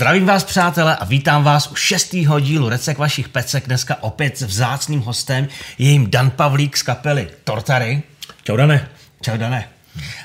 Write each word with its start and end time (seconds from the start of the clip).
Zdravím 0.00 0.26
vás, 0.26 0.44
přátelé, 0.44 0.96
a 0.96 1.04
vítám 1.04 1.44
vás 1.44 1.70
u 1.72 1.74
šestého 1.74 2.40
dílu 2.40 2.68
Recek 2.68 2.98
vašich 2.98 3.28
pecek. 3.28 3.66
Dneska 3.66 4.02
opět 4.02 4.38
s 4.38 4.42
vzácným 4.42 5.00
hostem, 5.00 5.48
je 5.78 5.90
jim 5.90 6.10
Dan 6.10 6.30
Pavlík 6.30 6.76
z 6.76 6.82
kapely 6.82 7.28
Tortary. 7.44 8.02
Čau, 8.44 8.56
Dane. 8.56 8.88
Čau, 9.20 9.36
Dane. 9.36 9.68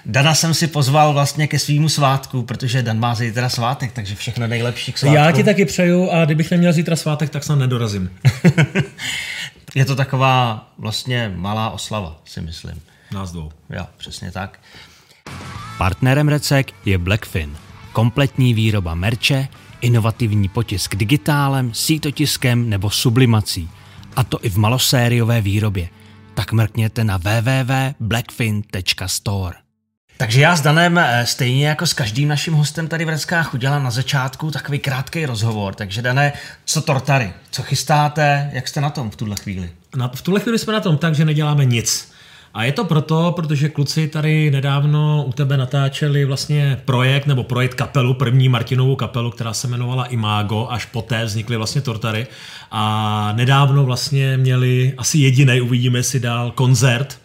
Dana 0.06 0.34
jsem 0.34 0.54
si 0.54 0.68
pozval 0.68 1.14
vlastně 1.14 1.48
ke 1.48 1.60
svýmu 1.60 1.90
svátku, 1.90 2.44
protože 2.44 2.82
Dan 2.82 3.00
má 3.00 3.16
zítra 3.16 3.50
svátek, 3.50 3.92
takže 3.92 4.16
všechno 4.16 4.48
nejlepší 4.48 4.92
k 4.92 4.98
svátku. 4.98 5.16
Já 5.16 5.32
ti 5.32 5.44
taky 5.44 5.66
přeju 5.66 6.10
a 6.12 6.26
kdybych 6.26 6.52
neměl 6.52 6.74
zítra 6.74 6.96
svátek, 6.96 7.30
tak 7.30 7.44
snad 7.44 7.56
nedorazím. 7.56 8.10
je 9.76 9.86
to 9.86 9.96
taková 9.96 10.68
vlastně 10.78 11.32
malá 11.36 11.70
oslava, 11.70 12.22
si 12.26 12.42
myslím. 12.42 12.82
Nás 13.12 13.32
dvou. 13.32 13.52
Jo, 13.70 13.86
přesně 13.98 14.32
tak. 14.32 14.60
Partnerem 15.78 16.28
Recek 16.28 16.72
je 16.86 16.98
Blackfin. 16.98 17.58
Kompletní 17.92 18.54
výroba 18.54 18.96
merče, 18.96 19.48
inovativní 19.82 20.50
potisk 20.50 20.96
digitálem, 20.96 21.74
sítotiskem 21.74 22.70
nebo 22.70 22.90
sublimací. 22.90 23.70
A 24.16 24.24
to 24.24 24.46
i 24.46 24.50
v 24.50 24.58
malosériové 24.58 25.42
výrobě. 25.42 25.90
Tak 26.34 26.52
mrkněte 26.52 27.04
na 27.04 27.18
www.blackfin.store. 27.18 29.56
Takže 30.18 30.42
já 30.42 30.56
s 30.56 30.62
Danem, 30.62 30.98
eh, 30.98 31.26
stejně 31.26 31.68
jako 31.68 31.88
s 31.88 31.94
každým 31.94 32.28
naším 32.28 32.54
hostem 32.54 32.88
tady 32.88 33.06
v 33.06 33.10
Reskách, 33.10 33.54
udělám 33.54 33.84
na 33.84 33.92
začátku 33.92 34.52
takový 34.52 34.80
krátký 34.80 35.26
rozhovor. 35.26 35.76
Takže 35.76 36.02
Dané, 36.02 36.34
co 36.66 36.82
tortary? 36.82 37.34
Co 37.52 37.64
chystáte? 37.64 38.50
Jak 38.54 38.68
jste 38.68 38.82
na 38.82 38.90
tom 38.90 39.12
v 39.12 39.16
tuhle 39.16 39.36
chvíli? 39.36 39.70
Na, 39.96 40.12
v 40.16 40.22
tuhle 40.22 40.40
chvíli 40.40 40.60
jsme 40.60 40.74
na 40.74 40.80
tom 40.80 40.98
tak, 40.98 41.16
že 41.16 41.26
neděláme 41.26 41.66
nic. 41.66 42.15
A 42.56 42.64
je 42.64 42.72
to 42.72 42.86
proto, 42.86 43.34
protože 43.36 43.70
kluci 43.70 44.08
tady 44.08 44.52
nedávno 44.52 45.24
u 45.28 45.32
tebe 45.32 45.58
natáčeli 45.58 46.26
vlastně 46.26 46.82
projekt 46.86 47.26
nebo 47.26 47.44
projekt 47.44 47.74
kapelu, 47.74 48.14
první 48.14 48.50
Martinovou 48.50 48.96
kapelu, 48.96 49.32
která 49.32 49.54
se 49.54 49.68
jmenovala 49.68 50.06
Imago, 50.06 50.68
až 50.70 50.86
poté 50.86 51.26
vznikly 51.26 51.58
vlastně 51.58 51.82
Tortary. 51.82 52.28
A 52.72 53.34
nedávno 53.36 53.86
vlastně 53.86 54.38
měli 54.38 54.94
asi 54.98 55.18
jediný, 55.18 55.62
uvidíme 55.62 56.04
si 56.04 56.20
dál, 56.20 56.52
koncert 56.52 57.20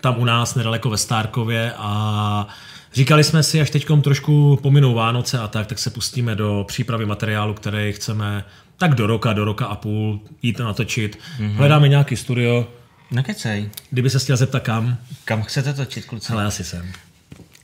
tam 0.00 0.14
u 0.18 0.24
nás 0.24 0.54
nedaleko 0.54 0.90
ve 0.90 0.96
Stárkově 0.96 1.72
a 1.76 2.46
Říkali 2.94 3.24
jsme 3.24 3.42
si, 3.42 3.60
až 3.60 3.70
teď 3.70 3.86
trošku 4.02 4.58
pominou 4.62 4.94
Vánoce 4.94 5.38
a 5.38 5.48
tak, 5.48 5.66
tak 5.66 5.78
se 5.78 5.90
pustíme 5.90 6.34
do 6.34 6.64
přípravy 6.68 7.06
materiálu, 7.06 7.54
který 7.54 7.92
chceme 7.92 8.44
tak 8.78 8.94
do 8.94 9.06
roka, 9.06 9.32
do 9.32 9.44
roka 9.44 9.66
a 9.66 9.76
půl 9.76 10.20
jít 10.42 10.58
natočit. 10.58 11.18
Mm-hmm. 11.38 11.54
Hledáme 11.56 11.88
nějaký 11.88 12.16
studio, 12.16 12.66
Nekecej. 13.10 13.70
Kdyby 13.90 14.10
se 14.10 14.18
chtěl 14.18 14.36
zeptat 14.36 14.62
kam? 14.62 14.98
Kam 15.24 15.42
chcete 15.42 15.74
točit, 15.74 16.04
kluci? 16.04 16.32
Ale 16.32 16.44
asi 16.44 16.64
jsem. 16.64 16.92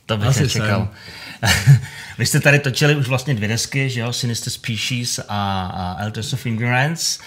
To 0.05 0.17
bych 0.17 0.27
asi 0.27 0.41
nečekal. 0.43 0.89
Vy 2.17 2.25
jste 2.25 2.39
tady 2.39 2.59
točili 2.59 2.95
už 2.95 3.07
vlastně 3.07 3.33
dvě 3.33 3.47
desky, 3.47 3.89
že 3.89 3.99
jo? 3.99 4.13
Sinister 4.13 4.53
Species 4.53 5.19
a, 5.19 5.23
a 5.65 6.03
Elders 6.03 6.33
of 6.33 6.45
Ignorance. 6.45 7.19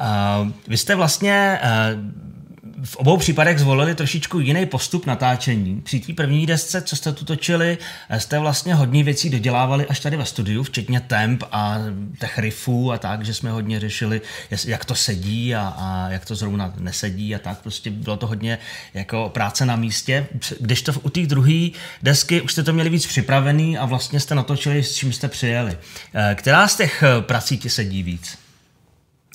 Uh, 0.00 0.48
vy 0.68 0.76
jste 0.76 0.94
vlastně 0.94 1.60
uh, 1.62 2.37
v 2.84 2.96
obou 2.96 3.16
případech 3.16 3.58
zvolili 3.58 3.94
trošičku 3.94 4.40
jiný 4.40 4.66
postup 4.66 5.06
natáčení. 5.06 5.80
Při 5.80 6.00
té 6.00 6.12
první 6.12 6.46
desce, 6.46 6.82
co 6.82 6.96
jste 6.96 7.12
tu 7.12 7.24
točili, 7.24 7.78
jste 8.18 8.38
vlastně 8.38 8.74
hodně 8.74 9.04
věcí 9.04 9.30
dodělávali 9.30 9.86
až 9.86 10.00
tady 10.00 10.16
ve 10.16 10.24
studiu, 10.24 10.62
včetně 10.62 11.00
temp 11.00 11.42
a 11.52 11.78
těch 12.20 12.38
riffů 12.38 12.92
a 12.92 12.98
tak, 12.98 13.24
že 13.24 13.34
jsme 13.34 13.50
hodně 13.50 13.80
řešili, 13.80 14.20
jak 14.66 14.84
to 14.84 14.94
sedí 14.94 15.54
a, 15.54 15.74
a 15.76 16.08
jak 16.10 16.24
to 16.24 16.34
zrovna 16.34 16.74
nesedí 16.78 17.34
a 17.34 17.38
tak. 17.38 17.58
Prostě 17.58 17.90
bylo 17.90 18.16
to 18.16 18.26
hodně 18.26 18.58
jako 18.94 19.30
práce 19.34 19.66
na 19.66 19.76
místě. 19.76 20.26
Když 20.60 20.82
to 20.82 20.92
u 21.02 21.10
té 21.10 21.20
druhé 21.20 21.68
desky 22.02 22.40
už 22.40 22.52
jste 22.52 22.62
to 22.62 22.72
měli 22.72 22.90
víc 22.90 23.06
připravený 23.06 23.78
a 23.78 23.84
vlastně 23.84 24.20
jste 24.20 24.34
natočili, 24.34 24.82
s 24.82 24.94
čím 24.94 25.12
jste 25.12 25.28
přijeli. 25.28 25.78
Eh, 26.14 26.34
která 26.34 26.68
z 26.68 26.76
těch 26.76 27.04
prací 27.20 27.58
ti 27.58 27.70
sedí 27.70 28.02
víc? 28.02 28.47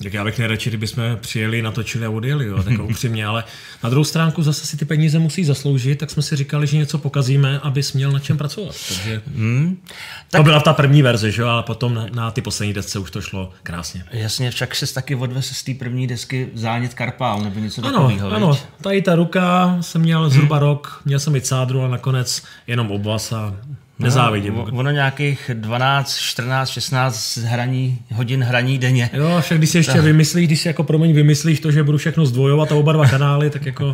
Tak 0.02 0.14
já 0.14 0.24
bych 0.24 0.38
nejradši, 0.38 0.70
kdyby 0.70 0.86
jsme 0.86 1.16
přijeli, 1.16 1.62
natočili 1.62 2.06
a 2.06 2.10
odjeli, 2.10 2.46
jo, 2.46 2.62
tak 2.62 2.74
upřímně, 2.82 3.26
ale 3.26 3.44
na 3.82 3.90
druhou 3.90 4.04
stránku 4.04 4.42
zase 4.42 4.66
si 4.66 4.76
ty 4.76 4.84
peníze 4.84 5.18
musí 5.18 5.44
zasloužit, 5.44 5.98
tak 5.98 6.10
jsme 6.10 6.22
si 6.22 6.36
říkali, 6.36 6.66
že 6.66 6.76
něco 6.76 6.98
pokazíme, 6.98 7.58
aby 7.58 7.82
měl 7.94 8.12
na 8.12 8.18
čem 8.18 8.38
pracovat. 8.38 8.76
Takže 8.88 9.22
hmm. 9.36 9.82
tak... 10.30 10.38
To 10.38 10.42
byla 10.42 10.60
ta 10.60 10.72
první 10.72 11.02
verze, 11.02 11.30
že? 11.30 11.44
ale 11.44 11.62
potom 11.62 11.94
na, 11.94 12.06
na 12.12 12.30
ty 12.30 12.42
poslední 12.42 12.74
desce 12.74 12.98
už 12.98 13.10
to 13.10 13.20
šlo 13.20 13.52
krásně. 13.62 14.04
Jasně, 14.12 14.50
však 14.50 14.74
se 14.74 14.94
taky 14.94 15.14
odvez 15.14 15.46
z 15.46 15.62
té 15.62 15.74
první 15.74 16.06
desky 16.06 16.48
zánět 16.54 16.94
Karpál 16.94 17.40
nebo 17.40 17.60
něco 17.60 17.84
ano, 17.84 17.92
takového. 17.92 18.30
Ano, 18.30 18.58
tady 18.80 19.02
ta 19.02 19.14
ruka 19.14 19.76
jsem 19.80 20.00
měl 20.00 20.30
zhruba 20.30 20.56
hmm. 20.56 20.66
rok, 20.66 21.02
měl 21.04 21.18
jsem 21.18 21.36
i 21.36 21.40
cádru 21.40 21.82
a 21.82 21.88
nakonec 21.88 22.42
jenom 22.66 22.90
obvaz 22.90 23.32
a 23.32 23.56
Nezávidím. 23.98 24.54
No, 24.54 24.62
ono 24.72 24.90
nějakých 24.90 25.50
12, 25.54 26.18
14, 26.18 26.68
16 26.68 27.36
hraní, 27.36 27.98
hodin 28.12 28.42
hraní 28.42 28.78
denně. 28.78 29.10
Jo, 29.12 29.38
však 29.40 29.58
když 29.58 29.70
si 29.70 29.78
ještě 29.78 29.92
tak. 29.92 30.02
vymyslíš, 30.02 30.46
když 30.46 30.60
si 30.60 30.68
jako 30.68 30.84
promiň 30.84 31.12
vymyslíš 31.12 31.60
to, 31.60 31.70
že 31.70 31.82
budu 31.82 31.98
všechno 31.98 32.26
zdvojovat 32.26 32.72
a 32.72 32.74
oba 32.74 32.92
dva 32.92 33.08
kanály, 33.08 33.50
tak 33.50 33.66
jako... 33.66 33.84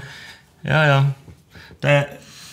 jo, 0.64 0.76
jo. 0.88 1.06
To 1.80 1.86
je 1.86 2.06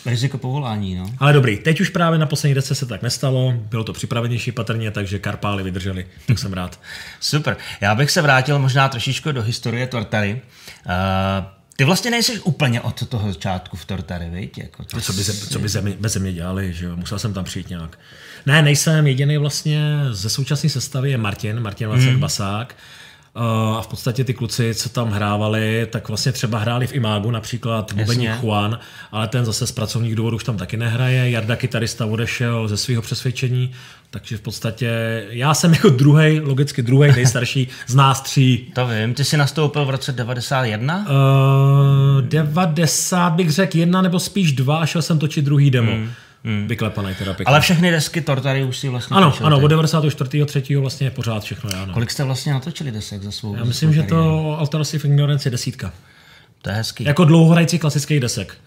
riziko 0.06 0.38
povolání, 0.38 0.96
no. 0.96 1.06
Ale 1.18 1.34
dobrý, 1.34 1.58
teď 1.58 1.82
už 1.82 1.90
právě 1.90 2.20
na 2.20 2.26
poslední 2.26 2.56
desce 2.56 2.76
se 2.76 2.86
tak 2.86 3.02
nestalo, 3.02 3.54
bylo 3.58 3.84
to 3.84 3.94
připravenější 3.94 4.52
patrně, 4.52 4.92
takže 4.92 5.20
karpály 5.20 5.64
vydrželi, 5.64 6.06
tak 6.26 6.40
jsem 6.40 6.54
rád. 6.54 6.80
Super. 7.20 7.58
Já 7.82 7.96
bych 7.96 8.12
se 8.12 8.22
vrátil 8.22 8.60
možná 8.60 8.90
trošičku 8.90 9.32
do 9.32 9.42
historie 9.42 9.88
Tortary. 9.88 10.42
Uh, 10.86 11.57
ty 11.78 11.84
vlastně 11.84 12.12
nejsi 12.12 12.40
úplně 12.40 12.82
od 12.82 13.08
toho 13.10 13.34
začátku 13.34 13.78
v 13.78 13.86
Tortary, 13.86 14.30
viď? 14.30 14.58
Jako 14.58 14.84
ty 14.84 15.02
co 15.02 15.14
by, 15.14 15.24
ze, 15.24 15.48
co 15.48 15.60
by 15.60 15.70
země, 15.70 15.98
bez 16.00 16.14
země 16.14 16.34
dělali, 16.34 16.74
že 16.74 16.86
jo? 16.86 16.96
Musel 16.96 17.20
jsem 17.20 17.34
tam 17.34 17.44
přijít 17.44 17.70
nějak. 17.70 18.00
Ne, 18.46 18.62
nejsem 18.62 19.08
jediný 19.08 19.38
vlastně 19.38 19.82
ze 20.12 20.30
současné 20.30 20.70
sestavy 20.70 21.12
je 21.12 21.18
Martin, 21.18 21.60
Martin 21.60 21.88
Vacek 21.88 22.10
hmm. 22.10 22.20
Basák. 22.20 22.76
Uh, 23.38 23.78
a 23.78 23.82
v 23.82 23.88
podstatě 23.88 24.24
ty 24.24 24.34
kluci, 24.34 24.74
co 24.76 24.90
tam 24.90 25.12
hrávali, 25.12 25.88
tak 25.92 26.08
vlastně 26.08 26.32
třeba 26.32 26.60
hráli 26.60 26.88
v 26.88 26.94
Imágu, 26.94 27.32
například 27.32 27.94
bubeník 27.94 28.32
Juan, 28.44 28.80
ale 29.12 29.28
ten 29.28 29.46
zase 29.46 29.68
z 29.68 29.72
pracovních 29.72 30.16
důvodů 30.16 30.36
už 30.36 30.44
tam 30.44 30.58
taky 30.58 30.78
nehraje. 30.78 31.30
Jarda 31.30 31.56
kytarista 31.56 32.06
odešel 32.06 32.68
ze 32.68 32.78
svého 32.78 33.02
přesvědčení, 33.02 33.72
takže 34.10 34.38
v 34.38 34.42
podstatě 34.42 35.24
já 35.30 35.54
jsem 35.54 35.74
jako 35.74 35.90
druhý, 35.90 36.40
logicky 36.40 36.82
druhý 36.82 37.12
nejstarší 37.12 37.68
z 37.88 37.96
nás 37.96 38.22
tří. 38.22 38.72
To 38.76 38.88
vím, 38.88 39.14
ty 39.14 39.24
jsi 39.24 39.38
nastoupil 39.38 39.86
v 39.86 39.90
roce 39.90 40.12
91? 40.12 41.06
Uh, 42.18 42.22
90 42.22 43.30
bych 43.30 43.52
řekl 43.52 43.78
jedna 43.78 44.02
nebo 44.02 44.20
spíš 44.20 44.52
dva 44.52 44.78
a 44.78 44.86
šel 44.86 45.02
jsem 45.02 45.20
točit 45.20 45.46
druhý 45.46 45.72
demo. 45.72 45.92
Hmm. 45.92 46.10
Hmm. 46.48 46.68
Vyklepaný 46.68 47.16
teda 47.16 47.34
pěkně. 47.34 47.50
Ale 47.50 47.62
všechny 47.62 47.92
desky 47.92 48.22
Tortary 48.22 48.64
už 48.64 48.78
si 48.78 48.90
vlastně 48.90 49.18
Ano, 49.18 49.34
ano, 49.44 49.60
od 49.60 49.68
94. 49.68 50.46
3. 50.46 50.76
vlastně 50.76 51.12
pořád 51.12 51.44
všechno 51.44 51.70
já. 51.74 51.86
No. 51.86 51.94
Kolik 51.94 52.12
jste 52.12 52.24
vlastně 52.24 52.54
natočili 52.54 52.92
desek 52.92 53.24
za 53.24 53.32
svou 53.32 53.56
Já 53.56 53.64
myslím, 53.64 53.94
že 53.94 54.04
to 54.04 54.56
Alternative 54.60 55.10
Ignorance 55.10 55.48
je 55.48 55.52
desítka. 55.52 55.94
To 56.62 56.70
je 56.70 56.76
hezký. 56.76 57.04
Jako 57.04 57.26
dlouhohrající 57.26 57.80
klasických 57.80 58.20
desek. 58.20 58.58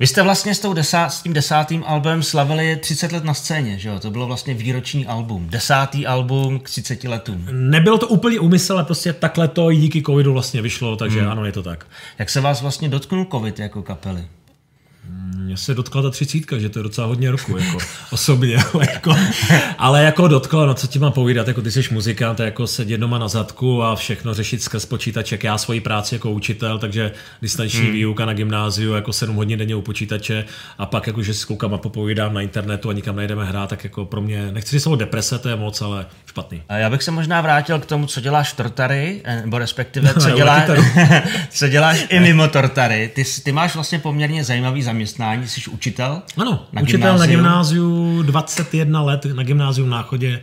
Vy 0.00 0.06
jste 0.06 0.22
vlastně 0.22 0.54
s, 0.54 0.60
tou 0.60 0.74
desá, 0.74 1.08
s 1.08 1.22
tím 1.22 1.32
desátým 1.32 1.84
albem 1.86 2.22
slavili 2.22 2.76
30 2.76 3.12
let 3.12 3.24
na 3.24 3.34
scéně, 3.34 3.78
že 3.78 3.88
jo? 3.88 3.98
To 3.98 4.10
bylo 4.10 4.26
vlastně 4.26 4.54
výroční 4.54 5.06
album. 5.06 5.48
Desátý 5.50 6.06
album 6.06 6.58
k 6.58 6.70
30 6.70 7.04
letům. 7.04 7.48
Nebylo 7.50 7.98
to 7.98 8.08
úplně 8.08 8.40
úmysl, 8.40 8.72
ale 8.72 8.84
prostě 8.84 9.12
takhle 9.12 9.48
to 9.48 9.72
díky 9.72 10.02
covidu 10.02 10.32
vlastně 10.32 10.62
vyšlo, 10.62 10.96
takže 10.96 11.20
hmm. 11.20 11.30
ano, 11.30 11.44
je 11.44 11.52
to 11.52 11.62
tak. 11.62 11.86
Jak 12.18 12.30
se 12.30 12.40
vás 12.40 12.62
vlastně 12.62 12.88
dotknul 12.88 13.26
covid 13.30 13.58
jako 13.58 13.82
kapely? 13.82 14.24
Mě 15.38 15.56
se 15.56 15.74
dotkla 15.74 16.02
ta 16.02 16.10
třicítka, 16.10 16.58
že 16.58 16.68
to 16.68 16.78
je 16.78 16.82
docela 16.82 17.06
hodně 17.06 17.30
roku, 17.30 17.56
jako 17.56 17.78
osobně, 18.10 18.56
ale 18.74 18.86
jako, 18.92 19.16
ale 19.78 20.02
jako 20.02 20.28
dotkla, 20.28 20.66
no 20.66 20.74
co 20.74 20.86
ti 20.86 20.98
mám 20.98 21.12
povídat, 21.12 21.48
jako 21.48 21.62
ty 21.62 21.70
jsi 21.70 21.82
muzikant, 21.90 22.40
jako 22.40 22.66
sedět 22.66 22.98
doma 22.98 23.18
na 23.18 23.28
zadku 23.28 23.82
a 23.82 23.96
všechno 23.96 24.34
řešit 24.34 24.62
skrz 24.62 24.86
počítače, 24.86 25.38
já 25.42 25.58
svoji 25.58 25.80
práci 25.80 26.14
jako 26.14 26.30
učitel, 26.30 26.78
takže 26.78 27.12
distanční 27.42 27.80
hmm. 27.80 27.92
výuka 27.92 28.24
na 28.24 28.32
gymnáziu, 28.32 28.92
jako 28.92 29.12
7 29.12 29.36
hodin 29.36 29.58
denně 29.58 29.74
u 29.74 29.82
počítače 29.82 30.44
a 30.78 30.86
pak 30.86 31.06
jako, 31.06 31.22
že 31.22 31.34
si 31.34 31.46
koukám 31.46 31.74
a 31.74 31.78
popovídám 31.78 32.34
na 32.34 32.40
internetu 32.40 32.90
a 32.90 32.92
nikam 32.92 33.16
nejdeme 33.16 33.44
hrát, 33.44 33.70
tak 33.70 33.84
jako 33.84 34.04
pro 34.04 34.20
mě, 34.20 34.52
nechci 34.52 34.70
říct 34.70 34.82
slovo 34.82 34.96
deprese, 34.96 35.38
to 35.38 35.48
je 35.48 35.56
moc, 35.56 35.82
ale 35.82 36.06
špatný. 36.26 36.62
A 36.68 36.76
já 36.76 36.90
bych 36.90 37.02
se 37.02 37.10
možná 37.10 37.40
vrátil 37.40 37.78
k 37.78 37.86
tomu, 37.86 38.06
co 38.06 38.20
děláš 38.20 38.52
Tortary, 38.52 39.20
eh, 39.24 39.40
nebo 39.40 39.58
respektive 39.58 40.14
co, 40.14 40.30
dělá, 40.36 40.64
co 41.50 41.68
děláš 41.68 42.06
i 42.08 42.20
mimo 42.20 42.48
Tortary. 42.48 43.10
Ty, 43.14 43.24
ty 43.44 43.52
máš 43.52 43.74
vlastně 43.74 43.98
poměrně 43.98 44.44
zajímavý 44.44 44.82
zaměstnání 44.82 45.27
vzdělání, 45.36 45.48
jsi 45.48 45.70
učitel? 45.70 46.22
Ano, 46.36 46.66
na 46.72 46.82
učitel 46.82 47.00
gymnáziu. 47.00 47.18
na 47.18 47.26
gymnáziu 47.26 48.22
21 48.22 49.02
let, 49.02 49.24
na 49.24 49.42
gymnáziu 49.42 49.86
v 49.86 49.88
Náchodě 49.88 50.40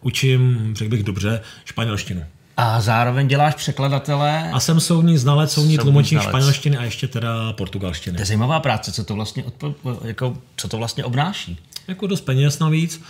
učím, 0.00 0.72
řekl 0.76 0.90
bych 0.90 1.02
dobře, 1.02 1.40
španělštinu. 1.64 2.24
A 2.56 2.80
zároveň 2.80 3.28
děláš 3.28 3.54
překladatele? 3.54 4.50
A 4.52 4.60
jsem 4.60 4.80
soudní 4.80 5.18
znalec, 5.18 5.52
soudní 5.52 5.78
tlumočník 5.78 6.22
španělštiny 6.22 6.76
a 6.76 6.84
ještě 6.84 7.08
teda 7.08 7.52
portugalštiny. 7.52 8.16
To 8.16 8.22
je 8.22 8.26
zajímavá 8.26 8.60
práce, 8.60 8.92
co 8.92 9.04
to 9.04 9.14
vlastně, 9.14 9.44
odpo, 9.44 9.74
jako, 10.04 10.36
co 10.56 10.68
to 10.68 10.76
vlastně 10.76 11.04
obnáší? 11.04 11.58
Jako 11.88 12.06
dost 12.06 12.20
peněz 12.20 12.58
navíc. 12.58 13.02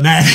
Ne, 0.00 0.26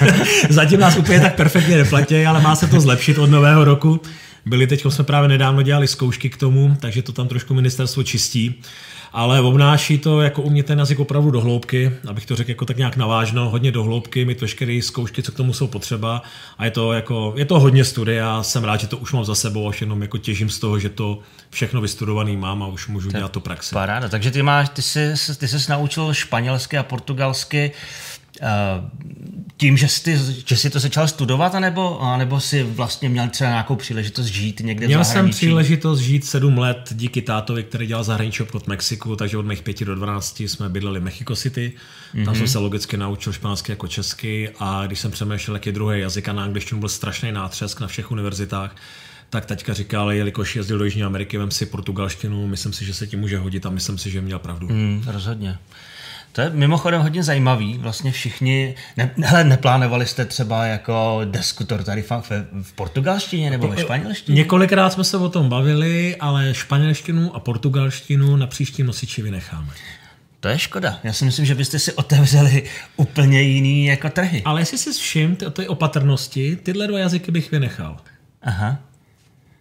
zatím 0.48 0.80
nás 0.80 0.96
úplně 0.96 1.20
tak 1.20 1.36
perfektně 1.36 1.76
neplatí, 1.76 2.26
ale 2.26 2.40
má 2.40 2.56
se 2.56 2.66
to 2.66 2.80
zlepšit 2.80 3.18
od 3.18 3.30
nového 3.30 3.64
roku. 3.64 4.00
Byli 4.46 4.66
teď, 4.66 4.84
jsme 4.88 5.04
právě 5.04 5.28
nedávno 5.28 5.62
dělali 5.62 5.88
zkoušky 5.88 6.30
k 6.30 6.36
tomu, 6.36 6.76
takže 6.80 7.02
to 7.02 7.12
tam 7.12 7.28
trošku 7.28 7.54
ministerstvo 7.54 8.02
čistí 8.02 8.62
ale 9.14 9.40
obnáší 9.40 9.98
to 9.98 10.20
jako 10.20 10.42
u 10.42 10.50
mě 10.50 10.62
ten 10.62 10.78
jazyk 10.78 11.00
opravdu 11.00 11.30
do 11.30 11.40
hloubky, 11.40 11.92
abych 12.06 12.26
to 12.26 12.36
řekl 12.36 12.50
jako 12.50 12.64
tak 12.64 12.76
nějak 12.76 12.96
navážno, 12.96 13.50
hodně 13.50 13.72
do 13.72 13.82
hloubky, 13.82 14.24
mít 14.24 14.40
veškeré 14.40 14.80
zkoušky, 14.82 15.22
co 15.22 15.32
k 15.32 15.36
tomu 15.36 15.52
jsou 15.52 15.66
potřeba. 15.66 16.22
A 16.58 16.64
je 16.64 16.70
to, 16.70 16.92
jako, 16.92 17.34
je 17.36 17.44
to 17.44 17.60
hodně 17.60 17.84
studia, 17.84 18.42
jsem 18.42 18.64
rád, 18.64 18.80
že 18.80 18.86
to 18.86 18.96
už 18.96 19.12
mám 19.12 19.24
za 19.24 19.34
sebou, 19.34 19.68
až 19.68 19.80
jenom 19.80 20.02
jako 20.02 20.18
těžím 20.18 20.50
z 20.50 20.58
toho, 20.58 20.78
že 20.78 20.88
to 20.88 21.18
všechno 21.50 21.80
vystudovaný 21.80 22.36
mám 22.36 22.62
a 22.62 22.66
už 22.66 22.88
můžu 22.88 23.10
dělat 23.10 23.32
to 23.32 23.40
praxi. 23.40 23.74
Paráda, 23.74 24.08
takže 24.08 24.30
ty 24.30 24.42
máš, 24.42 24.68
ty 24.68 24.82
jsi, 24.82 25.14
ty 25.38 25.48
jsi 25.48 25.70
naučil 25.70 26.14
španělsky 26.14 26.78
a 26.78 26.82
portugalsky, 26.82 27.72
tím, 29.56 29.76
že 29.76 29.88
jsi, 29.88 30.18
že 30.46 30.56
jsi 30.56 30.70
to 30.70 30.80
začal 30.80 31.08
studovat, 31.08 31.54
anebo, 31.54 32.02
anebo 32.02 32.40
jsi 32.40 32.62
vlastně 32.62 33.08
měl 33.08 33.28
třeba 33.28 33.50
nějakou 33.50 33.76
příležitost 33.76 34.26
žít 34.26 34.60
někde 34.60 34.86
Měl 34.86 35.00
v 35.00 35.04
zahraničí? 35.04 35.32
jsem 35.32 35.38
příležitost 35.38 36.00
žít 36.00 36.24
sedm 36.24 36.58
let 36.58 36.88
díky 36.92 37.22
tátovi, 37.22 37.62
který 37.62 37.86
dělal 37.86 38.04
zahraničí 38.04 38.42
obchod 38.42 38.66
Mexiku, 38.66 39.16
takže 39.16 39.38
od 39.38 39.46
mých 39.46 39.62
pěti 39.62 39.84
do 39.84 39.94
12 39.94 40.40
jsme 40.40 40.68
bydleli 40.68 41.00
v 41.00 41.02
Mexico 41.02 41.36
City. 41.36 41.72
Mm-hmm. 42.14 42.24
Tam 42.24 42.34
jsem 42.34 42.44
mhm. 42.44 42.52
se 42.52 42.58
logicky 42.58 42.96
naučil 42.96 43.32
španělsky 43.32 43.72
jako 43.72 43.88
česky 43.88 44.50
a 44.58 44.86
když 44.86 44.98
jsem 44.98 45.10
přemýšlel, 45.10 45.56
jaký 45.56 45.72
druhý 45.72 46.00
jazyk 46.00 46.28
a 46.28 46.32
na 46.32 46.44
angličtinu 46.44 46.80
byl 46.80 46.88
strašný 46.88 47.32
nátřesk 47.32 47.80
na 47.80 47.86
všech 47.86 48.10
univerzitách, 48.10 48.76
tak 49.30 49.46
teďka 49.46 49.74
říkal, 49.74 50.12
jelikož 50.12 50.56
jezdil 50.56 50.78
do 50.78 50.84
Jižní 50.84 51.02
Ameriky, 51.04 51.38
vem 51.38 51.50
si 51.50 51.66
portugalštinu, 51.66 52.46
myslím 52.46 52.72
si, 52.72 52.84
že 52.84 52.94
se 52.94 53.06
ti 53.06 53.16
může 53.16 53.38
hodit 53.38 53.66
a 53.66 53.70
myslím 53.70 53.98
si, 53.98 54.10
že 54.10 54.20
měl 54.20 54.38
pravdu. 54.38 54.68
Mm, 54.68 55.04
rozhodně. 55.06 55.58
To 56.34 56.40
je 56.40 56.50
mimochodem 56.50 57.02
hodně 57.02 57.22
zajímavý. 57.22 57.78
Vlastně 57.78 58.12
všichni, 58.12 58.74
ne, 58.96 59.10
hele, 59.22 59.44
neplánovali 59.44 60.06
jste 60.06 60.24
třeba 60.24 60.66
jako 60.66 61.20
diskutor 61.24 61.82
tady 61.84 62.02
v, 62.02 62.10
v 62.62 62.72
portugalštině 62.72 63.50
nebo 63.50 63.68
ve 63.68 63.82
španělštině? 63.82 64.36
Několikrát 64.36 64.92
jsme 64.92 65.04
se 65.04 65.16
o 65.16 65.28
tom 65.28 65.48
bavili, 65.48 66.16
ale 66.16 66.54
španělštinu 66.54 67.36
a 67.36 67.40
portugalštinu 67.40 68.36
na 68.36 68.46
příští 68.46 68.82
nosiči 68.82 69.22
vynecháme. 69.22 69.72
To 70.40 70.48
je 70.48 70.58
škoda. 70.58 70.98
Já 71.04 71.12
si 71.12 71.24
myslím, 71.24 71.46
že 71.46 71.54
byste 71.54 71.78
si 71.78 71.92
otevřeli 71.92 72.62
úplně 72.96 73.42
jiný 73.42 73.86
jako 73.86 74.10
trhy. 74.10 74.42
Ale 74.44 74.60
jestli 74.60 74.78
si 74.78 74.92
všim 74.92 75.36
o 75.46 75.50
té 75.50 75.68
opatrnosti, 75.68 76.56
tyhle 76.56 76.86
dva 76.86 76.98
jazyky 76.98 77.30
bych 77.30 77.50
vynechal. 77.50 77.96
Aha. 78.42 78.78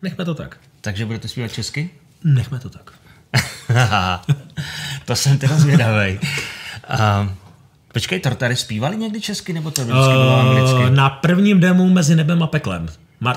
Nechme 0.01 0.25
to 0.25 0.35
tak. 0.35 0.57
Takže 0.81 1.05
budete 1.05 1.27
zpívat 1.27 1.51
česky? 1.51 1.89
Nechme 2.23 2.59
to 2.59 2.69
tak. 2.69 2.91
to 5.05 5.15
jsem 5.15 5.37
teda 5.37 5.57
zvědavý. 5.57 6.19
Uh, 6.93 7.29
počkej, 7.93 8.19
Tortary 8.19 8.55
zpívali 8.55 8.97
někdy 8.97 9.21
česky, 9.21 9.53
nebo 9.53 9.71
to 9.71 9.81
vždycky 9.81 10.11
bylo 10.11 10.39
anglicky? 10.39 10.95
Na 10.95 11.09
prvním 11.09 11.59
demu 11.59 11.89
Mezi 11.89 12.15
nebem 12.15 12.43
a 12.43 12.47
peklem. 12.47 12.87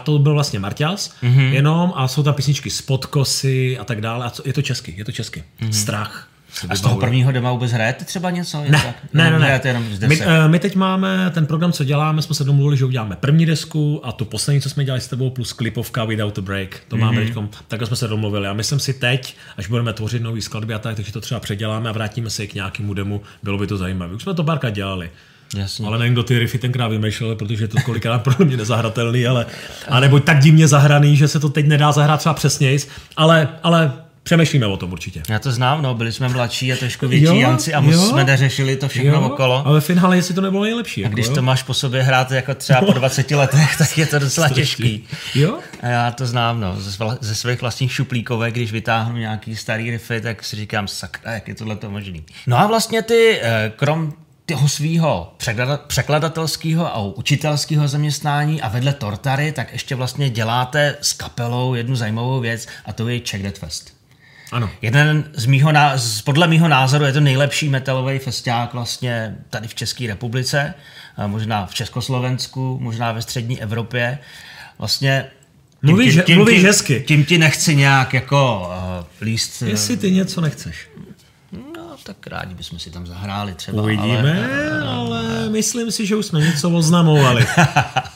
To 0.02 0.18
byl 0.18 0.34
vlastně 0.34 0.58
Marťas, 0.58 1.14
mm-hmm. 1.22 1.52
jenom 1.52 1.92
a 1.96 2.08
jsou 2.08 2.22
tam 2.22 2.34
písničky 2.34 2.70
z 2.70 2.82
podkosy 2.82 3.78
a 3.78 3.84
tak 3.84 4.00
dále. 4.00 4.26
A 4.26 4.30
co, 4.30 4.42
je 4.46 4.52
to 4.52 4.62
česky, 4.62 4.94
je 4.96 5.04
to 5.04 5.12
česky. 5.12 5.44
Mm-hmm. 5.60 5.70
Strach. 5.70 6.28
A 6.68 6.76
z 6.76 6.80
toho 6.80 6.96
prvního 6.96 7.32
dema 7.32 7.52
vůbec 7.52 7.72
hrajete 7.72 8.04
třeba 8.04 8.30
něco? 8.30 8.64
Ne, 8.68 8.82
tak? 8.84 8.96
ne, 9.12 9.30
ne, 9.30 9.38
ne. 9.38 9.60
Jenom 9.64 9.84
my, 10.06 10.16
uh, 10.16 10.24
my 10.46 10.58
teď 10.58 10.74
máme 10.74 11.30
ten 11.34 11.46
program, 11.46 11.72
co 11.72 11.84
děláme, 11.84 12.22
jsme 12.22 12.34
se 12.34 12.44
domluvili, 12.44 12.76
že 12.76 12.84
uděláme 12.84 13.16
první 13.16 13.46
desku 13.46 14.00
a 14.04 14.12
tu 14.12 14.24
poslední, 14.24 14.60
co 14.60 14.70
jsme 14.70 14.84
dělali 14.84 15.00
s 15.00 15.08
tebou, 15.08 15.30
plus 15.30 15.52
klipovka 15.52 16.04
Without 16.04 16.38
a 16.38 16.42
Break. 16.42 16.80
To 16.88 16.96
mm-hmm. 16.96 17.00
máme 17.00 17.24
teď, 17.24 17.34
takhle 17.68 17.86
jsme 17.86 17.96
se 17.96 18.08
domluvili. 18.08 18.48
A 18.48 18.52
myslím 18.52 18.78
si 18.78 18.92
teď, 18.92 19.36
až 19.56 19.68
budeme 19.68 19.92
tvořit 19.92 20.22
nový 20.22 20.42
skladby 20.42 20.74
a 20.74 20.78
tak, 20.78 20.96
takže 20.96 21.12
to 21.12 21.20
třeba 21.20 21.40
předěláme 21.40 21.88
a 21.88 21.92
vrátíme 21.92 22.30
se 22.30 22.44
i 22.44 22.48
k 22.48 22.54
nějakému 22.54 22.94
demu, 22.94 23.20
bylo 23.42 23.58
by 23.58 23.66
to 23.66 23.76
zajímavé. 23.76 24.14
Už 24.14 24.22
jsme 24.22 24.34
to 24.34 24.44
párkrát 24.44 24.70
dělali. 24.70 25.10
Jasně. 25.56 25.86
Ale 25.86 25.98
nevím, 25.98 26.12
kdo 26.12 26.22
ty 26.22 26.38
riffy 26.38 26.58
tenkrát 26.58 26.88
vymýšlel, 26.88 27.34
protože 27.34 27.64
je 27.64 27.68
to 27.68 27.76
kolikrát 27.84 28.18
pro 28.22 28.44
mě 28.44 28.56
nezahratelný, 28.56 29.26
ale 29.26 29.46
a 29.88 30.00
nebo 30.00 30.20
tak 30.20 30.38
divně 30.38 30.68
zahraný, 30.68 31.16
že 31.16 31.28
se 31.28 31.40
to 31.40 31.48
teď 31.48 31.66
nedá 31.66 31.92
zahrát 31.92 32.20
třeba 32.20 32.34
přesněji, 32.34 32.78
ale, 33.16 33.48
ale 33.62 33.92
Přemýšlíme 34.26 34.66
o 34.66 34.76
tom 34.76 34.92
určitě. 34.92 35.22
Já 35.28 35.38
to 35.38 35.52
znám, 35.52 35.82
no, 35.82 35.94
byli 35.94 36.12
jsme 36.12 36.28
mladší 36.28 36.72
a 36.72 36.76
trošku 36.76 37.08
větší 37.08 37.24
jo, 37.24 37.34
Janci 37.34 37.74
a 37.74 37.82
jo, 37.84 38.00
jsme 38.00 38.24
neřešili 38.24 38.76
to 38.76 38.88
všechno 38.88 39.12
jo, 39.12 39.20
okolo. 39.20 39.66
Ale 39.66 39.80
v 39.80 39.84
finále, 39.84 40.16
jestli 40.16 40.34
to 40.34 40.40
nebylo 40.40 40.62
nejlepší. 40.62 41.04
A 41.04 41.08
když 41.08 41.26
jako, 41.26 41.34
to 41.34 41.42
máš 41.42 41.62
po 41.62 41.74
sobě 41.74 42.02
hrát 42.02 42.30
jako 42.30 42.54
třeba 42.54 42.80
po 42.80 42.92
20 42.92 43.30
letech, 43.30 43.76
tak 43.76 43.98
je 43.98 44.06
to 44.06 44.18
docela 44.18 44.48
těžký. 44.48 45.04
Jo? 45.34 45.58
A 45.80 45.86
já 45.86 46.10
to 46.10 46.26
znám, 46.26 46.60
no, 46.60 46.80
ze, 46.80 47.04
ze 47.20 47.34
svých 47.34 47.60
vlastních 47.60 47.92
šuplíkovek, 47.92 48.54
když 48.54 48.72
vytáhnu 48.72 49.16
nějaký 49.16 49.56
starý 49.56 49.90
riffy, 49.90 50.20
tak 50.20 50.44
si 50.44 50.56
říkám, 50.56 50.88
sakra, 50.88 51.32
jak 51.32 51.48
je 51.48 51.54
tohle 51.54 51.76
to 51.76 51.90
možný. 51.90 52.24
No 52.46 52.58
a 52.58 52.66
vlastně 52.66 53.02
ty, 53.02 53.38
eh, 53.42 53.72
krom 53.76 54.12
toho 54.46 54.68
svého 54.68 55.34
překladatelského 55.86 56.86
a 56.86 56.98
učitelského 56.98 57.88
zaměstnání 57.88 58.62
a 58.62 58.68
vedle 58.68 58.92
Tortary, 58.92 59.52
tak 59.52 59.72
ještě 59.72 59.94
vlastně 59.94 60.30
děláte 60.30 60.96
s 61.00 61.12
kapelou 61.12 61.74
jednu 61.74 61.96
zajímavou 61.96 62.40
věc 62.40 62.66
a 62.84 62.92
to 62.92 63.08
je 63.08 63.20
Check 63.20 63.44
That 63.44 63.58
Fest. 63.58 63.95
Ano. 64.52 64.70
Jeden 64.82 65.24
z 65.32 65.46
mýho, 65.46 65.72
podle 66.24 66.46
mého 66.46 66.68
názoru 66.68 67.04
je 67.04 67.12
to 67.12 67.20
nejlepší 67.20 67.68
metalový 67.68 68.18
festiák 68.18 68.74
vlastně 68.74 69.36
tady 69.50 69.68
v 69.68 69.74
České 69.74 70.06
republice, 70.06 70.74
možná 71.26 71.66
v 71.66 71.74
Československu, 71.74 72.78
možná 72.82 73.12
ve 73.12 73.22
střední 73.22 73.62
Evropě. 73.62 74.18
Vlastně 74.78 75.24
tím, 75.80 75.90
mluvíš, 75.90 76.14
tím, 76.14 76.22
tím, 76.22 76.36
mluvíš 76.36 76.56
tím, 76.56 76.66
hezky. 76.66 77.04
Tím 77.06 77.24
ti 77.24 77.38
nechci 77.38 77.76
nějak 77.76 78.14
jako 78.14 78.68
uh, 78.68 79.06
líst... 79.20 79.62
Jestli 79.62 79.96
ty 79.96 80.10
něco 80.10 80.40
nechceš 80.40 80.88
tak 82.06 82.26
rádi 82.26 82.54
bychom 82.54 82.78
si 82.78 82.90
tam 82.90 83.06
zahráli 83.06 83.54
třeba. 83.54 83.82
Uvidíme, 83.82 84.48
ale, 84.82 85.18
ale 85.18 85.48
myslím 85.48 85.90
si, 85.90 86.06
že 86.06 86.16
už 86.16 86.26
jsme 86.26 86.40
něco 86.40 86.70
oznamovali. 86.70 87.46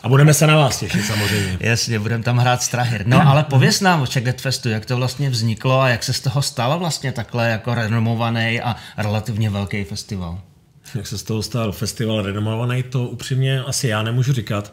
A 0.03 0.09
budeme 0.09 0.35
se 0.35 0.47
na 0.47 0.57
vás 0.57 0.79
těšit 0.79 1.05
samozřejmě. 1.05 1.57
Jasně, 1.61 1.99
budeme 1.99 2.25
tam 2.25 2.39
hrát 2.39 2.63
Strahir. 2.63 3.07
No 3.07 3.29
ale 3.29 3.45
pověs 3.45 3.81
nám 3.81 4.03
o 4.03 4.07
Czech 4.07 4.25
Dead 4.25 4.41
Festu, 4.41 4.69
jak 4.69 4.87
to 4.87 4.97
vlastně 4.97 5.31
vzniklo 5.31 5.81
a 5.81 5.89
jak 5.89 6.05
se 6.05 6.13
z 6.13 6.21
toho 6.21 6.43
stalo 6.43 6.79
vlastně 6.79 7.13
takhle 7.13 7.51
jako 7.51 7.75
renomovaný 7.75 8.61
a 8.61 8.77
relativně 8.97 9.51
velký 9.51 9.85
festival. 9.85 10.41
Jak 10.95 11.07
se 11.07 11.19
z 11.19 11.23
toho 11.23 11.43
stal 11.43 11.73
festival 11.73 12.23
renomovaný, 12.23 12.83
to 12.83 13.05
upřímně 13.05 13.61
asi 13.61 13.89
já 13.89 14.03
nemůžu 14.03 14.33
říkat. 14.33 14.73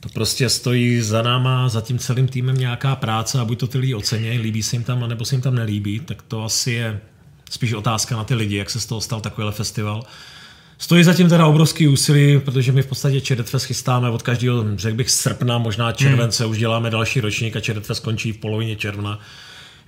To 0.00 0.08
prostě 0.08 0.48
stojí 0.48 1.00
za 1.00 1.22
náma, 1.22 1.68
za 1.68 1.80
tím 1.80 1.98
celým 1.98 2.28
týmem 2.28 2.56
nějaká 2.56 2.96
práce 2.96 3.40
a 3.40 3.44
buď 3.44 3.58
to 3.58 3.66
ty 3.66 3.78
lidi 3.78 3.94
ocenějí, 3.94 4.38
líbí 4.38 4.62
se 4.62 4.76
jim 4.76 4.84
tam, 4.84 5.04
anebo 5.04 5.24
se 5.24 5.34
jim 5.34 5.42
tam 5.42 5.54
nelíbí, 5.54 6.00
tak 6.00 6.22
to 6.22 6.44
asi 6.44 6.72
je 6.72 7.00
spíš 7.50 7.72
otázka 7.72 8.16
na 8.16 8.24
ty 8.24 8.34
lidi, 8.34 8.56
jak 8.56 8.70
se 8.70 8.80
z 8.80 8.86
toho 8.86 9.00
stal 9.00 9.20
takovýhle 9.20 9.52
festival. 9.52 10.02
Stojí 10.78 11.04
zatím 11.04 11.28
teda 11.28 11.46
obrovský 11.46 11.88
úsilí, 11.88 12.38
protože 12.38 12.72
my 12.72 12.82
v 12.82 12.86
podstatě 12.86 13.20
Čedetfest 13.20 13.66
chystáme 13.66 14.10
od 14.10 14.22
každého, 14.22 14.64
řekl 14.76 14.96
bych, 14.96 15.10
srpna, 15.10 15.58
možná 15.58 15.92
července, 15.92 16.42
hmm. 16.42 16.50
už 16.50 16.58
děláme 16.58 16.90
další 16.90 17.20
ročník 17.20 17.56
a 17.56 17.60
Čedetfest 17.60 18.04
končí 18.04 18.32
v 18.32 18.38
polovině 18.38 18.76
června. 18.76 19.18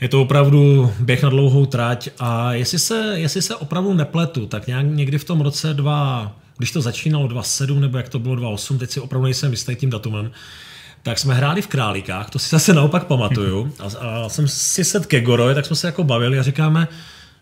Je 0.01 0.09
to 0.09 0.23
opravdu 0.23 0.93
běh 1.01 1.23
na 1.23 1.29
dlouhou 1.29 1.67
trať 1.67 2.09
a 2.19 2.53
jestli 2.53 2.79
se, 2.79 3.13
jestli 3.15 3.43
se 3.43 3.57
opravdu 3.57 3.95
nepletu, 3.95 4.47
tak 4.47 4.67
nějak 4.67 4.87
někdy 4.87 5.19
v 5.19 5.25
tom 5.25 5.41
roce 5.41 5.75
2, 5.75 6.37
když 6.59 6.73
to 6.73 6.81
začínalo 6.81 7.29
2.7 7.29 7.81
nebo 7.81 7.97
jak 7.97 8.09
to 8.09 8.19
bylo 8.19 8.35
2.8, 8.37 8.79
teď 8.79 8.91
si 8.91 9.01
opravdu 9.01 9.25
nejsem 9.25 9.51
jistý 9.51 9.77
tím 9.77 9.91
datumem, 9.91 10.31
tak 11.03 11.19
jsme 11.19 11.35
hráli 11.35 11.63
v 11.63 11.67
Králíkách, 11.67 12.31
to 12.31 12.39
si 12.39 12.49
zase 12.49 12.75
naopak 12.75 13.07
pamatuju. 13.07 13.73
A, 13.79 14.09
a 14.25 14.29
jsem 14.29 14.49
si 14.49 14.85
sedl 14.85 15.05
ke 15.05 15.21
Goroj, 15.21 15.55
tak 15.55 15.67
jsme 15.67 15.77
se 15.77 15.87
jako 15.87 16.05
bavili 16.05 16.39
a 16.39 16.43
říkáme, 16.43 16.89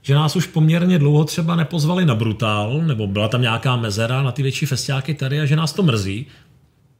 že 0.03 0.15
nás 0.15 0.37
už 0.37 0.47
poměrně 0.47 0.99
dlouho 0.99 1.25
třeba 1.25 1.57
nepozvali 1.57 2.05
na 2.05 2.15
Brutal, 2.15 2.83
nebo 2.87 3.07
byla 3.07 3.29
tam 3.29 3.43
nějaká 3.43 3.77
mezera 3.77 4.23
na 4.23 4.33
ty 4.33 4.43
větší 4.43 4.67
festiáky 4.67 5.15
tady 5.15 5.41
a 5.41 5.45
že 5.45 5.57
nás 5.57 5.73
to 5.73 5.83
mrzí. 5.83 6.27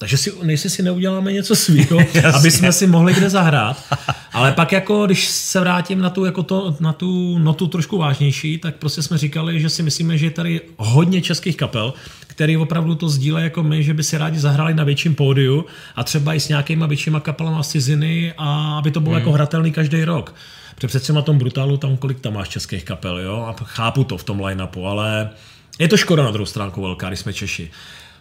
Takže 0.01 0.17
si, 0.17 0.33
nejsi 0.43 0.71
si 0.71 0.83
neuděláme 0.83 1.33
něco 1.33 1.57
svýho, 1.57 1.99
aby 2.35 2.51
jsme 2.51 2.73
si 2.73 2.87
mohli 2.87 3.15
kde 3.15 3.31
zahrát. 3.31 3.85
Ale 4.33 4.53
pak 4.53 4.73
jako, 4.73 5.07
když 5.07 5.29
se 5.29 5.61
vrátím 5.61 6.01
na 6.01 6.11
tu, 6.11 6.25
jako 6.25 6.43
to, 6.43 6.77
na 6.81 6.93
tu 6.93 7.39
notu 7.39 7.67
trošku 7.67 7.99
vážnější, 7.99 8.59
tak 8.59 8.77
prostě 8.77 9.03
jsme 9.03 9.19
říkali, 9.19 9.61
že 9.61 9.69
si 9.69 9.83
myslíme, 9.83 10.19
že 10.19 10.27
je 10.27 10.31
tady 10.31 10.61
hodně 10.77 11.21
českých 11.23 11.57
kapel, 11.57 11.95
který 12.27 12.57
opravdu 12.57 12.95
to 12.95 13.09
sdílejí 13.09 13.45
jako 13.45 13.63
my, 13.63 13.83
že 13.83 13.95
by 13.95 14.03
si 14.03 14.19
rádi 14.19 14.39
zahráli 14.39 14.75
na 14.75 14.85
větším 14.85 15.15
pódiu 15.15 15.67
a 15.97 16.05
třeba 16.05 16.35
i 16.35 16.41
s 16.41 16.49
nějakýma 16.49 16.87
většíma 16.87 17.21
kapelama 17.21 17.63
z 17.63 17.69
ciziny 17.69 18.35
a 18.39 18.79
aby 18.79 18.91
to 18.91 19.01
bylo 19.01 19.15
hmm. 19.15 19.21
jako 19.21 19.33
hratelný 19.33 19.73
každý 19.73 20.05
rok. 20.05 20.35
Protože 20.75 20.89
přece 20.89 21.13
na 21.13 21.23
tom 21.23 21.39
brutálu 21.39 21.77
tam 21.77 21.97
kolik 21.97 22.21
tam 22.21 22.35
máš 22.35 22.49
českých 22.49 22.85
kapel, 22.85 23.19
jo? 23.19 23.45
A 23.49 23.65
chápu 23.65 24.05
to 24.05 24.19
v 24.19 24.25
tom 24.25 24.45
line-upu, 24.45 24.87
ale 24.87 25.31
je 25.79 25.89
to 25.89 25.97
škoda 25.97 26.25
na 26.25 26.31
druhou 26.31 26.47
stránku 26.47 26.83
velká, 26.83 27.09
když 27.09 27.21
jsme 27.21 27.33
Češi. 27.33 27.71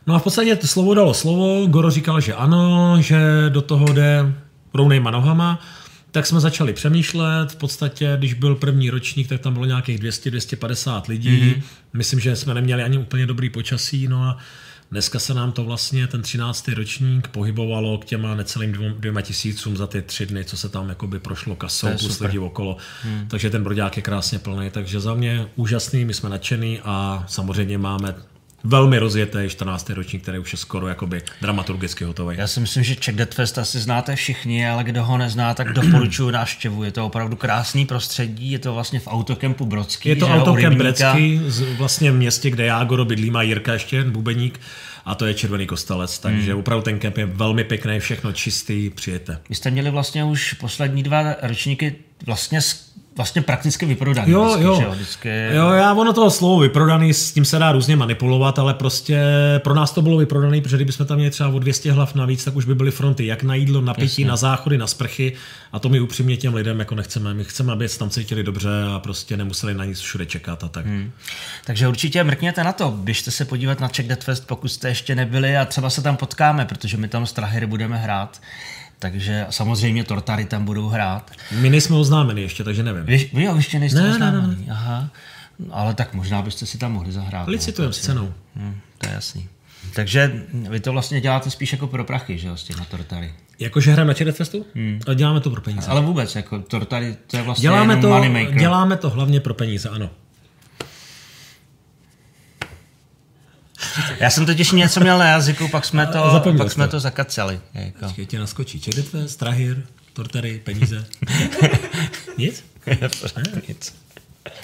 No 0.10 0.16
a 0.16 0.20
v 0.20 0.24
podstatě 0.24 0.56
to 0.56 0.68
slovo 0.68 0.94
dalo 0.94 1.14
slovo, 1.14 1.68
Goro 1.68 1.92
říkal, 1.92 2.22
že 2.22 2.34
ano, 2.34 2.98
že 3.00 3.20
do 3.50 3.62
toho 3.62 3.94
jde 3.94 4.34
rovnejma 4.74 5.12
nohama, 5.12 5.62
tak 6.12 6.26
jsme 6.26 6.40
začali 6.40 6.74
přemýšlet. 6.74 7.52
V 7.52 7.56
podstatě, 7.56 8.16
když 8.18 8.34
byl 8.34 8.56
první 8.56 8.90
ročník, 8.90 9.30
tak 9.30 9.42
tam 9.42 9.54
bylo 9.54 9.66
nějakých 9.66 10.00
200-250 10.00 11.02
lidí. 11.10 11.30
Mm-hmm. 11.30 11.64
Myslím, 11.94 12.20
že 12.20 12.36
jsme 12.36 12.54
neměli 12.54 12.84
ani 12.84 12.98
úplně 12.98 13.26
dobrý 13.26 13.50
počasí. 13.50 14.08
No 14.08 14.24
a 14.24 14.38
Dneska 14.92 15.20
se 15.20 15.34
nám 15.34 15.52
to 15.52 15.64
vlastně, 15.64 16.08
ten 16.08 16.22
13. 16.22 16.68
ročník, 16.68 17.28
pohybovalo 17.28 17.98
k 17.98 18.06
těma 18.06 18.36
necelým 18.36 18.72
dvou, 18.72 18.90
dvěma 18.90 19.22
tisícům 19.22 19.78
za 19.78 19.88
ty 19.88 20.02
tři 20.02 20.26
dny, 20.26 20.46
co 20.46 20.58
se 20.58 20.70
tam 20.70 20.90
jakoby 20.90 21.20
prošlo 21.20 21.56
kasou, 21.56 21.88
plus 21.88 22.14
super. 22.14 22.28
lidi 22.28 22.40
okolo. 22.40 22.78
Hmm. 23.04 23.28
Takže 23.28 23.50
ten 23.50 23.64
brodák 23.64 23.98
je 23.98 24.04
krásně 24.04 24.40
plný. 24.40 24.70
Takže 24.70 25.00
za 25.00 25.14
mě 25.14 25.48
úžasný, 25.56 26.06
my 26.06 26.14
jsme 26.14 26.30
nadšený 26.30 26.80
a 26.84 27.26
samozřejmě 27.28 27.78
máme 27.78 28.16
velmi 28.64 29.00
rozjetý 29.00 29.38
14. 29.48 29.90
ročník, 29.90 30.22
který 30.22 30.40
už 30.40 30.52
je 30.52 30.58
skoro 30.58 30.88
jakoby 30.88 31.22
dramaturgicky 31.42 32.04
hotový. 32.04 32.38
Já 32.38 32.48
si 32.48 32.60
myslím, 32.60 32.84
že 32.84 32.96
Czech 32.96 33.16
Dead 33.16 33.36
Fest 33.36 33.58
asi 33.58 33.80
znáte 33.80 34.16
všichni, 34.16 34.70
ale 34.70 34.84
kdo 34.84 35.04
ho 35.04 35.18
nezná, 35.18 35.54
tak 35.54 35.74
doporučuji 35.74 36.32
návštěvu. 36.32 36.84
Je 36.84 36.92
to 36.92 37.06
opravdu 37.06 37.36
krásný 37.36 37.86
prostředí, 37.86 38.52
je 38.52 38.60
to 38.60 38.74
vlastně 38.74 39.00
v 39.00 39.08
autokempu 39.08 39.66
Brodský. 39.66 40.10
Je 40.10 40.16
to 40.16 40.28
autokemp 40.28 40.78
Brodský, 40.78 41.42
vlastně 41.78 42.12
v 42.12 42.16
městě, 42.16 42.50
kde 42.50 42.66
Jágoro 42.66 43.06
bydlí, 43.06 43.32
má 43.32 43.42
Jirka 43.42 43.74
ještě, 43.74 44.04
bubeník, 44.04 44.60
a 45.06 45.16
to 45.16 45.26
je 45.26 45.34
Červený 45.34 45.68
kostelec, 45.68 46.20
takže 46.20 46.52
hmm. 46.52 46.60
opravdu 46.60 46.84
ten 46.84 47.00
kemp 47.00 47.18
je 47.18 47.26
velmi 47.26 47.64
pěkný, 47.64 48.00
všechno 48.00 48.34
čistý, 48.34 48.90
přijete. 48.90 49.40
Vy 49.50 49.56
jste 49.56 49.72
měli 49.72 49.90
vlastně 49.90 50.24
už 50.24 50.54
poslední 50.54 51.04
dva 51.04 51.36
ročníky 51.42 51.96
vlastně 52.26 52.62
vlastně 53.16 53.42
prakticky 53.42 53.86
vyprodaný. 53.86 54.32
Jo, 54.32 54.46
vždycky, 54.46 54.64
jo. 54.64 54.76
Že 54.76 54.84
jo? 54.84 54.92
Vždycky... 54.92 55.30
jo, 55.52 55.70
já 55.70 55.94
ono 55.94 56.14
toho 56.14 56.32
slovo 56.32 56.60
vyprodaný, 56.60 57.14
s 57.14 57.32
tím 57.32 57.46
se 57.46 57.60
dá 57.60 57.72
různě 57.72 57.96
manipulovat, 57.96 58.60
ale 58.60 58.74
prostě 58.74 59.24
pro 59.64 59.74
nás 59.74 59.92
to 59.92 60.02
bylo 60.02 60.18
vyprodaný, 60.18 60.62
protože 60.62 60.78
kdybychom 60.78 61.06
tam 61.06 61.18
měli 61.18 61.32
třeba 61.32 61.50
o 61.50 61.60
200 61.60 61.92
hlav 61.92 62.16
navíc, 62.16 62.44
tak 62.44 62.56
už 62.56 62.66
by 62.66 62.76
byly 62.76 62.92
fronty, 62.92 63.26
jak 63.26 63.44
na 63.44 63.56
jídlo, 63.56 63.82
na 63.82 63.94
pití, 63.94 64.26
na 64.26 64.36
záchody, 64.36 64.78
na 64.78 64.88
sprchy 64.88 65.34
a 65.72 65.80
to 65.80 65.90
my 65.90 66.00
upřímně 66.00 66.38
těm 66.38 66.54
lidem 66.54 66.80
jako 66.80 66.96
nechceme. 66.96 67.34
My 67.34 67.44
chceme, 67.44 67.74
aby 67.74 67.90
se 67.90 68.00
tam 68.00 68.10
cítili 68.10 68.44
dobře 68.44 68.70
a 68.96 69.00
prostě 69.00 69.38
nemuseli 69.38 69.74
na 69.74 69.86
nic 69.86 70.00
všude 70.00 70.26
čekat 70.26 70.64
a 70.64 70.68
tak. 70.68 70.86
Hmm. 70.86 71.12
Takže 71.66 71.88
určitě 71.88 72.24
mrkněte 72.24 72.64
na 72.64 72.74
to, 72.74 72.92
běžte 72.92 73.32
se 73.32 73.46
podívat 73.46 73.80
na 73.80 73.88
Czech 73.88 74.08
Dead 74.08 74.24
Fest, 74.24 74.48
pokud 74.48 74.68
jste 74.68 74.88
ještě 74.88 75.16
nebyli 75.16 75.58
a 75.58 75.66
třeba 75.66 75.90
se 75.90 76.02
tam 76.02 76.18
potkáme, 76.18 76.66
protože 76.66 76.98
my 76.98 77.08
tam 77.08 77.26
s 77.26 77.34
Trahery 77.34 77.66
budeme 77.66 77.98
hrát. 77.98 78.42
Takže 79.00 79.46
samozřejmě 79.50 80.04
Tortary 80.04 80.46
tam 80.46 80.66
budou 80.66 80.88
hrát. 80.88 81.32
My 81.52 81.70
nejsme 81.70 81.96
oznámeni 81.96 82.42
ještě, 82.42 82.64
takže 82.64 82.84
nevím. 82.84 83.04
Vy, 83.04 83.30
vy 83.34 83.44
jo, 83.44 83.56
ještě 83.56 83.80
nejste 83.80 84.02
ne, 84.02 84.10
oznámeni. 84.10 84.48
Ne, 84.48 84.56
ne. 84.68 84.74
Aha. 84.74 85.10
Ale 85.72 85.94
tak 85.94 86.14
možná 86.14 86.42
byste 86.42 86.66
si 86.66 86.78
tam 86.78 86.92
mohli 86.92 87.12
zahrát. 87.12 87.48
Licitujeme 87.48 87.94
s 87.94 88.00
cenou. 88.00 88.34
Hmm, 88.56 88.76
to 88.98 89.08
je 89.08 89.14
jasný. 89.14 89.48
Takže 89.94 90.46
vy 90.70 90.80
to 90.80 90.92
vlastně 90.92 91.22
děláte 91.22 91.50
spíš 91.50 91.72
jako 91.72 91.88
pro 91.88 92.04
prachy, 92.04 92.38
že 92.38 92.48
jo, 92.48 92.56
těch 92.56 92.78
na 92.78 92.86
Tortary. 92.86 93.34
Jakože 93.60 93.92
hrajeme 93.92 94.14
na 94.26 94.32
Festu? 94.32 94.66
Hmm. 94.76 95.00
Děláme 95.16 95.40
to 95.40 95.50
pro 95.50 95.62
peníze. 95.62 95.88
Ale 95.88 96.02
vůbec, 96.02 96.36
jako 96.36 96.60
Tortary, 96.60 97.18
to 97.28 97.38
je 97.38 97.44
vlastně 97.44 97.62
děláme 97.62 97.94
jenom 97.94 98.02
to, 98.02 98.10
money 98.10 98.30
maker. 98.30 98.60
Děláme 98.60 98.98
to 98.98 99.10
hlavně 99.10 99.40
pro 99.40 99.54
peníze, 99.54 99.90
ano. 99.90 100.10
Já 104.20 104.30
jsem 104.30 104.46
totiž 104.46 104.72
něco 104.72 105.00
měl 105.00 105.18
na 105.18 105.28
jazyku, 105.28 105.68
pak 105.68 105.86
jsme 105.86 106.08
to, 106.08 106.42
pak 106.58 106.72
jsme 106.72 106.88
to 106.88 107.00
zakacali. 107.00 107.60
Jako. 107.74 108.06
Počkej, 108.06 108.26
tě 108.26 108.40
naskočí. 108.40 108.80
Čedetve, 108.80 109.28
strahir, 109.28 109.84
tortary, 110.14 110.62
peníze. 110.64 111.06
Nic? 112.38 112.64
Nic. 113.68 113.96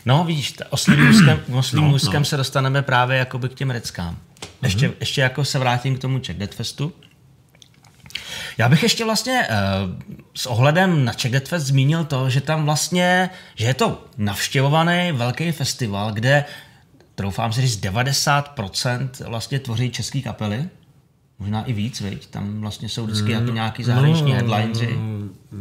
No 0.06 0.24
víš, 0.24 0.54
oslým 0.70 1.10
úzkem, 1.10 1.42
oslým 1.54 1.84
no, 1.84 1.94
úzkem 1.94 2.22
no. 2.22 2.25
se 2.25 2.38
dostaneme 2.38 2.82
právě 2.82 3.18
jakoby 3.18 3.50
k 3.50 3.54
těm 3.54 3.70
reckám. 3.70 4.18
Ještě, 4.63 4.88
mm-hmm. 4.88 4.94
ještě 5.00 5.22
jako 5.22 5.46
se 5.46 5.60
vrátím 5.60 5.98
k 5.98 6.01
tomu 6.01 6.20
Czech 6.20 6.38
Dead 6.38 6.56
Festu. 6.56 6.94
Já 8.58 8.70
bych 8.70 8.84
ještě 8.84 9.06
vlastně 9.06 9.48
uh, 9.50 9.56
s 10.36 10.46
ohledem 10.46 11.06
na 11.06 11.13
Czech 11.13 11.32
Dead 11.32 11.48
Fest 11.48 11.65
zmínil 11.65 12.06
to, 12.06 12.30
že 12.30 12.42
tam 12.42 12.65
vlastně, 12.65 13.30
že 13.56 13.65
je 13.65 13.74
to 13.74 14.06
navštěvovaný 14.18 15.12
velký 15.12 15.51
festival, 15.51 16.12
kde 16.12 16.46
troufám 17.15 17.53
si 17.53 17.62
říct, 17.62 17.84
90% 17.84 19.10
vlastně 19.27 19.60
tvoří 19.60 19.89
české 19.89 20.22
kapely. 20.22 20.69
Možná 21.39 21.63
i 21.63 21.74
víc, 21.74 22.01
viď? 22.01 22.27
Tam 22.27 22.62
vlastně 22.62 22.89
jsou 22.89 23.05
vždycky 23.05 23.31
jako 23.31 23.51
nějaký 23.51 23.84
zahraniční 23.84 24.29
no, 24.29 24.36
headlineři. 24.36 25.00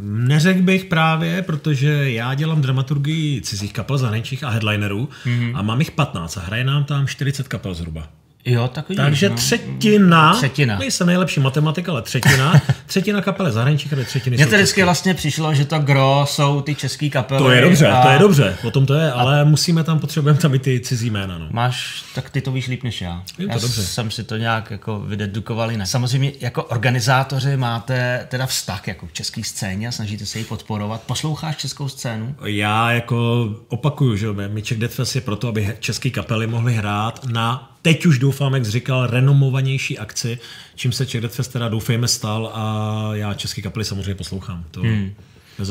Neřekl 0.01 0.61
bych 0.61 0.85
právě, 0.85 1.41
protože 1.41 2.11
já 2.11 2.33
dělám 2.33 2.61
dramaturgii 2.61 3.41
cizích 3.41 3.73
kapel 3.73 3.97
zahraničních 3.97 4.43
a 4.43 4.49
headlinerů 4.49 5.09
mm-hmm. 5.25 5.51
a 5.55 5.61
mám 5.61 5.79
jich 5.79 5.91
15 5.91 6.37
a 6.37 6.41
hraje 6.41 6.63
nám 6.63 6.83
tam 6.83 7.07
40 7.07 7.47
kapel 7.47 7.73
zhruba. 7.73 8.09
Jo, 8.45 8.67
takový. 8.67 8.95
Takže 8.95 9.29
no. 9.29 9.35
třetina, 9.35 10.33
třetina. 10.33 10.79
nejsem 10.79 11.07
nejlepší 11.07 11.39
matematika, 11.39 11.91
ale 11.91 12.01
třetina, 12.01 12.61
třetina 12.85 13.21
kapely 13.21 13.51
zahraničí, 13.51 13.87
které 13.87 14.05
třetiny 14.05 14.37
Mně 14.37 14.45
to 14.45 14.55
vždycky 14.55 14.83
vlastně 14.83 15.13
přišlo, 15.13 15.53
že 15.53 15.65
to 15.65 15.79
gro 15.79 16.25
jsou 16.29 16.61
ty 16.61 16.75
české 16.75 17.09
kapely. 17.09 17.39
To 17.39 17.51
je 17.51 17.61
dobře, 17.61 17.87
a... 17.87 18.03
to 18.03 18.09
je 18.09 18.19
dobře, 18.19 18.57
o 18.63 18.71
tom 18.71 18.85
to 18.85 18.93
je, 18.93 19.11
ale 19.11 19.41
a... 19.41 19.43
musíme 19.43 19.83
tam, 19.83 19.99
potřebujeme 19.99 20.39
tam 20.39 20.53
i 20.53 20.59
ty 20.59 20.79
cizí 20.79 21.09
jména. 21.09 21.37
No. 21.37 21.47
Máš, 21.51 22.03
tak 22.15 22.29
ty 22.29 22.41
to 22.41 22.51
víš 22.51 22.67
líp 22.67 22.83
než 22.83 23.01
já. 23.01 23.23
Je 23.37 23.47
to 23.47 23.53
já 23.53 23.59
dobře. 23.59 23.83
jsem 23.83 24.11
si 24.11 24.23
to 24.23 24.37
nějak 24.37 24.71
jako 24.71 24.99
vydedukoval 24.99 25.71
jinak. 25.71 25.87
Samozřejmě 25.87 26.31
jako 26.39 26.63
organizátoři 26.63 27.57
máte 27.57 28.25
teda 28.29 28.45
vztah 28.45 28.87
jako 28.87 29.07
k 29.07 29.13
české 29.13 29.43
scéně 29.43 29.87
a 29.87 29.91
snažíte 29.91 30.25
se 30.25 30.39
ji 30.39 30.45
podporovat. 30.45 31.01
Posloucháš 31.01 31.57
českou 31.57 31.89
scénu? 31.89 32.35
Já 32.45 32.91
jako 32.91 33.49
opakuju, 33.67 34.15
že 34.15 34.27
Miček 34.47 34.77
Deathfest 34.77 35.15
je 35.15 35.21
proto, 35.21 35.47
aby 35.47 35.75
české 35.79 36.09
kapely 36.09 36.47
mohly 36.47 36.73
hrát 36.73 37.25
na 37.25 37.74
teď 37.85 38.05
už 38.05 38.19
doufám, 38.19 38.53
jak 38.53 38.65
jsi 38.65 38.71
říkal, 38.71 39.07
renomovanější 39.07 39.99
akci, 39.99 40.39
čím 40.75 40.91
se 40.91 41.05
Czech 41.05 41.23
Fest 41.31 41.51
teda 41.51 41.69
doufejme 41.69 42.07
stal 42.07 42.51
a 42.53 43.09
já 43.13 43.33
český 43.33 43.61
kapely 43.61 43.85
samozřejmě 43.85 44.15
poslouchám. 44.15 44.63
To 44.71 44.81
hmm. 44.81 45.13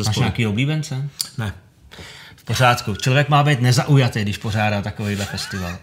Máš 0.06 0.16
nějaký 0.16 0.46
oblíbence? 0.46 1.08
Ne. 1.38 1.54
V 2.36 2.44
pořádku. 2.44 2.94
Člověk 2.94 3.28
má 3.28 3.42
být 3.42 3.60
nezaujatý, 3.60 4.22
když 4.22 4.38
pořádá 4.38 4.82
takovýhle 4.82 5.24
festival. 5.24 5.78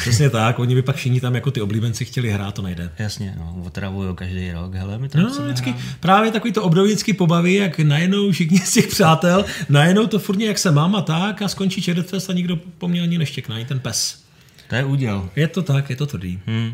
Přesně 0.00 0.30
tak, 0.30 0.58
oni 0.58 0.74
by 0.74 0.82
pak 0.82 0.96
všichni 0.96 1.20
tam 1.20 1.34
jako 1.34 1.50
ty 1.50 1.60
oblíbenci 1.60 2.04
chtěli 2.04 2.30
hrát, 2.30 2.54
to 2.54 2.62
nejde. 2.62 2.90
Jasně, 2.98 3.34
no, 3.38 3.62
otravují 3.66 4.14
každý 4.14 4.52
rok, 4.52 4.74
hele, 4.74 4.98
my 4.98 5.08
to 5.08 5.18
no, 5.18 5.30
vždycky, 5.44 5.74
právě 6.00 6.30
takový 6.30 6.52
to 6.52 6.62
období 6.62 6.88
vždycky 6.88 7.12
pobaví, 7.12 7.54
jak 7.54 7.78
najednou 7.78 8.32
všichni 8.32 8.58
z 8.58 8.72
těch 8.72 8.86
přátel, 8.86 9.44
najednou 9.68 10.06
to 10.06 10.18
furt 10.18 10.40
jak 10.40 10.58
se 10.58 10.70
mám 10.70 10.96
a 10.96 11.02
tak 11.02 11.42
a 11.42 11.48
skončí 11.48 11.82
Čedet 11.82 12.10
Fest 12.10 12.30
a 12.30 12.32
nikdo 12.32 12.56
po 12.56 12.88
mně 12.88 13.02
ani 13.02 13.18
neštěkná, 13.18 13.54
ani 13.54 13.64
ten 13.64 13.80
pes. 13.80 14.27
To 14.68 14.74
je 14.74 14.84
úděl. 14.84 15.30
Je 15.36 15.48
to 15.48 15.62
tak, 15.62 15.90
je 15.90 15.96
to 15.96 16.06
tvrdý. 16.06 16.40
Hmm. 16.46 16.66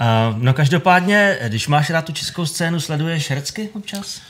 Uh, 0.00 0.38
no 0.38 0.54
každopádně, 0.54 1.38
když 1.48 1.68
máš 1.68 1.90
rád 1.90 2.04
tu 2.04 2.12
českou 2.12 2.46
scénu, 2.46 2.80
sleduješ 2.80 3.30
herecky 3.30 3.68
občas? 3.74 4.20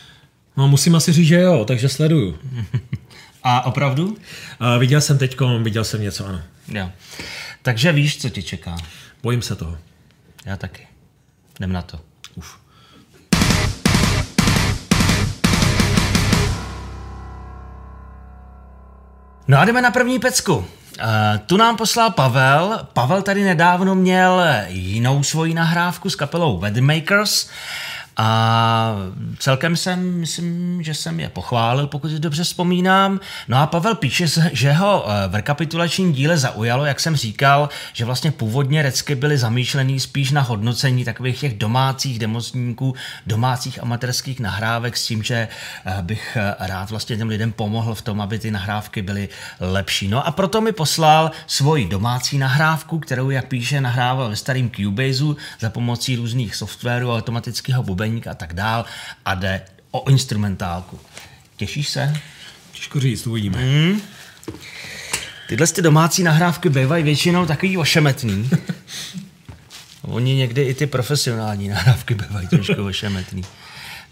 No 0.56 0.68
musím 0.68 0.94
asi 0.94 1.12
říct, 1.12 1.26
že 1.26 1.40
jo, 1.40 1.64
takže 1.64 1.88
sleduju. 1.88 2.38
A 3.42 3.66
opravdu? 3.66 4.06
Uh, 4.06 4.16
viděl 4.78 5.00
jsem 5.00 5.18
teď, 5.18 5.36
viděl 5.62 5.84
jsem 5.84 6.02
něco, 6.02 6.26
ano. 6.26 6.40
Jo. 6.68 6.90
Takže 7.62 7.92
víš, 7.92 8.20
co 8.20 8.30
tě 8.30 8.42
čeká. 8.42 8.76
Bojím 9.22 9.42
se 9.42 9.56
toho. 9.56 9.78
Já 10.46 10.56
taky. 10.56 10.86
Jdem 11.58 11.72
na 11.72 11.82
to. 11.82 12.00
Uf. 12.34 12.58
No 19.48 19.58
a 19.58 19.64
jdeme 19.64 19.82
na 19.82 19.90
první 19.90 20.18
pecku. 20.18 20.66
Uh, 20.98 21.38
tu 21.46 21.56
nám 21.56 21.76
poslal 21.76 22.10
Pavel. 22.10 22.86
Pavel 22.92 23.22
tady 23.22 23.44
nedávno 23.44 23.94
měl 23.94 24.42
jinou 24.68 25.22
svoji 25.22 25.54
nahrávku 25.54 26.10
s 26.10 26.16
kapelou 26.16 26.58
Weathermakers. 26.58 27.48
A 28.16 28.96
celkem 29.38 29.76
jsem, 29.76 30.20
myslím, 30.20 30.82
že 30.82 30.94
jsem 30.94 31.20
je 31.20 31.28
pochválil, 31.28 31.86
pokud 31.86 32.08
si 32.08 32.18
dobře 32.18 32.44
vzpomínám. 32.44 33.20
No 33.48 33.56
a 33.58 33.66
Pavel 33.66 33.94
píše, 33.94 34.26
že 34.52 34.72
ho 34.72 35.06
eh, 35.08 35.28
v 35.28 35.34
rekapitulačním 35.34 36.12
díle 36.12 36.36
zaujalo, 36.36 36.84
jak 36.84 37.00
jsem 37.00 37.16
říkal, 37.16 37.68
že 37.92 38.04
vlastně 38.04 38.32
původně 38.32 38.82
recky 38.82 39.14
byly 39.14 39.38
zamýšlený 39.38 40.00
spíš 40.00 40.30
na 40.30 40.40
hodnocení 40.40 41.04
takových 41.04 41.40
těch 41.40 41.58
domácích 41.58 42.18
democníků, 42.18 42.94
domácích 43.26 43.82
amatérských 43.82 44.40
nahrávek 44.40 44.96
s 44.96 45.06
tím, 45.06 45.22
že 45.22 45.48
eh, 45.84 46.02
bych 46.02 46.36
eh, 46.40 46.54
rád 46.58 46.90
vlastně 46.90 47.16
těm 47.16 47.28
lidem 47.28 47.52
pomohl 47.52 47.94
v 47.94 48.02
tom, 48.02 48.20
aby 48.20 48.38
ty 48.38 48.50
nahrávky 48.50 49.02
byly 49.02 49.28
lepší. 49.60 50.08
No 50.08 50.26
a 50.26 50.30
proto 50.30 50.60
mi 50.60 50.72
poslal 50.72 51.30
svoji 51.46 51.88
domácí 51.88 52.38
nahrávku, 52.38 52.98
kterou, 52.98 53.30
jak 53.30 53.48
píše, 53.48 53.80
nahrával 53.80 54.28
ve 54.28 54.36
starým 54.36 54.70
Cubaseu 54.70 55.36
za 55.60 55.70
pomocí 55.70 56.16
různých 56.16 56.56
softwarů 56.56 57.10
a 57.10 57.16
automatického 57.16 57.82
bubenu 57.82 58.03
bubeník 58.04 58.26
a 58.26 58.34
tak 58.34 58.52
dál 58.52 58.84
a 59.24 59.34
jde 59.34 59.62
o 59.90 60.10
instrumentálku. 60.10 61.00
Těšíš 61.56 61.88
se? 61.88 62.20
Těžko 62.72 63.00
říct, 63.00 63.26
uvidíme. 63.26 63.58
Mm. 63.58 64.00
Tyhle 65.48 65.66
ty 65.66 65.82
domácí 65.82 66.22
nahrávky 66.22 66.68
bývají 66.68 67.04
většinou 67.04 67.46
takový 67.46 67.78
ošemetný. 67.78 68.50
Oni 70.02 70.34
někdy 70.34 70.62
i 70.62 70.74
ty 70.74 70.86
profesionální 70.86 71.68
nahrávky 71.68 72.14
bývají 72.14 72.48
trošku 72.48 72.84
ošemetný. 72.84 73.42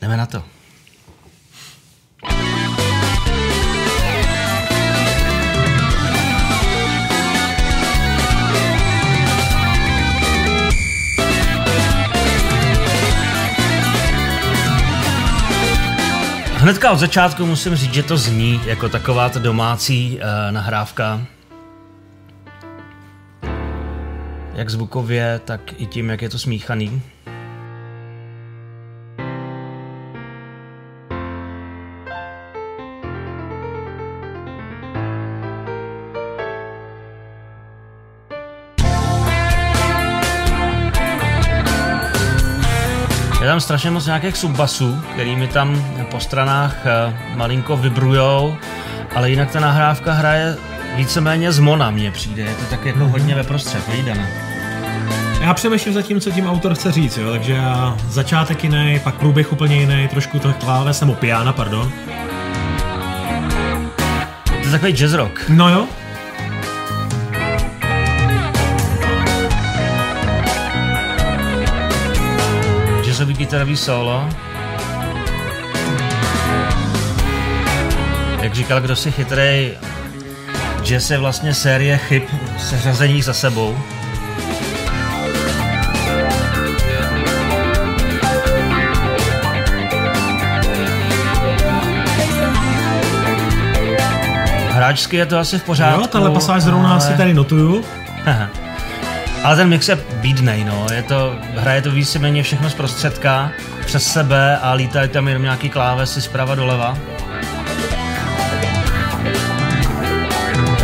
Jdeme 0.00 0.16
na 0.16 0.26
to. 0.26 0.44
Hnedka 16.62 16.92
od 16.92 16.98
začátku 16.98 17.46
musím 17.46 17.74
říct, 17.74 17.94
že 17.94 18.02
to 18.02 18.16
zní 18.16 18.60
jako 18.66 18.88
taková 18.88 19.28
ta 19.28 19.38
domácí 19.38 20.16
uh, 20.16 20.52
nahrávka. 20.52 21.26
Jak 24.54 24.70
zvukově, 24.70 25.40
tak 25.44 25.60
i 25.76 25.86
tím, 25.86 26.10
jak 26.10 26.22
je 26.22 26.28
to 26.28 26.38
smíchaný. 26.38 27.02
Tam 43.52 43.60
strašně 43.60 43.90
moc 43.90 44.06
nějakých 44.06 44.36
subbasů, 44.36 45.02
kterými 45.12 45.48
tam 45.48 45.84
po 46.10 46.20
stranách 46.20 46.76
eh, 46.84 47.36
malinko 47.36 47.76
vibrujou, 47.76 48.56
ale 49.14 49.30
jinak 49.30 49.50
ta 49.50 49.60
nahrávka 49.60 50.12
hraje 50.12 50.56
víceméně 50.96 51.52
z 51.52 51.58
Mona, 51.58 51.90
mně 51.90 52.10
přijde. 52.10 52.42
Je 52.42 52.54
to 52.54 52.64
tak 52.70 52.84
jako 52.84 52.98
mm-hmm. 52.98 53.10
hodně 53.10 53.34
ve 53.34 53.42
prostřed, 53.42 53.88
vyjdené. 53.88 54.28
Já 55.40 55.54
přemýšlím 55.54 55.94
zatím, 55.94 56.20
co 56.20 56.30
tím 56.30 56.46
autor 56.46 56.74
chce 56.74 56.92
říct, 56.92 57.16
jo? 57.16 57.30
takže 57.30 57.52
já 57.52 57.96
začátek 58.08 58.64
jiný, 58.64 59.00
pak 59.04 59.14
průběh 59.14 59.52
úplně 59.52 59.76
jiný, 59.76 60.08
trošku 60.08 60.38
to 60.38 60.52
kláves, 60.52 61.00
nebo 61.00 61.14
piana, 61.14 61.52
pardon. 61.52 61.92
To 64.44 64.64
je 64.64 64.70
takový 64.70 64.92
jazz 64.92 65.12
rock. 65.12 65.44
No 65.48 65.68
jo, 65.68 65.86
kytarový 73.42 73.76
solo. 73.76 74.28
Jak 78.42 78.54
říkal 78.54 78.80
kdo 78.80 78.96
si 78.96 79.12
chytrý, 79.12 79.72
jazz 80.82 81.10
je 81.10 81.18
vlastně 81.18 81.54
série 81.54 81.98
chyb 81.98 82.22
seřazených 82.58 83.24
za 83.24 83.32
sebou. 83.32 83.78
Hráčsky 94.70 95.16
je 95.16 95.26
to 95.26 95.38
asi 95.38 95.58
v 95.58 95.62
pořádku. 95.62 96.00
Jo, 96.00 96.06
tahle 96.06 96.30
pasáž 96.30 96.62
zrovna 96.62 96.90
ale... 96.90 97.00
si 97.00 97.16
tady 97.16 97.34
notuju. 97.34 97.84
Ale 99.42 99.56
ten 99.56 99.68
mix 99.68 99.88
je 99.88 99.98
bídnej, 100.14 100.64
no. 100.64 100.86
Je 100.92 101.02
to, 101.02 101.36
hraje 101.56 101.82
to 101.82 101.90
víceméně 101.90 102.42
všechno 102.42 102.70
z 102.70 102.74
prostředka, 102.74 103.50
přes 103.86 104.12
sebe 104.12 104.58
a 104.58 104.72
lítají 104.72 105.08
tam 105.08 105.28
jenom 105.28 105.42
nějaký 105.42 105.70
klávesy 105.70 106.20
zprava 106.20 106.54
doleva. 106.54 106.98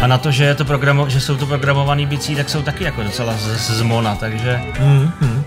A 0.02 0.06
na 0.06 0.18
to, 0.18 0.30
že, 0.30 0.44
je 0.44 0.54
to 0.54 0.64
programo, 0.64 1.08
že 1.08 1.20
jsou 1.20 1.36
to 1.36 1.46
programovaný 1.46 2.06
bicí, 2.06 2.36
tak 2.36 2.48
jsou 2.48 2.62
taky 2.62 2.84
jako 2.84 3.02
docela 3.02 3.34
z, 3.36 3.76
z 3.76 3.82
mona, 3.82 4.14
takže... 4.14 4.60
Mm-hmm. 4.80 5.42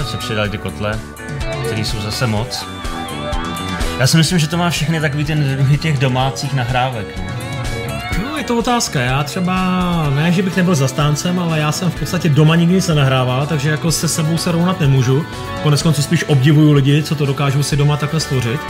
A 0.00 0.04
se 0.04 0.16
přidali 0.16 0.48
ty 0.48 0.58
kotle, 0.58 0.98
které 1.66 1.80
jsou 1.80 2.00
zase 2.00 2.26
moc. 2.26 2.66
Já 3.98 4.06
si 4.06 4.16
myslím, 4.16 4.38
že 4.38 4.48
to 4.48 4.56
má 4.56 4.70
všechny 4.70 5.00
takový 5.00 5.24
ten 5.24 5.78
těch 5.80 5.98
domácích 5.98 6.54
nahrávek. 6.54 7.31
To 8.52 8.58
otázka. 8.58 9.00
Já 9.00 9.24
třeba, 9.24 10.10
ne, 10.14 10.32
že 10.32 10.42
bych 10.42 10.56
nebyl 10.56 10.74
zastáncem, 10.74 11.38
ale 11.38 11.58
já 11.58 11.72
jsem 11.72 11.90
v 11.90 11.94
podstatě 11.94 12.28
doma 12.28 12.56
nikdy 12.56 12.80
se 12.80 12.94
nahrával, 12.94 13.46
takže 13.46 13.70
jako 13.70 13.92
se 13.92 14.08
sebou 14.08 14.36
se 14.38 14.52
rovnat 14.52 14.80
nemůžu. 14.80 15.24
Konec 15.62 15.82
konců 15.82 16.02
spíš 16.02 16.24
obdivuju 16.24 16.72
lidi, 16.72 17.02
co 17.02 17.14
to 17.14 17.26
dokážou 17.26 17.62
si 17.62 17.76
doma 17.76 17.96
takhle 17.96 18.20
stvořit. 18.20 18.60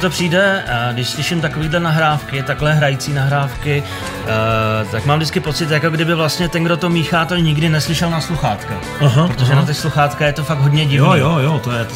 to 0.00 0.10
přijde, 0.10 0.64
když 0.92 1.08
slyším 1.08 1.40
takovýhle 1.40 1.80
nahrávky, 1.80 2.42
takhle 2.42 2.74
hrající 2.74 3.12
nahrávky, 3.12 3.82
eh, 3.82 4.84
tak 4.90 5.06
mám 5.06 5.18
vždycky 5.18 5.40
pocit, 5.40 5.70
jako 5.70 5.90
kdyby 5.90 6.14
vlastně 6.14 6.48
ten, 6.48 6.64
kdo 6.64 6.76
to 6.76 6.88
míchá, 6.88 7.24
to 7.24 7.36
nikdy 7.36 7.68
neslyšel 7.68 8.10
na 8.10 8.20
sluchátka. 8.20 8.74
Aha, 9.00 9.28
Protože 9.28 9.52
aha. 9.52 9.60
na 9.60 9.66
ty 9.66 9.74
sluchátka 9.74 10.26
je 10.26 10.32
to 10.32 10.44
fakt 10.44 10.58
hodně 10.58 10.86
divné. 10.86 11.08
Jo, 11.08 11.14
jo, 11.14 11.38
jo, 11.38 11.60
to 11.64 11.72
je... 11.72 11.86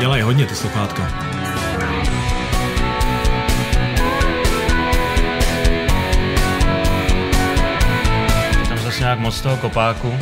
Dělají 0.00 0.22
hodně 0.22 0.46
ty 0.46 0.54
sluchátka. 0.54 1.08
Tam 8.68 8.78
zase 8.78 9.00
nějak 9.00 9.18
moc 9.18 9.40
toho 9.40 9.56
kopáku. 9.56 10.18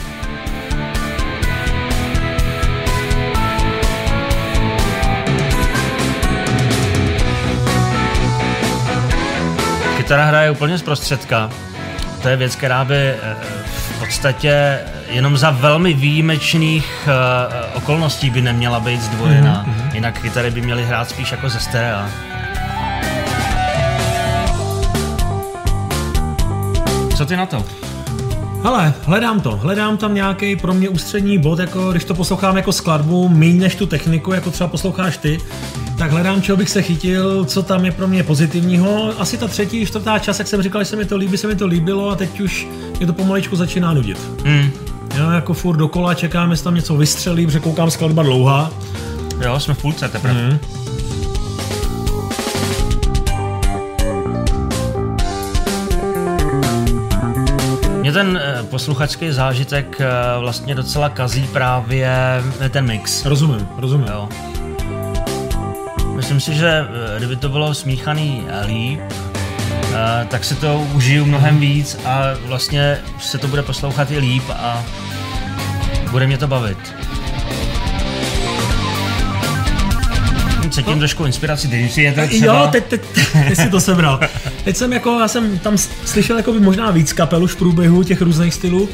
kytara 9.97 10.25
hraje 10.25 10.51
úplně 10.51 10.79
z 10.79 10.83
prostředka. 10.83 11.51
To 12.23 12.29
je 12.29 12.37
věc, 12.37 12.57
která 12.57 12.85
by 12.85 12.97
eh, 12.97 13.37
v 13.65 13.99
podstatě 13.99 14.81
jenom 15.11 15.37
za 15.37 15.51
velmi 15.51 15.95
výjimečných 15.95 17.09
uh, 17.09 17.77
okolností 17.77 18.31
by 18.31 18.43
neměla 18.43 18.81
být 18.81 19.01
zdvojená. 19.01 19.67
Mm-hmm. 19.67 19.95
Jinak 19.95 20.21
kytary 20.21 20.51
by 20.51 20.61
měly 20.61 20.85
hrát 20.85 21.09
spíš 21.11 21.31
jako 21.31 21.49
ze 21.49 21.61
stereo. 21.61 22.01
Co 27.17 27.27
ty 27.27 27.37
na 27.37 27.47
to? 27.47 27.65
Hele, 28.63 28.95
hledám 29.03 29.41
to. 29.41 29.57
Hledám 29.57 29.97
tam 29.97 30.15
nějaký 30.15 30.57
pro 30.57 30.75
mě 30.75 30.89
ústřední 30.89 31.39
bod, 31.39 31.59
jako 31.59 31.91
když 31.91 32.05
to 32.05 32.15
poslouchám 32.15 32.57
jako 32.57 32.73
skladbu, 32.73 33.29
méně 33.29 33.61
než 33.61 33.75
tu 33.75 33.87
techniku, 33.87 34.33
jako 34.33 34.51
třeba 34.51 34.69
posloucháš 34.69 35.17
ty, 35.17 35.41
tak 35.99 36.11
hledám, 36.11 36.43
čeho 36.43 36.57
bych 36.57 36.71
se 36.71 36.83
chytil, 36.83 37.45
co 37.45 37.63
tam 37.63 37.85
je 37.85 37.93
pro 37.93 38.09
mě 38.09 38.23
pozitivního. 38.23 39.13
Asi 39.19 39.39
ta 39.39 39.49
třetí, 39.49 39.87
čtvrtá 39.87 40.19
čas, 40.19 40.39
jak 40.39 40.49
jsem 40.49 40.63
říkal, 40.63 40.83
že 40.83 40.85
se 40.85 40.97
mi 40.97 41.05
to 41.05 41.17
líbí, 41.17 41.37
se 41.37 41.47
mi 41.47 41.57
to 41.57 41.67
líbilo 41.67 42.11
a 42.11 42.17
teď 42.17 42.41
už 42.41 42.67
mě 42.99 43.07
to 43.07 43.13
pomaličku 43.13 43.57
začíná 43.57 43.95
nudit. 43.95 44.19
Mm. 44.45 44.88
Já 45.19 45.33
jako 45.33 45.55
furt 45.55 45.77
dokola 45.77 46.15
čekám, 46.15 46.51
jestli 46.51 46.65
tam 46.65 46.75
něco 46.75 46.97
vystřelí, 46.97 47.47
protože 47.47 47.61
koukám 47.61 47.91
skladba 47.91 48.23
dlouhá. 48.23 48.71
Jo, 49.45 49.61
jsme 49.61 49.75
v 49.75 49.83
půlce 49.83 50.09
teprve. 50.09 50.35
Mm. 50.35 50.59
Mě 58.01 58.13
ten 58.13 58.41
eh, 58.43 58.63
posluchačský 58.63 59.31
zážitek 59.31 60.01
eh, 60.01 60.07
vlastně 60.39 60.75
docela 60.75 61.09
kazí 61.09 61.49
právě 61.53 62.43
ten 62.71 62.87
mix. 62.87 63.25
Rozumím, 63.25 63.69
rozumím. 63.77 64.09
Jo. 64.09 64.29
Myslím 66.17 66.41
si, 66.41 66.55
že 66.55 66.69
eh, 66.69 67.19
kdyby 67.19 67.37
to 67.37 67.49
bylo 67.49 67.75
smíchaný 67.75 68.47
líp, 68.67 69.01
tak 70.29 70.45
si 70.45 70.55
to 70.55 70.87
užiju 70.95 71.25
mnohem 71.25 71.61
víc 71.61 71.97
a 72.05 72.23
vlastně 72.47 72.99
se 73.21 73.39
to 73.39 73.49
bude 73.49 73.63
poslouchat 73.63 74.11
i 74.11 74.19
líp 74.19 74.45
a 74.51 74.85
bude 76.11 76.27
mě 76.27 76.39
to 76.39 76.47
bavit. 76.47 76.79
Cítím 80.71 80.99
trošku 80.99 81.25
inspiraci 81.25 81.69
Daisy, 81.69 82.03
je 82.03 82.13
to 82.13 82.27
třeba... 82.27 82.61
Jo, 82.61 82.69
teď, 82.73 82.85
teď, 82.85 83.03
teď 83.49 83.59
si 83.59 83.71
to 83.71 83.81
sebral. 83.81 84.21
Teď 84.65 84.77
jsem 84.77 84.93
jako, 84.93 85.21
já 85.21 85.29
jsem 85.29 85.59
tam 85.59 85.79
slyšel 86.05 86.37
jako 86.37 86.53
by 86.53 86.61
možná 86.61 86.91
víc 86.91 87.13
kapel 87.13 87.43
už 87.43 87.53
v 87.53 87.57
průběhu 87.57 88.03
těch 88.03 88.21
různých 88.21 88.55
stylů, 88.55 88.89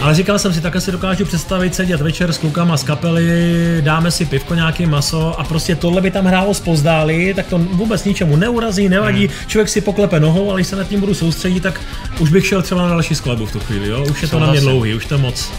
ale 0.00 0.14
říkal 0.14 0.38
jsem 0.38 0.52
si, 0.52 0.60
takhle 0.60 0.80
si 0.80 0.92
dokážu 0.92 1.24
představit 1.24 1.74
sedět 1.74 2.00
večer 2.00 2.32
s 2.32 2.38
klukama 2.38 2.76
z 2.76 2.82
kapely, 2.82 3.78
dáme 3.80 4.10
si 4.10 4.24
pivko, 4.24 4.54
nějaký 4.54 4.86
maso 4.86 5.40
a 5.40 5.44
prostě 5.44 5.76
tohle 5.76 6.00
by 6.00 6.10
tam 6.10 6.24
hrálo 6.24 6.54
spozdáli, 6.54 7.34
tak 7.34 7.46
to 7.46 7.58
vůbec 7.58 8.04
ničemu 8.04 8.36
neurazí, 8.36 8.88
nevadí, 8.88 9.26
hmm. 9.26 9.36
člověk 9.46 9.68
si 9.68 9.80
poklepe 9.80 10.20
nohou, 10.20 10.50
ale 10.50 10.60
když 10.60 10.66
se 10.66 10.76
nad 10.76 10.88
tím 10.88 11.00
budu 11.00 11.14
soustředit, 11.14 11.60
tak 11.60 11.80
už 12.18 12.30
bych 12.30 12.46
šel 12.46 12.62
třeba 12.62 12.82
na 12.82 12.88
další 12.88 13.14
skladbu 13.14 13.46
v 13.46 13.52
tu 13.52 13.60
chvíli, 13.60 13.88
jo? 13.88 14.04
už 14.10 14.22
je 14.22 14.28
to 14.28 14.40
na 14.40 14.50
mě 14.50 14.60
dlouhý, 14.60 14.94
už 14.94 15.06
to 15.06 15.18
moc. 15.18 15.50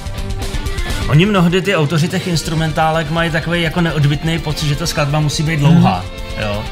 Oni 1.10 1.26
mnohdy 1.26 1.62
ty 1.62 1.76
autoři 1.76 2.08
těch 2.08 2.28
instrumentálek 2.28 3.12
mají 3.12 3.32
takový 3.32 3.62
jako 3.62 3.82
neodbitný 3.82 4.40
pocit, 4.40 4.68
že 4.68 4.76
ta 4.76 4.88
skladba 4.88 5.20
musí 5.20 5.44
být 5.44 5.60
dlouhá, 5.60 6.06
hmm. 6.38 6.44
jo. 6.44 6.64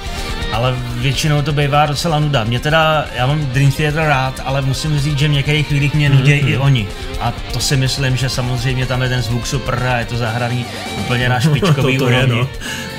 Ale 0.53 0.75
většinou 0.95 1.41
to 1.41 1.53
bývá 1.53 1.85
docela 1.85 2.19
nuda. 2.19 2.43
Mě 2.43 2.59
teda, 2.59 3.05
já 3.15 3.27
mám 3.27 3.45
Dream 3.45 3.71
Theater 3.71 4.03
rád, 4.03 4.41
ale 4.45 4.61
musím 4.61 4.99
říct, 4.99 5.19
že 5.19 5.27
v 5.27 5.31
některých 5.31 5.67
chvílích 5.67 5.93
mě 5.93 6.09
nudí 6.09 6.31
mm-hmm. 6.31 6.47
i 6.47 6.57
oni. 6.57 6.87
A 7.21 7.33
to 7.53 7.59
si 7.59 7.77
myslím, 7.77 8.17
že 8.17 8.29
samozřejmě 8.29 8.85
tam 8.85 9.01
je 9.01 9.09
ten 9.09 9.21
zvuk 9.21 9.47
super 9.47 9.87
a 9.93 9.99
je 9.99 10.05
to 10.05 10.17
zahraný 10.17 10.65
úplně 10.99 11.29
na 11.29 11.39
špičkový 11.39 11.97
to, 11.97 12.05
to 12.05 12.11
úrovni. 12.11 12.37
Je, 12.37 12.43
no. 12.43 12.49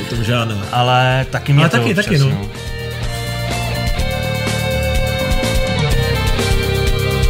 O 0.00 0.04
tom 0.10 0.24
žádná. 0.24 0.56
Ale 0.72 1.26
taky 1.30 1.52
mě 1.52 1.62
ale 1.62 1.70
to 1.70 1.76
taky, 1.76 1.90
občas, 1.90 2.04
taky, 2.04 2.18
no. 2.18 2.28
no. 2.28 2.48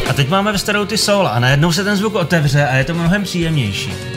A 0.09 0.13
teď 0.13 0.29
máme 0.29 0.51
ve 0.51 0.57
starou 0.57 0.85
ty 0.85 0.97
soul 0.97 1.27
a 1.27 1.39
najednou 1.39 1.71
se 1.71 1.83
ten 1.83 1.97
zvuk 1.97 2.15
otevře 2.15 2.67
a 2.67 2.75
je 2.75 2.83
to 2.83 2.93
mnohem 2.93 3.23
příjemnější. 3.23 4.10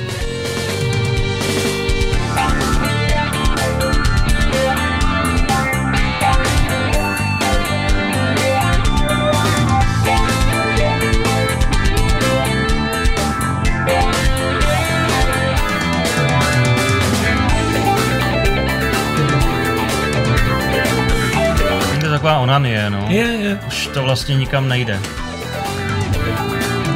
Taková 22.25 22.39
onanie, 22.39 22.91
no. 22.91 23.07
Je, 23.09 23.27
je. 23.27 23.61
Už 23.67 23.87
to 23.87 24.03
vlastně 24.03 24.35
nikam 24.35 24.69
nejde. 24.69 25.01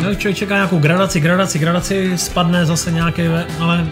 No, 0.02 0.14
člověk 0.14 0.36
čeká 0.36 0.54
nějakou 0.54 0.78
gradaci, 0.78 1.20
gradaci, 1.20 1.58
gradaci, 1.58 2.18
spadne 2.18 2.66
zase 2.66 2.92
nějaký, 2.92 3.22
ale 3.60 3.86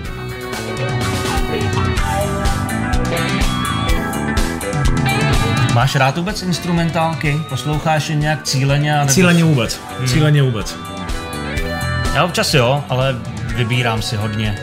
Máš 5.75 5.97
rád 5.97 6.17
vůbec 6.17 6.43
instrumentálky? 6.43 7.41
Posloucháš 7.49 8.09
je 8.09 8.17
nějak 8.17 8.43
cíleně? 8.43 8.93
Nebo... 8.99 9.13
Cíleně 9.13 9.45
vůbec. 9.45 9.81
Hmm. 9.99 10.09
Cíleně 10.09 10.43
vůbec. 10.43 10.77
Já 12.15 12.25
občas 12.25 12.55
jo, 12.55 12.85
ale 12.89 13.17
vybírám 13.57 14.03
si 14.03 14.17
hodně. 14.17 14.59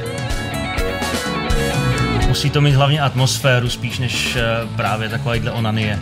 Musí 2.27 2.49
to 2.49 2.62
mít 2.62 2.75
hlavně 2.75 3.01
atmosféru 3.01 3.69
spíš 3.69 3.99
než 3.99 4.36
eh, 4.36 4.41
právě 4.75 5.09
takovýhle 5.09 5.51
onanie. 5.51 5.99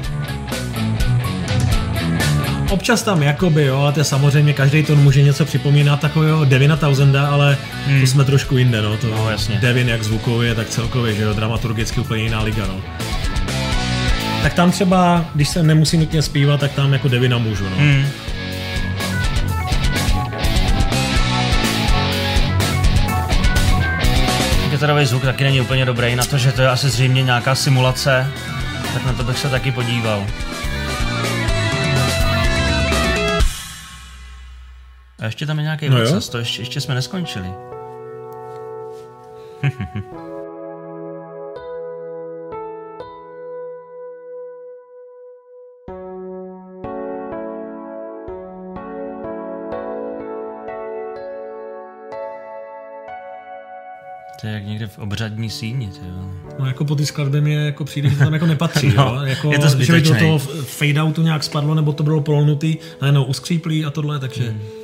Občas 2.71 3.03
tam 3.03 3.23
jakoby, 3.23 3.65
jo, 3.65 3.79
ale 3.79 3.91
to 3.91 3.99
je 3.99 4.03
samozřejmě 4.03 4.53
každý 4.53 4.83
ton 4.83 5.03
může 5.03 5.21
něco 5.21 5.45
připomínat 5.45 5.99
takového 5.99 6.45
Devina 6.45 6.75
Tausenda, 6.75 7.27
ale 7.27 7.57
hmm. 7.85 8.01
to 8.01 8.07
jsme 8.07 8.23
trošku 8.23 8.57
jinde, 8.57 8.81
no. 8.81 8.97
To 8.97 9.07
no, 9.07 9.31
jasně. 9.31 9.57
Devin 9.61 9.89
jak 9.89 10.03
zvukově, 10.03 10.55
tak 10.55 10.69
celkově, 10.69 11.15
že 11.15 11.23
jo, 11.23 11.33
dramaturgicky 11.33 11.99
úplně 11.99 12.23
jiná 12.23 12.41
liga, 12.41 12.67
no. 12.67 12.81
Tak 14.43 14.53
tam 14.53 14.71
třeba, 14.71 15.25
když 15.35 15.49
se 15.49 15.63
nemusí 15.63 15.97
nutně 15.97 16.21
zpívat, 16.21 16.59
tak 16.59 16.71
tam 16.71 16.93
jako 16.93 17.07
Devina 17.07 17.37
můžu, 17.37 17.63
no. 17.63 17.75
Hmm. 17.77 18.05
Kytarový 24.69 25.05
zvuk 25.05 25.23
taky 25.23 25.43
není 25.43 25.61
úplně 25.61 25.85
dobrý 25.85 26.15
na 26.15 26.23
to, 26.23 26.37
že 26.37 26.51
to 26.51 26.61
je 26.61 26.69
asi 26.69 26.89
zřejmě 26.89 27.23
nějaká 27.23 27.55
simulace, 27.55 28.27
tak 28.93 29.05
na 29.05 29.13
to 29.13 29.23
bych 29.23 29.37
se 29.37 29.49
taky 29.49 29.71
podíval. 29.71 30.25
A 35.21 35.25
ještě 35.25 35.45
tam 35.45 35.57
je 35.57 35.63
nějaký 35.63 35.89
no 35.89 35.95
proces, 35.95 36.29
to 36.29 36.37
ještě, 36.37 36.61
ještě 36.61 36.81
jsme 36.81 36.95
neskončili. 36.95 37.47
To 54.41 54.47
je 54.47 54.53
jak 54.53 54.65
někde 54.65 54.87
v 54.87 54.99
obřadní 54.99 55.49
síni, 55.49 55.91
jo. 56.01 56.31
No 56.59 56.65
jako 56.65 56.85
po 56.85 56.95
té 56.95 57.05
skladbě 57.05 57.41
mi 57.41 57.53
jako 57.53 57.85
přijde, 57.85 58.09
že 58.09 58.15
to 58.15 58.23
tam 58.23 58.33
jako 58.33 58.45
nepatří, 58.45 58.93
no, 58.97 59.15
jo. 59.15 59.21
Jako, 59.25 59.51
je 59.51 59.59
to 59.59 59.67
že 59.67 59.93
by 59.93 60.01
do 60.01 60.15
toho 60.15 60.37
fade 60.39 61.03
outu 61.03 61.21
nějak 61.21 61.43
spadlo, 61.43 61.75
nebo 61.75 61.93
to 61.93 62.03
bylo 62.03 62.21
prolnutý, 62.21 62.77
najednou 63.01 63.23
uskříplý 63.23 63.85
a 63.85 63.89
tohle, 63.89 64.19
takže... 64.19 64.49
Hmm. 64.49 64.80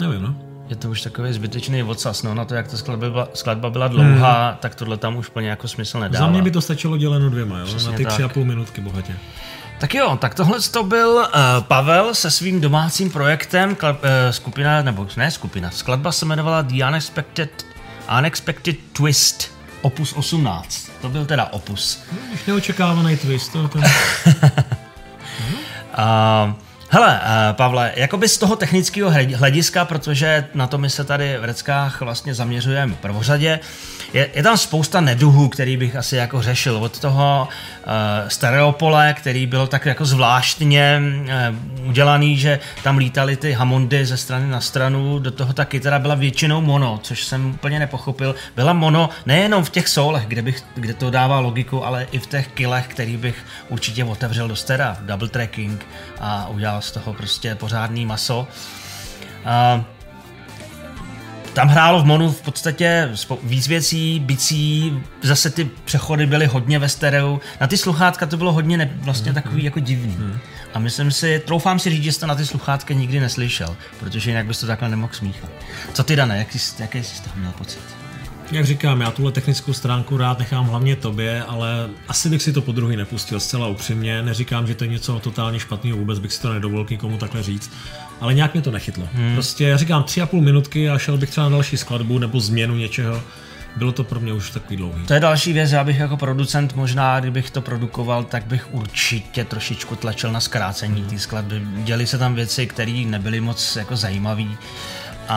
Nevím, 0.00 0.22
no. 0.22 0.34
Je 0.68 0.76
to 0.76 0.90
už 0.90 1.02
takový 1.02 1.32
zbytečný 1.32 1.82
odsaz, 1.82 2.22
no, 2.22 2.34
na 2.34 2.44
to, 2.44 2.54
jak 2.54 2.68
ta 2.68 2.76
skladba 2.76 3.10
byla, 3.10 3.28
skladba 3.34 3.70
byla 3.70 3.88
dlouhá, 3.88 4.48
hmm. 4.48 4.58
tak 4.60 4.74
tohle 4.74 4.96
tam 4.96 5.16
už 5.16 5.28
plně 5.28 5.48
jako 5.48 5.68
smysl 5.68 6.00
nedává. 6.00 6.26
Za 6.26 6.30
mě 6.30 6.42
by 6.42 6.50
to 6.50 6.60
stačilo 6.60 6.96
děleno 6.96 7.30
dvěma, 7.30 7.58
jo? 7.58 7.66
Přesně 7.66 7.90
na 7.90 7.96
ty 7.96 8.04
tři 8.06 8.22
a 8.22 8.28
půl 8.28 8.44
minutky 8.44 8.80
bohatě. 8.80 9.16
Tak 9.78 9.94
jo, 9.94 10.18
tak 10.20 10.34
tohle 10.34 10.60
to 10.60 10.82
byl 10.82 11.08
uh, 11.08 11.24
Pavel 11.60 12.14
se 12.14 12.30
svým 12.30 12.60
domácím 12.60 13.10
projektem, 13.10 13.70
uh, 13.70 13.96
skupina, 14.30 14.82
nebo 14.82 15.06
ne 15.16 15.30
skupina, 15.30 15.70
skladba 15.70 16.12
se 16.12 16.24
jmenovala 16.24 16.62
The 16.62 16.84
Unexpected, 16.88 17.66
Unexpected 18.18 18.76
Twist, 18.92 19.52
opus 19.82 20.12
18. 20.12 20.90
To 21.00 21.08
byl 21.08 21.26
teda 21.26 21.44
opus. 21.44 22.02
Už 22.34 22.46
neočekávaný 22.46 23.16
twist, 23.16 23.52
to 23.52 23.68
ten... 23.68 23.84
uh, 25.98 26.52
Hele, 26.94 27.20
uh, 27.20 27.56
Pavle, 27.56 27.92
jakoby 27.96 28.28
z 28.28 28.38
toho 28.38 28.56
technického 28.56 29.12
hlediska, 29.34 29.84
protože 29.84 30.46
na 30.54 30.66
to 30.66 30.78
my 30.78 30.90
se 30.90 31.04
tady 31.04 31.38
v 31.38 31.44
Reckách 31.44 32.00
vlastně 32.00 32.34
zaměřujeme 32.34 32.94
prvořadě, 32.94 33.60
je, 34.12 34.30
je 34.34 34.42
tam 34.42 34.56
spousta 34.56 35.00
neduhů, 35.00 35.48
který 35.48 35.76
bych 35.76 35.96
asi 35.96 36.16
jako 36.16 36.42
řešil. 36.42 36.76
Od 36.76 36.98
toho 36.98 37.48
uh, 37.48 37.92
stereopole, 38.28 39.14
který 39.14 39.46
bylo 39.46 39.66
tak 39.66 39.86
jako 39.86 40.04
zvláštně 40.04 41.02
uh, 41.82 41.88
udělaný, 41.88 42.36
že 42.36 42.60
tam 42.82 42.98
lítali 42.98 43.36
ty 43.36 43.52
Hammondy 43.52 44.06
ze 44.06 44.16
strany 44.16 44.46
na 44.46 44.60
stranu, 44.60 45.18
do 45.18 45.30
toho 45.30 45.52
ta 45.52 45.64
kytara 45.64 45.98
byla 45.98 46.14
většinou 46.14 46.60
mono, 46.60 47.00
což 47.02 47.24
jsem 47.24 47.46
úplně 47.46 47.78
nepochopil. 47.78 48.34
Byla 48.56 48.72
mono 48.72 49.10
nejenom 49.26 49.64
v 49.64 49.70
těch 49.70 49.88
soulech, 49.88 50.26
kde, 50.26 50.42
bych, 50.42 50.62
kde 50.74 50.94
to 50.94 51.10
dává 51.10 51.40
logiku, 51.40 51.84
ale 51.84 52.06
i 52.12 52.18
v 52.18 52.26
těch 52.26 52.48
kilech, 52.48 52.86
který 52.86 53.16
bych 53.16 53.44
určitě 53.68 54.04
otevřel 54.04 54.48
do 54.48 54.56
stera, 54.56 54.96
double 55.00 55.28
tracking 55.28 55.86
a 56.20 56.48
udělal 56.48 56.83
z 56.84 56.90
toho 56.90 57.14
prostě 57.14 57.54
pořádný 57.54 58.06
maso. 58.06 58.48
Uh, 59.44 59.84
tam 61.54 61.68
hrálo 61.68 62.02
v 62.02 62.04
Monu 62.04 62.32
v 62.32 62.42
podstatě 62.42 63.10
víc 63.42 63.68
věcí, 63.68 64.20
bicí, 64.20 64.92
zase 65.22 65.50
ty 65.50 65.64
přechody 65.84 66.26
byly 66.26 66.46
hodně 66.46 66.78
ve 66.78 66.88
stereo. 66.88 67.40
Na 67.60 67.66
ty 67.66 67.76
sluchátka 67.76 68.26
to 68.26 68.36
bylo 68.36 68.52
hodně 68.52 68.76
ne, 68.76 68.90
vlastně 68.96 69.30
mm-hmm. 69.30 69.34
takový 69.34 69.64
jako 69.64 69.80
divný. 69.80 70.16
Mm-hmm. 70.18 70.38
A 70.74 70.78
myslím 70.78 71.12
si, 71.12 71.42
troufám 71.46 71.78
si 71.78 71.90
říct, 71.90 72.04
že 72.04 72.12
jste 72.12 72.26
na 72.26 72.34
ty 72.34 72.46
sluchátka 72.46 72.94
nikdy 72.94 73.20
neslyšel, 73.20 73.76
protože 74.00 74.30
jinak 74.30 74.46
bys 74.46 74.60
to 74.60 74.66
takhle 74.66 74.88
nemohl 74.88 75.12
smíchat. 75.12 75.50
Co 75.92 76.04
ty, 76.04 76.16
Dané, 76.16 76.38
jaký, 76.38 76.58
jaký 76.78 77.04
jsi 77.04 77.16
z 77.16 77.20
toho 77.20 77.36
měl 77.36 77.52
pocit? 77.52 78.03
Jak 78.52 78.66
říkám, 78.66 79.00
já 79.00 79.10
tuhle 79.10 79.32
technickou 79.32 79.72
stránku 79.72 80.16
rád 80.16 80.38
nechám 80.38 80.66
hlavně 80.66 80.96
tobě, 80.96 81.42
ale 81.42 81.88
asi 82.08 82.28
bych 82.28 82.42
si 82.42 82.52
to 82.52 82.62
po 82.62 82.72
druhý 82.72 82.96
nepustil 82.96 83.40
zcela 83.40 83.66
upřímně. 83.66 84.22
Neříkám, 84.22 84.66
že 84.66 84.74
to 84.74 84.84
je 84.84 84.90
něco 84.90 85.18
totálně 85.18 85.60
špatného, 85.60 85.98
vůbec 85.98 86.18
bych 86.18 86.32
si 86.32 86.42
to 86.42 86.52
nedovolil 86.52 86.86
nikomu 86.90 87.18
takhle 87.18 87.42
říct, 87.42 87.70
ale 88.20 88.34
nějak 88.34 88.52
mě 88.52 88.62
to 88.62 88.70
nechytlo. 88.70 89.08
Hmm. 89.12 89.34
Prostě 89.34 89.64
já 89.64 89.76
říkám 89.76 90.02
tři 90.02 90.20
a 90.20 90.26
půl 90.26 90.40
minutky 90.40 90.90
a 90.90 90.98
šel 90.98 91.18
bych 91.18 91.30
třeba 91.30 91.44
na 91.44 91.50
další 91.50 91.76
skladbu 91.76 92.18
nebo 92.18 92.40
změnu 92.40 92.76
něčeho. 92.76 93.22
Bylo 93.76 93.92
to 93.92 94.04
pro 94.04 94.20
mě 94.20 94.32
už 94.32 94.50
takový 94.50 94.76
dlouhý. 94.76 95.06
To 95.06 95.14
je 95.14 95.20
další 95.20 95.52
věc, 95.52 95.72
já 95.72 95.84
bych 95.84 95.98
jako 95.98 96.16
producent 96.16 96.76
možná, 96.76 97.20
kdybych 97.20 97.50
to 97.50 97.60
produkoval, 97.60 98.24
tak 98.24 98.46
bych 98.46 98.74
určitě 98.74 99.44
trošičku 99.44 99.96
tlačil 99.96 100.32
na 100.32 100.40
zkrácení 100.40 101.00
hmm. 101.00 101.10
té 101.10 101.18
skladby. 101.18 101.62
Děli 101.76 102.06
se 102.06 102.18
tam 102.18 102.34
věci, 102.34 102.66
které 102.66 103.04
nebyly 103.06 103.40
moc 103.40 103.76
jako 103.76 103.96
zajímavé 103.96 104.44
a, 105.28 105.34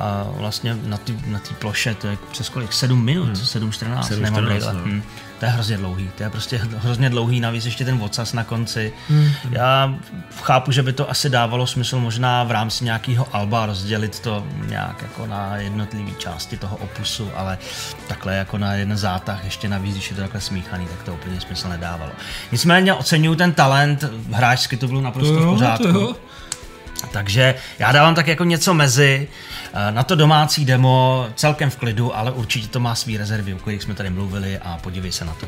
a 0.00 0.26
vlastně 0.36 0.76
na 0.86 0.96
té 0.96 1.12
na 1.26 1.40
ploše 1.58 1.94
to 1.94 2.06
je 2.06 2.18
přes 2.30 2.48
kolik? 2.48 2.72
7 2.72 3.04
minut, 3.04 3.24
hmm. 3.24 3.32
7-14, 3.34 4.02
7, 4.02 4.22
nemám 4.22 4.44
14, 4.44 4.64
no. 4.64 4.82
hmm. 4.82 5.02
To 5.38 5.44
je 5.44 5.50
hrozně 5.50 5.76
dlouhý, 5.76 6.10
to 6.16 6.22
je 6.22 6.30
prostě 6.30 6.56
hrozně 6.78 7.10
dlouhý, 7.10 7.40
navíc 7.40 7.64
ještě 7.64 7.84
ten 7.84 8.02
odsaz 8.02 8.32
na 8.32 8.44
konci. 8.44 8.92
Hmm. 9.08 9.30
Já 9.50 9.94
chápu, 10.42 10.72
že 10.72 10.82
by 10.82 10.92
to 10.92 11.10
asi 11.10 11.30
dávalo 11.30 11.66
smysl 11.66 11.98
možná 11.98 12.44
v 12.44 12.50
rámci 12.50 12.84
nějakého 12.84 13.26
alba 13.32 13.66
rozdělit 13.66 14.20
to 14.20 14.46
nějak 14.66 15.02
jako 15.02 15.26
na 15.26 15.56
jednotlivé 15.56 16.10
části 16.18 16.56
toho 16.56 16.76
opusu, 16.76 17.30
ale 17.36 17.58
takhle 18.08 18.36
jako 18.36 18.58
na 18.58 18.74
jeden 18.74 18.96
zátah, 18.96 19.44
ještě 19.44 19.68
navíc, 19.68 19.94
když 19.94 20.10
je 20.10 20.16
to 20.16 20.22
takhle 20.22 20.40
smíchaný, 20.40 20.86
tak 20.86 21.02
to 21.02 21.14
úplně 21.14 21.40
smysl 21.40 21.68
nedávalo. 21.68 22.12
Nicméně 22.52 22.94
oceňuju 22.94 23.36
ten 23.36 23.52
talent, 23.52 24.04
hráčsky 24.32 24.76
to 24.76 24.86
bylo 24.86 25.00
naprosto 25.00 25.34
to 25.34 25.40
jo, 25.40 25.50
v 25.50 25.54
pořádku. 25.54 25.92
To 25.92 26.00
jo. 26.00 26.16
Takže 27.12 27.54
já 27.78 27.92
dávám 27.92 28.14
tak 28.14 28.26
jako 28.26 28.44
něco 28.44 28.74
mezi. 28.74 29.28
Eh, 29.72 29.92
na 29.92 30.02
to 30.02 30.14
domácí 30.14 30.64
demo 30.64 31.26
celkem 31.34 31.70
v 31.70 31.76
klidu, 31.76 32.16
ale 32.16 32.32
určitě 32.32 32.68
to 32.68 32.80
má 32.80 32.94
svý 32.94 33.16
rezervy, 33.16 33.54
o 33.54 33.58
kterých 33.58 33.82
jsme 33.82 33.94
tady 33.94 34.10
mluvili 34.10 34.58
a 34.58 34.78
podívej 34.82 35.12
se 35.12 35.24
na 35.24 35.34
to. 35.34 35.46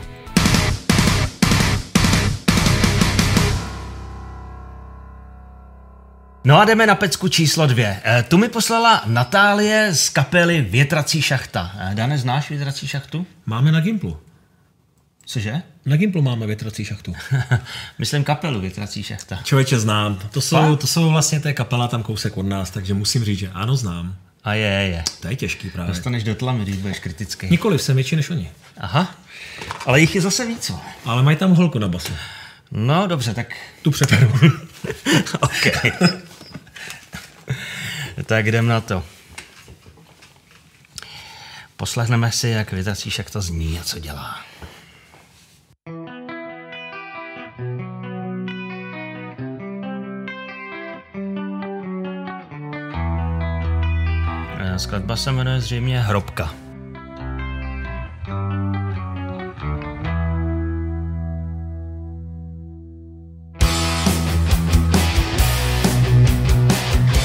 No 6.44 6.58
a 6.58 6.64
jdeme 6.64 6.86
na 6.86 6.94
pecku 6.94 7.28
číslo 7.28 7.66
dvě. 7.66 8.00
E, 8.04 8.22
tu 8.22 8.38
mi 8.38 8.48
poslala 8.48 9.02
Natálie 9.06 9.94
z 9.94 10.08
kapely 10.08 10.60
Větrací 10.60 11.22
šachta. 11.22 11.72
E, 11.90 11.94
Dane, 11.94 12.18
znáš 12.18 12.50
Větrací 12.50 12.88
šachtu? 12.88 13.26
Máme 13.46 13.72
na 13.72 13.80
Gimplu. 13.80 14.20
Cože? 15.26 15.62
Na 15.86 15.96
Gimplu 15.96 16.22
máme 16.22 16.46
větrací 16.46 16.84
šachtu. 16.84 17.14
Myslím 17.98 18.24
kapelu 18.24 18.60
větrací 18.60 19.02
šachta. 19.02 19.38
Člověče 19.44 19.78
znám. 19.78 20.18
To 20.30 20.40
jsou, 20.40 20.76
to 20.76 20.86
jsou 20.86 21.10
vlastně 21.10 21.40
té 21.40 21.52
kapela 21.52 21.88
tam 21.88 22.02
kousek 22.02 22.36
od 22.36 22.46
nás, 22.46 22.70
takže 22.70 22.94
musím 22.94 23.24
říct, 23.24 23.38
že 23.38 23.50
ano, 23.54 23.76
znám. 23.76 24.16
A 24.44 24.54
je, 24.54 24.66
je. 24.66 25.04
To 25.20 25.28
je 25.28 25.36
těžký 25.36 25.70
právě. 25.70 25.94
Dostaneš 25.94 26.24
do 26.24 26.34
tlamy, 26.34 26.64
když 26.64 26.76
budeš 26.76 26.98
kritický. 26.98 27.50
Nikoliv, 27.50 27.82
jsem 27.82 27.96
větší 27.96 28.16
než 28.16 28.30
oni. 28.30 28.50
Aha. 28.76 29.14
Ale 29.86 30.00
jich 30.00 30.14
je 30.14 30.20
zase 30.20 30.46
víc. 30.46 30.72
Ale 31.04 31.22
mají 31.22 31.36
tam 31.36 31.54
holku 31.54 31.78
na 31.78 31.88
basu. 31.88 32.12
No 32.70 33.06
dobře, 33.06 33.34
tak... 33.34 33.56
Tu 33.82 33.90
přeperu. 33.90 34.32
OK. 35.40 35.66
tak 38.26 38.46
jdem 38.46 38.66
na 38.66 38.80
to. 38.80 39.02
Poslechneme 41.76 42.32
si, 42.32 42.48
jak 42.48 42.72
větrací 42.72 43.10
šachta 43.10 43.40
zní 43.40 43.78
a 43.78 43.82
co 43.84 43.98
dělá. 43.98 44.49
Skladba 54.80 55.16
se 55.16 55.32
jmenuje 55.32 55.60
zřejmě 55.60 56.00
Hrobka. 56.00 56.50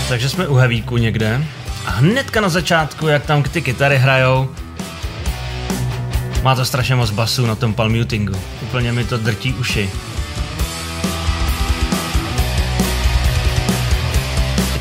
Takže 0.10 0.30
jsme 0.30 0.48
u 0.48 0.56
hevíku 0.56 0.98
někde 0.98 1.44
a 1.86 1.90
hnedka 1.90 2.42
na 2.42 2.50
začátku, 2.50 3.08
jak 3.08 3.26
tam 3.26 3.44
ty 3.44 3.62
kytary 3.62 3.98
hrajou, 3.98 4.50
má 6.44 6.56
to 6.56 6.66
strašně 6.66 6.96
moc 6.96 7.12
basů 7.12 7.46
na 7.46 7.56
tom 7.56 7.74
palmutingu. 7.74 8.34
Úplně 8.62 8.92
mi 8.92 9.04
to 9.04 9.18
drtí 9.18 9.54
uši. 9.54 9.90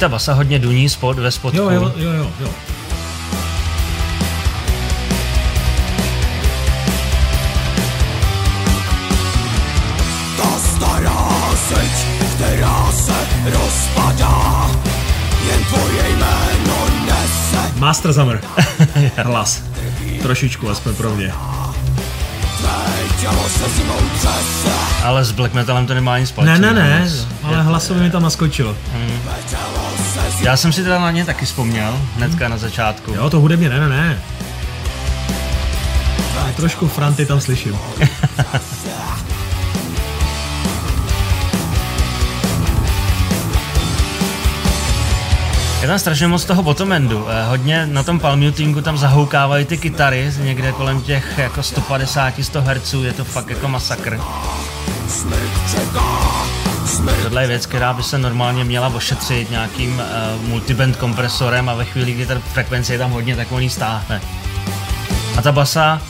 Ta 0.04 0.08
basa 0.08 0.34
hodně 0.34 0.58
duní 0.58 0.88
spod, 0.88 1.18
ve 1.18 1.30
spodku. 1.30 1.56
Jo, 1.56 1.70
jo, 1.70 1.92
jo, 1.96 2.12
jo. 2.12 2.26
jo. 2.40 2.48
Ta 10.36 10.58
stará 10.58 11.28
zeď, 11.68 11.92
která 12.34 12.92
se 12.92 13.14
rozpadá, 13.44 14.70
jen 15.46 15.64
tvoje 15.64 16.08
jméno 16.10 16.76
nese. 17.06 17.72
Master 17.78 18.12
Summer. 18.12 18.40
Hlas. 19.24 19.62
Trošičku, 20.22 20.70
aspoň 20.70 20.94
pro 20.94 21.10
mě. 21.14 21.32
Ale 25.04 25.24
s 25.24 25.32
black 25.32 25.54
metalem 25.54 25.86
to 25.86 25.94
nemá 25.94 26.18
nic 26.18 26.28
Ne, 26.28 26.32
společného. 26.32 26.74
ne, 26.74 26.82
ne, 26.88 27.00
moc. 27.00 27.26
ale 27.42 27.62
hlasově 27.62 28.02
mi 28.02 28.10
tam 28.10 28.22
naskočilo. 28.22 28.76
zimou 28.92 29.63
Já 30.44 30.56
jsem 30.56 30.72
si 30.72 30.82
teda 30.82 30.98
na 30.98 31.10
ně 31.10 31.24
taky 31.24 31.46
vzpomněl, 31.46 32.00
hnedka 32.16 32.48
na 32.48 32.56
začátku. 32.58 33.12
Jo, 33.14 33.30
to 33.30 33.40
hudebně, 33.40 33.68
ne, 33.68 33.80
ne, 33.80 33.88
ne. 33.88 34.22
Ale 36.40 36.52
trošku 36.52 36.88
Franty 36.88 37.26
tam 37.26 37.40
slyším. 37.40 37.78
Je 45.82 45.88
tam 45.88 45.98
strašně 45.98 46.28
moc 46.28 46.44
toho 46.44 46.62
bottomendu. 46.62 47.26
Eh, 47.28 47.44
hodně 47.48 47.86
na 47.86 48.02
tom 48.02 48.20
palm 48.20 48.40
mutingu 48.40 48.80
tam 48.80 48.98
zahoukávají 48.98 49.64
ty 49.64 49.78
kytary 49.78 50.32
někde 50.38 50.72
kolem 50.72 51.02
těch 51.02 51.38
jako 51.38 51.60
150-100 51.60 52.60
Hz. 52.60 52.94
Je 52.94 53.12
to 53.12 53.24
fakt 53.24 53.50
jako 53.50 53.68
masakr. 53.68 54.20
smrt 55.08 55.70
čeká, 55.70 56.00
smrt 56.00 56.63
Tohle 57.22 57.42
je 57.42 57.48
věc, 57.48 57.66
která 57.66 57.92
by 57.92 58.02
se 58.02 58.18
normálně 58.18 58.64
měla 58.64 58.88
ošetřit 58.88 59.50
nějakým 59.50 59.98
uh, 59.98 60.48
multiband 60.48 60.96
kompresorem 60.96 61.68
a 61.68 61.74
ve 61.74 61.84
chvíli, 61.84 62.12
kdy 62.12 62.26
ta 62.26 62.38
frekvence 62.38 62.92
je 62.92 62.98
tam 62.98 63.10
hodně, 63.10 63.36
tak 63.36 63.52
on 63.52 63.62
ji 63.62 63.70
stáhne. 63.70 64.20
A 65.36 65.42
ta 65.42 65.52
basa 65.52 66.02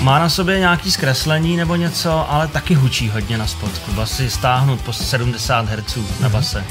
má 0.00 0.18
na 0.18 0.28
sobě 0.28 0.58
nějaký 0.58 0.90
zkreslení 0.90 1.56
nebo 1.56 1.76
něco, 1.76 2.30
ale 2.32 2.48
taky 2.48 2.74
hučí 2.74 3.08
hodně 3.08 3.38
na 3.38 3.46
spodku. 3.46 3.92
Basy 3.92 4.30
stáhnout 4.30 4.80
po 4.80 4.92
70 4.92 5.68
Hz 5.68 5.98
na 6.20 6.28
base. 6.28 6.64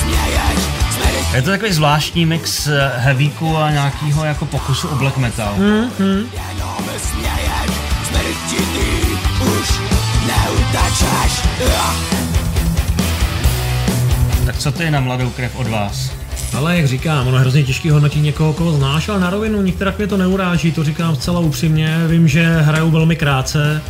směješ, 0.00 0.60
smrt 0.94 1.34
Je 1.34 1.42
to 1.42 1.50
takový 1.50 1.72
zvláštní 1.72 2.26
mix 2.26 2.66
eh, 2.66 2.92
heavíku 2.96 3.56
a 3.56 3.70
nějakého 3.70 4.24
jako 4.24 4.44
pokusu 4.44 4.88
o 4.88 4.96
black 4.96 5.16
metal. 5.16 5.54
jenom 6.48 6.80
neutečeš. 10.50 11.42
Tak 14.46 14.58
co 14.58 14.72
to 14.72 14.82
je 14.82 14.90
na 14.90 15.00
mladou 15.00 15.30
krev 15.30 15.56
od 15.56 15.66
vás? 15.66 16.10
Ale 16.56 16.76
jak 16.76 16.86
říkám, 16.86 17.26
ono 17.26 17.36
je 17.36 17.40
hrozně 17.40 17.62
těžký 17.62 17.90
hodnotit 17.90 18.20
někoho, 18.20 18.52
koho 18.52 18.72
znáš, 18.72 19.08
ale 19.08 19.20
na 19.20 19.30
rovinu 19.30 19.62
některá 19.62 19.94
mě 19.98 20.06
to 20.06 20.16
neuráží, 20.16 20.72
to 20.72 20.84
říkám 20.84 21.16
zcela 21.16 21.40
upřímně. 21.40 21.98
Vím, 22.06 22.28
že 22.28 22.56
hrajou 22.60 22.90
velmi 22.90 23.16
krátce, 23.16 23.82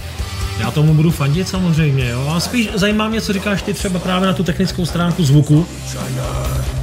já 0.60 0.70
tomu 0.70 0.94
budu 0.94 1.10
fandit 1.10 1.48
samozřejmě, 1.48 2.08
jo. 2.08 2.32
A 2.36 2.40
spíš 2.40 2.68
zajímá 2.74 3.08
mě, 3.08 3.20
co 3.20 3.32
říkáš 3.32 3.62
ty 3.62 3.74
třeba 3.74 3.98
právě 3.98 4.26
na 4.26 4.32
tu 4.32 4.44
technickou 4.44 4.86
stránku 4.86 5.24
zvuku. 5.24 5.66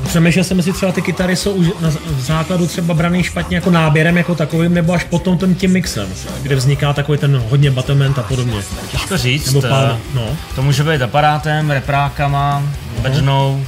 Přemýšlel 0.07 0.43
jsem, 0.43 0.57
jestli 0.57 0.73
třeba 0.73 0.91
ty 0.91 1.01
kytary 1.01 1.35
jsou 1.35 1.51
už 1.51 1.67
na 1.81 1.91
z- 1.91 1.97
v 2.05 2.21
základu 2.21 2.67
třeba 2.67 2.93
braný 2.93 3.23
špatně 3.23 3.57
jako 3.57 3.71
náběrem 3.71 4.17
jako 4.17 4.35
takovým, 4.35 4.73
nebo 4.73 4.93
až 4.93 5.03
potom 5.03 5.37
tím, 5.37 5.55
tím 5.55 5.71
mixem, 5.71 6.09
kde 6.41 6.55
vzniká 6.55 6.93
takový 6.93 7.17
ten 7.17 7.41
hodně 7.49 7.71
batoment 7.71 8.19
a 8.19 8.23
podobně. 8.23 8.61
Těžko 8.91 9.17
říct. 9.17 9.47
Nebo 9.53 9.61
pál, 9.61 9.91
eh, 9.93 9.97
no. 10.13 10.37
To 10.55 10.61
může 10.63 10.83
být 10.83 11.01
aparátem, 11.01 11.71
reprákama, 11.71 12.63
bednou. 13.01 13.65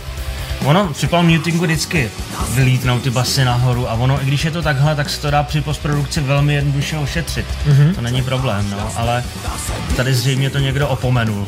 Ono 0.65 0.87
při 0.87 1.07
palm 1.07 1.27
mutingu 1.27 1.63
vždycky 1.65 2.09
vylítnou 2.53 2.99
ty 2.99 3.09
basy 3.09 3.45
nahoru 3.45 3.89
a 3.89 3.93
ono, 3.93 4.21
i 4.23 4.25
když 4.25 4.45
je 4.45 4.51
to 4.51 4.61
takhle, 4.61 4.95
tak 4.95 5.09
se 5.09 5.21
to 5.21 5.31
dá 5.31 5.43
při 5.43 5.61
postprodukci 5.61 6.21
velmi 6.21 6.53
jednoduše 6.53 6.97
ošetřit. 6.97 7.45
Mm-hmm. 7.67 7.95
To 7.95 8.01
není 8.01 8.21
problém, 8.23 8.69
no, 8.71 8.91
ale 8.95 9.23
tady 9.95 10.13
zřejmě 10.13 10.49
to 10.49 10.59
někdo 10.59 10.87
opomenul. 10.87 11.45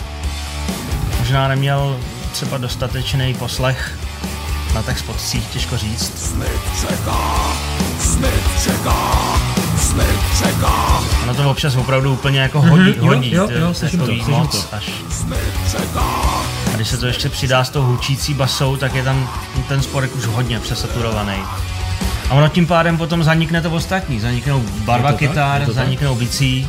Možná 1.19 1.47
neměl 1.47 1.99
třeba 2.31 2.57
dostatečný 2.57 3.33
poslech 3.33 3.97
na 4.75 4.81
těch 4.83 4.99
spodcích, 4.99 5.47
těžko 5.47 5.77
říct. 5.77 6.11
Smrt 6.29 6.61
čeká, 6.81 7.17
smrt 7.99 8.63
čeká, 8.63 8.97
smrt 9.79 10.19
čeká, 10.37 11.01
Ono 11.23 11.33
to 11.35 11.51
občas 11.51 11.75
opravdu 11.75 12.13
úplně 12.13 12.39
jako 12.39 12.61
hodí, 12.61 12.83
Mhm, 12.83 12.93
jo, 12.99 13.05
hodí. 13.05 13.31
jo, 13.33 13.47
jo, 13.51 13.73
slyším 13.73 13.99
to, 13.99 14.05
slyším 14.05 14.27
moc 14.33 14.65
to. 14.65 14.75
až. 14.75 14.89
smrt 15.09 15.71
čeká. 15.71 15.99
A 16.73 16.75
když 16.75 16.87
se 16.87 16.97
to 16.97 17.05
ještě 17.07 17.29
přidá 17.29 17.63
s 17.63 17.69
tou 17.69 17.81
hučící 17.83 18.33
basou, 18.33 18.75
tak 18.77 18.95
je 18.95 19.03
tam 19.03 19.29
ten 19.67 19.81
sporek 19.81 20.15
už 20.15 20.25
hodně 20.25 20.59
přesaturovaný. 20.59 21.33
A 22.29 22.33
ono 22.33 22.47
tím 22.47 22.67
pádem 22.67 22.97
potom 22.97 23.23
zanikne 23.23 23.61
to 23.61 23.71
ostatní. 23.71 24.19
Zaniknou 24.19 24.63
barva 24.85 25.13
kytar, 25.13 25.71
zaniknou 25.71 26.15
bicí. 26.15 26.67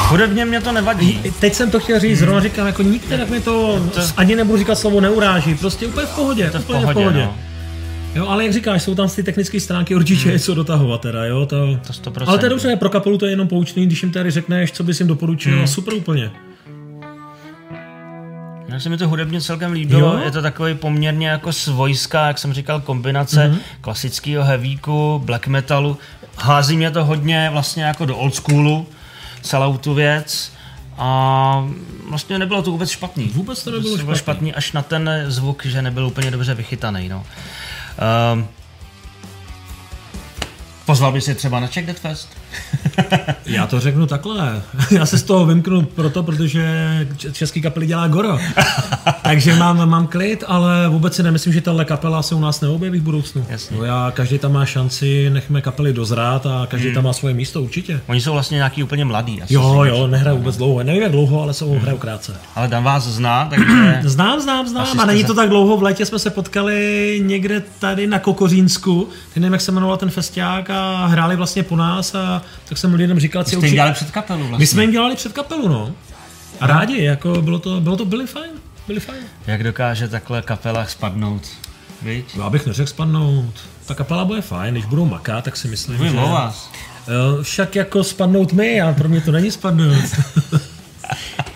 Furt 0.00 0.10
Hudebně 0.10 0.44
mě 0.44 0.60
to 0.60 0.72
nevadí. 0.72 1.20
Teď 1.40 1.54
jsem 1.54 1.70
to 1.70 1.80
chtěl 1.80 2.00
říct, 2.00 2.18
zrovna 2.18 2.40
říkám, 2.40 2.66
jako 2.66 2.82
nikterak 2.82 3.30
mi 3.30 3.40
to, 3.40 3.80
to- 3.94 4.00
ani 4.16 4.36
nebudu 4.36 4.58
říkat 4.58 4.74
slovo 4.78 5.00
neuráží, 5.00 5.54
prostě 5.54 5.86
úplně 5.86 6.06
v 6.06 6.10
pohodě, 6.14 6.50
To 6.50 6.58
v 6.58 6.62
úplně 6.62 6.80
pohodě, 6.80 7.00
v 7.00 7.02
pohodě. 7.04 7.24
no. 7.24 7.49
Jo, 8.14 8.26
ale 8.28 8.44
jak 8.44 8.52
říkáš, 8.52 8.82
jsou 8.82 8.94
tam 8.94 9.08
ty 9.08 9.22
technické 9.22 9.60
stránky, 9.60 9.94
určitě 9.94 10.28
je 10.30 10.38
co 10.38 10.54
dotahovat 10.54 11.00
teda, 11.00 11.24
jo, 11.24 11.46
to... 11.46 11.78
To 11.86 12.10
100%. 12.10 12.24
ale 12.26 12.38
to 12.38 12.46
je 12.46 12.50
dobře, 12.50 12.76
pro 12.76 12.90
kapelu 12.90 13.18
to 13.18 13.26
je 13.26 13.32
jenom 13.32 13.48
poučný, 13.48 13.86
když 13.86 14.02
jim 14.02 14.12
tady 14.12 14.30
řekneš, 14.30 14.72
co 14.72 14.84
bys 14.84 15.00
jim 15.00 15.06
doporučil, 15.08 15.56
Hmm. 15.56 15.66
super 15.66 15.94
úplně. 15.94 16.30
Mně 18.68 18.80
se 18.80 18.88
mi 18.88 18.96
to 18.96 19.08
hudebně 19.08 19.40
celkem 19.40 19.72
líbilo, 19.72 20.14
Jo? 20.14 20.20
je 20.24 20.30
to 20.30 20.42
takový 20.42 20.74
poměrně 20.74 21.28
jako 21.28 21.52
svojská, 21.52 22.26
jak 22.26 22.38
jsem 22.38 22.52
říkal, 22.52 22.80
kombinace 22.80 23.50
mm-hmm. 23.50 23.58
klasického 23.80 24.44
heavíku, 24.44 25.22
black 25.24 25.46
metalu. 25.46 25.96
Hází 26.36 26.76
mě 26.76 26.90
to 26.90 27.04
hodně 27.04 27.48
vlastně 27.52 27.84
jako 27.84 28.06
do 28.06 28.16
old 28.16 28.34
schoolu, 28.34 28.86
celou 29.42 29.76
tu 29.76 29.94
věc. 29.94 30.52
A 30.98 31.68
vlastně 32.08 32.38
nebylo 32.38 32.62
to 32.62 32.70
vůbec 32.70 32.90
špatný. 32.90 33.30
Vůbec 33.34 33.64
to 33.64 33.70
nebylo 33.70 33.98
špatný. 33.98 34.18
špatný 34.18 34.54
až 34.54 34.72
na 34.72 34.82
ten 34.82 35.10
zvuk, 35.26 35.66
že 35.66 35.82
nebyl 35.82 36.06
úplně 36.06 36.30
dobře 36.30 36.54
vychytaný. 36.54 37.08
No. 37.08 37.24
Um, 38.00 38.48
pozval 40.86 41.12
by 41.12 41.20
si 41.20 41.34
třeba 41.34 41.60
na 41.60 41.66
Czech 41.66 41.86
Dead 41.86 41.98
Fest? 41.98 42.28
Já 43.46 43.66
to 43.66 43.80
řeknu 43.80 44.06
takhle. 44.06 44.62
Já 44.90 45.06
se 45.06 45.18
z 45.18 45.22
toho 45.22 45.46
vymknu 45.46 45.82
proto, 45.82 46.22
protože 46.22 47.06
český 47.32 47.62
kapely 47.62 47.86
dělá 47.86 48.08
Goro. 48.08 48.38
Takže 49.30 49.54
mám, 49.56 49.88
mám 49.88 50.06
klid, 50.06 50.44
ale 50.46 50.88
vůbec 50.88 51.14
si 51.14 51.22
nemyslím, 51.22 51.52
že 51.52 51.60
tahle 51.60 51.84
kapela 51.84 52.22
se 52.22 52.34
u 52.34 52.40
nás 52.40 52.60
neobjeví 52.60 52.98
v 52.98 53.02
budoucnu. 53.02 53.46
Jasně. 53.48 53.76
No 53.76 53.84
já, 53.84 54.10
každý 54.14 54.38
tam 54.38 54.52
má 54.52 54.64
šanci, 54.66 55.30
nechme 55.30 55.60
kapely 55.60 55.92
dozrát 55.92 56.46
a 56.46 56.66
každý 56.70 56.86
Hmm. 56.86 56.94
tam 56.94 57.04
má 57.04 57.12
svoje 57.12 57.34
místo 57.34 57.62
určitě. 57.62 58.00
Oni 58.06 58.20
jsou 58.20 58.32
vlastně 58.32 58.56
nějaký 58.56 58.82
úplně 58.82 59.04
mladý. 59.04 59.42
Asi 59.42 59.54
Jo, 59.54 59.82
jo, 59.84 60.06
nehraju 60.06 60.36
vůbec 60.36 60.56
dlouho. 60.56 60.82
Nevím 60.82 61.02
jak 61.02 61.12
dlouho, 61.12 61.42
ale 61.42 61.54
jsou 61.54 61.78
hraju 61.78 61.98
krátce. 61.98 62.36
Ale 62.54 62.68
Dan 62.68 62.84
vás 62.84 63.04
zná, 63.04 63.46
takže... 63.50 64.00
Znám, 64.08 64.40
znám, 64.40 64.60
Asi 64.60 64.70
znám. 64.70 64.86
jste 64.86 64.98
A 64.98 65.04
není 65.06 65.24
to 65.24 65.34
tak 65.34 65.48
dlouho. 65.48 65.76
V 65.76 65.82
létě 65.82 66.06
jsme 66.06 66.18
se 66.18 66.30
potkali 66.30 67.20
někde 67.24 67.62
tady 67.78 68.06
na 68.06 68.18
Kokořínsku. 68.18 69.08
Ty 69.34 69.40
nevím, 69.40 69.52
jak 69.52 69.60
se 69.62 69.72
jmenoval 69.72 69.96
ten 69.96 70.10
festiák 70.10 70.70
a 70.70 71.06
hráli 71.06 71.36
vlastně 71.36 71.62
po 71.62 71.76
nás 71.76 72.14
a 72.14 72.42
tak 72.68 72.78
jsem 72.78 72.94
lidem 72.94 73.20
říkal, 73.20 73.42
Jste 73.42 73.50
si 73.50 73.54
jim 73.54 73.58
určitě... 73.58 73.74
dělali 73.74 73.92
před 73.94 74.10
kapelu 74.10 74.40
vlastně. 74.40 74.58
My 74.58 74.66
jsme 74.66 74.82
jim 74.82 74.90
dělali 74.92 75.16
před 75.16 75.32
kapelu, 75.32 75.68
no. 75.68 75.92
A 76.60 76.66
rádi, 76.66 77.04
jako 77.04 77.42
bylo 77.42 77.58
to, 77.58 77.80
bylo 77.80 77.96
to, 77.96 78.04
byli 78.04 78.26
fajn, 78.26 78.50
byli 78.90 79.00
fajn. 79.00 79.22
Jak 79.46 79.64
dokáže 79.64 80.08
takhle 80.08 80.42
kapela 80.42 80.86
spadnout? 80.86 81.48
Viď? 82.02 82.36
Já 82.36 82.50
bych 82.50 82.66
neřekl 82.66 82.90
spadnout. 82.90 83.54
Ta 83.86 83.94
kapela 83.94 84.24
bude 84.24 84.40
fajn, 84.42 84.74
když 84.74 84.84
budou 84.84 85.04
makat, 85.04 85.44
tak 85.44 85.56
si 85.56 85.68
myslím, 85.68 85.96
Mluvím 85.96 86.12
že... 86.12 86.18
o 86.18 86.28
vás. 86.28 86.70
Jo, 87.08 87.42
však 87.42 87.76
jako 87.76 88.04
spadnout 88.04 88.52
my, 88.52 88.80
a 88.80 88.92
pro 88.92 89.08
mě 89.08 89.20
to 89.20 89.32
není 89.32 89.50
spadnout. 89.50 90.04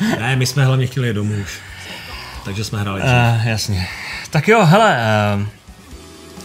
ne, 0.21 0.37
my 0.37 0.47
jsme 0.47 0.65
hlavně 0.65 0.87
chtěli 0.87 1.09
jít 1.09 1.15
domů 1.15 1.35
už. 1.43 1.59
Takže 2.45 2.65
jsme 2.65 2.81
hráli. 2.81 3.01
Uh, 3.03 3.47
jasně. 3.47 3.89
Tak 4.31 4.49
jo, 4.49 4.65
hele, 4.65 4.99
uh, 5.37 5.47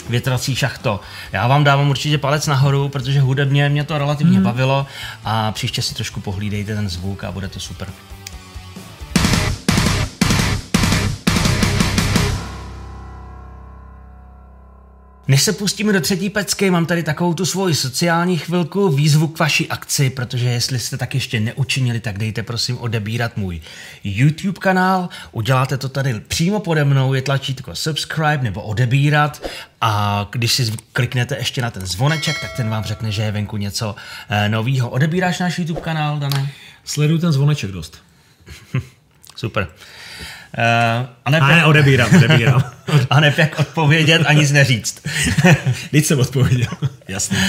větrací 0.10 0.56
šachto. 0.56 1.00
Já 1.32 1.48
vám 1.48 1.64
dávám 1.64 1.90
určitě 1.90 2.18
palec 2.18 2.48
nahoru, 2.48 2.90
protože 2.90 3.22
hudebně 3.22 3.70
mě 3.70 3.84
to 3.84 3.98
relativně 3.98 4.36
hmm. 4.36 4.44
bavilo 4.44 4.86
a 5.24 5.52
příště 5.52 5.82
si 5.82 5.96
trošku 5.96 6.20
pohlídejte 6.20 6.76
ten 6.76 6.90
zvuk 6.90 7.24
a 7.24 7.32
bude 7.32 7.48
to 7.48 7.60
super. 7.60 7.88
Než 15.30 15.44
se 15.44 15.54
pustíme 15.54 15.94
do 15.94 16.02
třetí 16.02 16.30
pecky, 16.30 16.72
mám 16.72 16.86
tady 16.86 17.04
takovou 17.04 17.34
tu 17.34 17.46
svoji 17.46 17.76
sociální 17.76 18.38
chvilku, 18.38 18.90
výzvu 18.90 19.28
k 19.28 19.40
vaší 19.40 19.70
akci, 19.70 20.10
protože 20.10 20.50
jestli 20.50 20.80
jste 20.80 20.98
tak 20.98 21.14
ještě 21.14 21.40
neučinili, 21.40 22.00
tak 22.00 22.18
dejte 22.18 22.44
prosím 22.44 22.78
odebírat 22.78 23.38
můj 23.38 23.62
YouTube 24.04 24.60
kanál, 24.60 25.10
uděláte 25.32 25.78
to 25.78 25.90
tady 25.90 26.20
přímo 26.20 26.60
pode 26.60 26.86
mnou, 26.86 27.14
je 27.14 27.22
tlačítko 27.22 27.76
subscribe 27.76 28.40
nebo 28.44 28.62
odebírat 28.62 29.48
a 29.82 30.28
když 30.32 30.54
si 30.54 30.72
kliknete 30.94 31.38
ještě 31.38 31.62
na 31.62 31.72
ten 31.72 31.86
zvoneček, 31.86 32.42
tak 32.42 32.58
ten 32.58 32.70
vám 32.70 32.84
řekne, 32.84 33.12
že 33.12 33.22
je 33.22 33.32
venku 33.32 33.58
něco 33.58 33.96
eh, 34.30 34.50
novýho. 34.50 34.90
Odebíráš 34.90 35.40
náš 35.40 35.60
YouTube 35.60 35.82
kanál, 35.82 36.20
Dané? 36.20 36.52
Sleduju 36.84 37.20
ten 37.20 37.32
zvoneček 37.32 37.72
dost. 37.72 37.98
Super. 39.36 39.68
Uh, 40.58 41.08
a, 41.26 41.38
A 41.38 41.48
ne, 41.48 41.66
odebírám, 41.66 42.16
odebírám. 42.16 42.64
a 43.10 43.20
ne 43.20 43.34
jak 43.38 43.60
odpovědět 43.60 44.22
a 44.26 44.34
nic 44.34 44.52
neříct. 44.52 45.08
Teď 45.92 46.06
jsem 46.06 46.20
odpověděl. 46.20 46.72
Jasně. 47.08 47.38
Uh, 47.38 47.44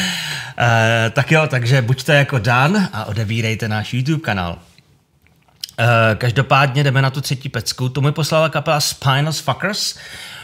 tak 1.10 1.32
jo, 1.32 1.46
takže 1.46 1.82
buďte 1.82 2.14
jako 2.14 2.38
Dan 2.38 2.88
a 2.92 3.04
odebírejte 3.04 3.68
náš 3.68 3.94
YouTube 3.94 4.20
kanál. 4.20 4.52
Uh, 4.52 5.86
každopádně 6.18 6.84
jdeme 6.84 7.02
na 7.02 7.10
tu 7.10 7.20
třetí 7.20 7.48
pecku. 7.48 7.88
Tu 7.88 8.00
mi 8.00 8.12
poslala 8.12 8.48
kapela 8.48 8.80
Spineless 8.80 9.40
Fuckers. 9.40 9.98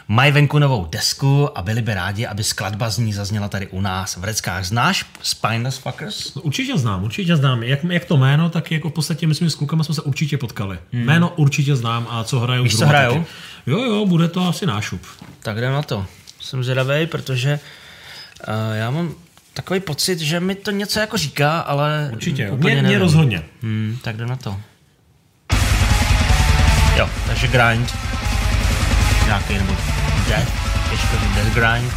Mají 0.09 0.33
venku 0.33 0.59
novou 0.59 0.87
desku 0.87 1.59
a 1.59 1.63
byli 1.63 1.83
by 1.83 1.95
rádi, 1.95 2.27
aby 2.27 2.45
skladba 2.45 2.91
z 2.91 2.99
ní 2.99 3.13
zazněla 3.13 3.49
tady 3.49 3.67
u 3.67 3.81
nás 3.81 4.17
v 4.17 4.25
Reckách. 4.25 4.65
Znáš 4.65 5.07
Spineless 5.23 5.79
Fuckers? 5.79 6.35
No, 6.35 6.43
určitě 6.43 6.79
znám, 6.79 7.05
určitě 7.05 7.37
znám. 7.37 7.63
Jak, 7.63 7.85
jak 7.85 8.05
to 8.05 8.17
jméno, 8.17 8.51
tak 8.51 8.73
jako 8.73 8.89
v 8.91 8.93
podstatě 8.93 9.27
my 9.27 9.35
jsme 9.35 9.51
s 9.51 9.55
klukama 9.55 9.85
jsme 9.85 9.95
se 9.95 10.03
určitě 10.03 10.39
potkali. 10.39 10.79
Hmm. 10.93 11.03
Jméno 11.03 11.33
určitě 11.37 11.77
znám 11.77 12.07
a 12.11 12.25
co 12.25 12.41
hrajou 12.41 12.65
Víš, 12.65 12.79
co 12.79 12.87
hrajou? 12.87 13.15
taky. 13.15 13.27
Jo, 13.67 13.79
jo, 13.83 14.07
bude 14.07 14.29
to 14.29 14.49
asi 14.49 14.67
nášup. 14.67 15.03
Tak 15.43 15.57
jdem 15.57 15.73
na 15.73 15.83
to. 15.83 16.07
Jsem 16.41 16.65
zvědavý, 16.65 17.07
protože 17.07 17.61
uh, 18.49 18.55
já 18.77 18.91
mám 18.91 19.15
takový 19.55 19.81
pocit, 19.81 20.19
že 20.19 20.41
mi 20.41 20.55
to 20.55 20.71
něco 20.71 21.01
jako 21.01 21.17
říká, 21.17 21.61
ale 21.61 22.11
Určitě, 22.13 22.51
úplně 22.51 22.75
mě, 22.75 22.83
mě 22.83 22.99
rozhodně. 22.99 23.43
Hmm, 23.63 23.99
tak 24.03 24.17
jde 24.17 24.27
na 24.27 24.37
to. 24.37 24.57
Jo, 26.97 27.11
takže 27.27 27.49
grind. 27.49 27.95
Nějaký 29.27 29.59
nebo 29.59 29.73
death. 30.29 30.53
Těžko 30.91 31.17
říct 31.17 31.35
death 31.35 31.55
grind. 31.55 31.93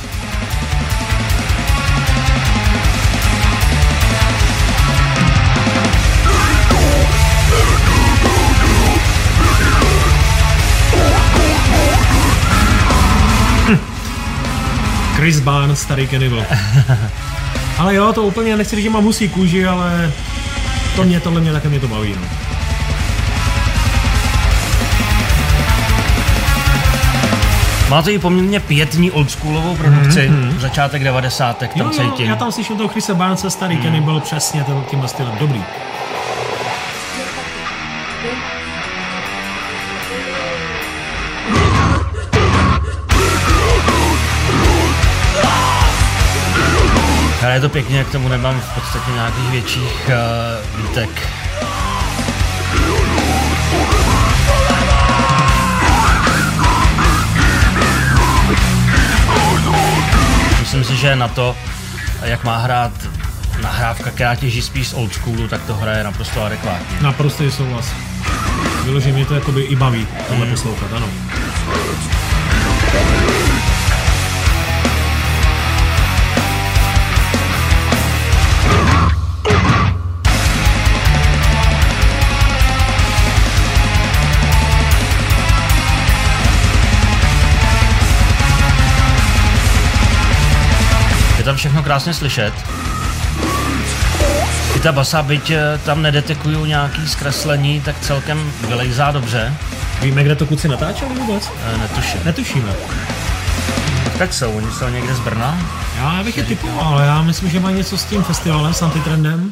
Chris 15.16 15.40
Barnes, 15.40 15.82
starý 15.82 16.08
Cannibal. 16.08 16.46
ale 17.78 17.96
jo, 17.96 18.14
to 18.14 18.24
úplně 18.24 18.58
nechci 18.58 18.76
říct, 18.76 18.84
že 18.84 18.90
mám 18.90 19.04
husí 19.04 19.30
kůži, 19.30 19.66
ale 19.66 20.12
to 20.96 21.04
mě, 21.04 21.20
tohle 21.20 21.42
mě 21.42 21.52
také 21.52 21.70
mě 21.70 21.80
to 21.80 21.88
baví. 21.88 22.16
No. 22.16 22.49
Má 27.90 28.02
to 28.02 28.10
i 28.10 28.20
poměrně 28.20 28.60
pětní 28.60 29.12
oldschoolovou 29.12 29.76
produkci. 29.76 30.30
Mm-hmm. 30.30 30.60
Začátek 30.60 31.04
90. 31.04 31.58
tam 31.58 31.70
Jo, 31.76 31.86
jo, 31.86 31.92
cítím. 31.92 32.26
já 32.26 32.36
tam 32.36 32.52
slyším 32.52 32.78
toho 32.78 32.90
Chrisa 32.90 33.14
Barnesa, 33.14 33.50
starý 33.50 33.76
hmm. 33.76 33.84
Cannibal, 33.84 34.20
přesně 34.20 34.64
ten, 34.64 34.84
tímhle 34.90 35.08
stylem. 35.08 35.38
Dobrý. 35.40 35.64
Ale 47.44 47.54
je 47.54 47.62
to 47.62 47.70
pěkně, 47.70 48.04
k 48.04 48.12
tomu 48.12 48.28
nemám 48.28 48.60
v 48.60 48.76
podstatě 48.76 49.12
nějakých 49.12 49.52
větších 49.52 50.10
uh, 50.10 50.82
výtek. 50.82 51.39
Myslím 61.00 61.12
si, 61.12 61.16
že 61.16 61.20
na 61.20 61.28
to, 61.28 61.56
jak 62.24 62.44
má 62.44 62.58
hrát 62.58 62.92
nahrávka, 63.62 64.12
která 64.12 64.36
těží 64.36 64.62
spíš 64.62 64.88
z 64.88 64.94
old 64.94 65.14
schoolu, 65.14 65.48
tak 65.48 65.62
to 65.64 65.76
hraje 65.76 66.04
naprosto 66.04 66.44
adekvátně. 66.44 66.98
Naprostý 67.02 67.52
souhlas. 67.52 67.86
Vyloženě 68.84 69.14
mě 69.14 69.26
to 69.26 69.36
jakoby 69.36 69.62
i 69.62 69.76
baví 69.76 70.08
tohle 70.28 70.46
Hmm. 70.46 70.56
poslouchat, 70.56 70.94
ano. 70.96 71.08
Tam 91.50 91.58
všechno 91.58 91.84
krásně 91.84 92.14
slyšet. 92.14 92.54
I 94.76 94.80
ta 94.80 94.92
basa, 94.92 95.24
byť 95.24 95.50
eh, 95.50 95.80
tam 95.86 96.02
nedetekují 96.02 96.68
nějaký 96.68 97.08
zkreslení, 97.08 97.82
tak 97.82 98.00
celkem 98.02 98.52
vylejzá 98.68 99.12
dobře. 99.12 99.54
Víme, 100.02 100.24
kde 100.24 100.36
to 100.36 100.46
kluci 100.46 100.68
natáčeli 100.68 101.16
vůbec? 101.16 101.52
Eh, 101.74 101.78
Netuším. 101.78 102.20
Netušíme. 102.26 102.74
Tak 104.18 104.34
jsou, 104.34 104.52
oni 104.52 104.72
jsou 104.72 104.90
někde 104.90 105.16
z 105.16 105.20
Brna. 105.20 105.58
Já 105.98 106.24
bych 106.24 106.38
je 106.38 106.44
typoval, 106.44 106.88
ale 106.88 107.06
já 107.06 107.22
myslím, 107.22 107.50
že 107.50 107.60
má 107.60 107.72
něco 107.72 107.98
s 107.98 108.06
tím 108.06 108.24
festivalem, 108.24 108.74
s 108.74 108.82
antitrendem. 108.82 109.52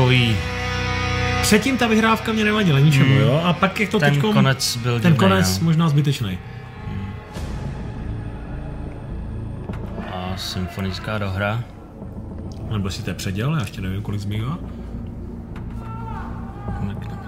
Takový, 0.00 0.36
Předtím 1.42 1.78
ta 1.78 1.86
vyhrávka 1.86 2.32
mě 2.32 2.44
nevadila 2.44 2.78
ničemu, 2.78 3.14
jo? 3.14 3.40
A 3.44 3.52
pak 3.52 3.80
jak 3.80 3.90
to 3.90 3.98
ten 3.98 4.12
teďkom, 4.12 4.32
konec 4.32 4.76
byl 4.76 5.00
ten 5.00 5.12
divnej, 5.12 5.28
konec 5.28 5.58
no. 5.58 5.64
možná 5.64 5.88
zbytečný. 5.88 6.38
a 10.12 10.36
symfonická 10.36 11.18
dohra. 11.18 11.64
Nebo 12.70 12.90
si 12.90 13.02
to 13.02 13.14
předěl, 13.14 13.54
já 13.54 13.60
ještě 13.60 13.80
nevím, 13.80 14.02
kolik 14.02 14.20
zbývá. 14.20 14.58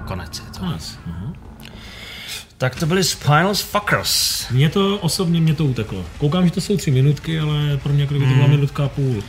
Konec 0.05 0.39
je 0.39 0.45
to. 0.53 0.59
Konec. 0.61 0.99
Mhm. 1.07 1.33
Tak 2.59 2.75
to 2.75 2.87
byly 2.87 3.05
Spinal 3.05 3.55
Fuckers. 3.55 4.47
Mně 4.51 4.69
to 4.69 4.99
osobně 4.99 5.41
mě 5.41 5.55
to 5.55 5.65
uteklo. 5.65 6.05
Koukám, 6.19 6.45
že 6.45 6.51
to 6.51 6.61
jsou 6.61 6.77
tři 6.77 6.91
minutky, 6.91 7.41
ale 7.41 7.77
pro 7.83 7.93
mě 7.93 8.03
jako 8.03 8.15
kdyby 8.15 8.31
to 8.31 8.35
byla 8.35 8.47
minutka 8.47 8.85
a 8.85 8.89
půl. 8.89 9.23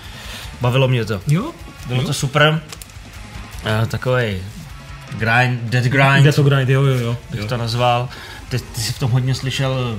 Bavilo 0.61 0.87
mě 0.87 1.05
to. 1.05 1.21
Jo? 1.27 1.51
Bylo 1.87 2.01
jo? 2.01 2.07
to 2.07 2.13
super. 2.13 2.61
Uh, 3.65 3.85
takový 3.87 4.37
grind, 5.17 5.59
dead 5.63 5.83
grind, 5.83 6.35
to 6.35 6.43
grind, 6.43 6.69
jo, 6.69 6.83
jo, 6.83 6.97
jo. 6.99 7.17
bych 7.31 7.39
jo. 7.39 7.47
to 7.47 7.57
nazval. 7.57 8.09
Ty, 8.49 8.59
ty 8.59 8.81
jsi 8.81 8.93
v 8.93 8.99
tom 8.99 9.11
hodně 9.11 9.35
slyšel 9.35 9.97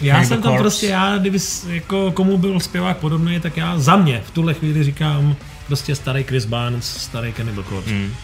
Já 0.00 0.14
Cannibal 0.14 0.28
jsem 0.36 0.42
tam 0.42 0.56
prostě, 0.58 0.86
já, 0.86 1.18
kdyby 1.18 1.38
jako 1.68 2.12
komu 2.12 2.38
byl 2.38 2.60
zpěvák 2.60 2.96
podobný, 2.96 3.40
tak 3.40 3.56
já 3.56 3.78
za 3.78 3.96
mě 3.96 4.22
v 4.26 4.30
tuhle 4.30 4.54
chvíli 4.54 4.84
říkám 4.84 5.36
prostě 5.66 5.94
starý 5.94 6.22
Chris 6.24 6.44
Barnes, 6.44 6.84
starý 7.02 7.32
Cannibal 7.32 7.64
Corpse. 7.64 7.90
Mm. 7.90 8.14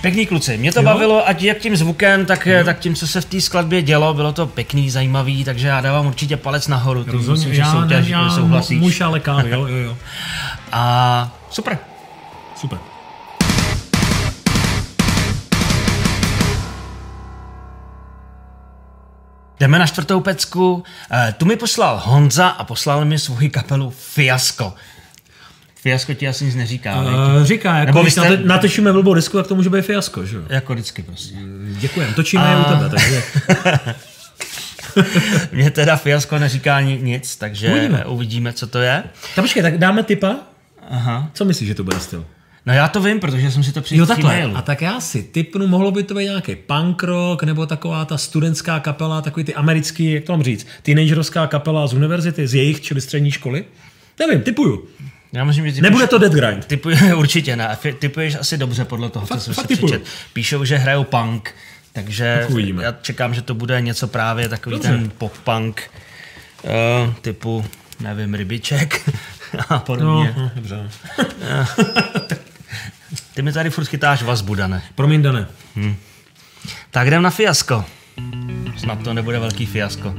Pěkný 0.00 0.26
kluci, 0.26 0.58
mě 0.58 0.72
to 0.72 0.80
Jo. 0.80 0.84
bavilo, 0.84 1.28
ať 1.28 1.42
jak 1.42 1.58
tím 1.58 1.76
zvukem, 1.76 2.26
tak, 2.26 2.48
tak 2.64 2.78
tím, 2.78 2.94
co 2.94 3.06
se 3.06 3.20
v 3.20 3.24
té 3.24 3.40
skladbě 3.40 3.82
dělo, 3.82 4.14
bylo 4.14 4.32
to 4.32 4.46
pěkný, 4.46 4.90
zajímavý, 4.90 5.44
takže 5.44 5.66
já 5.68 5.80
dávám 5.80 6.06
určitě 6.06 6.36
palec 6.36 6.68
nahoru. 6.68 7.04
To 7.04 7.12
Rozhodně, 7.12 7.32
myslím, 7.32 7.54
že 7.54 7.60
já, 7.60 7.74
ne, 7.74 7.80
soutěž, 7.80 8.08
já 8.08 8.30
souhlasíš. 8.30 8.80
můj 8.80 8.92
šalekán, 8.92 9.46
jo, 9.46 9.66
jo, 9.66 9.76
jo. 9.76 9.96
A 10.72 11.32
super. 11.50 11.78
Super. 12.56 12.78
Jdeme 19.60 19.78
na 19.78 19.86
čtvrtou 19.86 20.20
pecku. 20.20 20.84
Eh, 21.10 21.34
Tu 21.38 21.44
mi 21.46 21.56
poslal 21.56 22.02
Honza 22.04 22.48
a 22.48 22.64
poslal 22.64 23.04
mi 23.04 23.18
svoji 23.18 23.50
kapelu 23.50 23.90
Fiasko. 23.90 24.74
Fiasko 25.82 26.14
ti 26.14 26.28
asi 26.28 26.44
nic 26.44 26.54
neříká. 26.54 27.02
Uh, 27.02 27.44
říká, 27.44 27.74
jako 27.78 27.86
Nebo 27.86 28.02
když 28.02 28.12
jste- 28.12 28.36
natočíme 28.44 28.92
blbou 28.92 29.14
disku, 29.14 29.36
tak 29.36 29.46
to 29.46 29.54
může 29.54 29.70
být 29.70 29.82
fiasko, 29.84 30.26
že 30.26 30.36
jo? 30.36 30.42
jako 30.48 30.72
vždycky 30.74 31.02
prostě. 31.02 31.34
Děkujem, 31.68 32.14
točíme 32.14 32.44
a... 32.54 32.60
u 32.60 32.64
tebe, 32.74 32.88
takže 32.90 33.22
Mně 35.52 35.70
teda 35.70 35.96
fiasko 35.96 36.38
neříká 36.38 36.80
ni- 36.80 36.98
nic, 37.02 37.36
takže 37.36 37.68
Uvidíme. 37.70 38.04
uvidíme, 38.04 38.52
co 38.52 38.66
to 38.66 38.78
je. 38.78 39.02
tak 39.34 39.44
počkej, 39.44 39.62
tak 39.62 39.78
dáme 39.78 40.02
typa? 40.02 40.36
Aha. 40.90 41.30
Co 41.34 41.44
myslíš, 41.44 41.68
že 41.68 41.74
to 41.74 41.84
bude 41.84 42.00
styl? 42.00 42.24
No 42.66 42.72
já 42.74 42.88
to 42.88 43.02
vím, 43.02 43.20
protože 43.20 43.50
jsem 43.50 43.64
si 43.64 43.72
to 43.72 43.78
Jo, 43.78 43.82
přečetl 43.82 44.04
v 44.04 44.08
takhle. 44.08 44.34
e-mailu. 44.34 44.56
A 44.56 44.62
tak 44.62 44.82
já 44.82 45.00
si 45.00 45.22
typnu, 45.22 45.66
mohlo 45.66 45.90
by 45.90 46.02
to 46.02 46.14
být 46.14 46.24
nějaký 46.24 46.56
punk 46.56 47.02
rock, 47.02 47.42
nebo 47.42 47.66
taková 47.66 48.04
ta 48.04 48.18
studentská 48.18 48.80
kapela, 48.80 49.22
takový 49.22 49.44
ty 49.44 49.54
americký, 49.54 50.12
jak 50.12 50.24
to 50.24 50.32
mám 50.32 50.42
říct, 50.42 50.66
teenagerovská 50.82 51.46
kapela 51.46 51.86
z 51.86 51.92
univerzity, 51.94 52.46
z 52.46 52.54
jejich, 52.54 52.80
čili 52.80 53.00
střední 53.00 53.30
školy. 53.30 53.64
Nevím, 54.20 54.40
typuju. 54.42 54.84
Já 55.32 55.44
myslím, 55.44 55.66
že 55.68 55.72
ty 55.74 55.80
Nebude 55.82 56.06
to 56.06 56.18
Dead 56.18 56.32
Grind. 56.32 56.64
Typuje, 56.64 57.14
určitě 57.16 57.56
ne. 57.56 57.78
Typuješ 57.98 58.34
asi 58.34 58.58
dobře 58.58 58.84
podle 58.84 59.10
toho, 59.10 59.26
Fakt- 59.26 59.38
co 59.38 59.54
jsem 59.54 59.54
si 59.54 59.68
typuju. 59.68 59.92
přečet. 59.92 60.06
Píšou, 60.32 60.64
že 60.64 60.76
hrajou 60.76 61.04
punk, 61.04 61.54
takže 61.92 62.38
Tak 62.40 62.50
uvidíme. 62.50 62.84
já 62.84 62.92
čekám, 63.02 63.34
že 63.34 63.42
to 63.42 63.54
bude 63.54 63.80
něco 63.80 64.06
právě 64.06 64.48
takový 64.48 64.76
Dobře. 64.76 64.88
ten 64.88 65.10
pop-punk 65.18 65.80
uh, 66.62 66.70
typu, 67.22 67.64
nevím, 68.00 68.34
rybiček 68.34 69.10
a 69.68 69.74
No, 69.74 69.80
podobně. 69.80 70.34
no, 70.38 70.50
dobře. 70.54 70.90
Ty 73.36 73.42
mi 73.42 73.52
tady 73.52 73.70
furt 73.70 73.84
chytáš 73.88 74.22
vazbu, 74.22 74.54
Dane. 74.54 74.82
Promiň, 74.94 75.22
Dane. 75.22 75.46
Tak 76.90 77.06
jdem 77.06 77.22
na 77.22 77.30
fiasko. 77.30 77.84
Snad 78.76 79.02
to 79.02 79.14
nebude 79.14 79.38
velký 79.38 79.66
fiasko. 79.66 80.14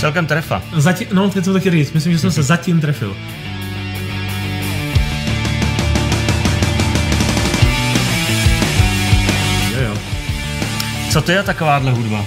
Celkem 0.00 0.26
trefa. 0.26 0.62
Zatím, 0.76 1.08
no, 1.12 1.30
teď 1.30 1.44
jsem 1.44 1.52
to 1.52 1.60
chtěl 1.60 1.72
říct. 1.72 1.92
Myslím, 1.92 2.12
že 2.12 2.18
jsem 2.18 2.30
se 2.30 2.42
zatím 2.42 2.80
trefil. 2.80 3.16
Co 11.10 11.20
to 11.22 11.32
je 11.32 11.42
takováhle 11.42 11.92
hudba? 11.92 12.24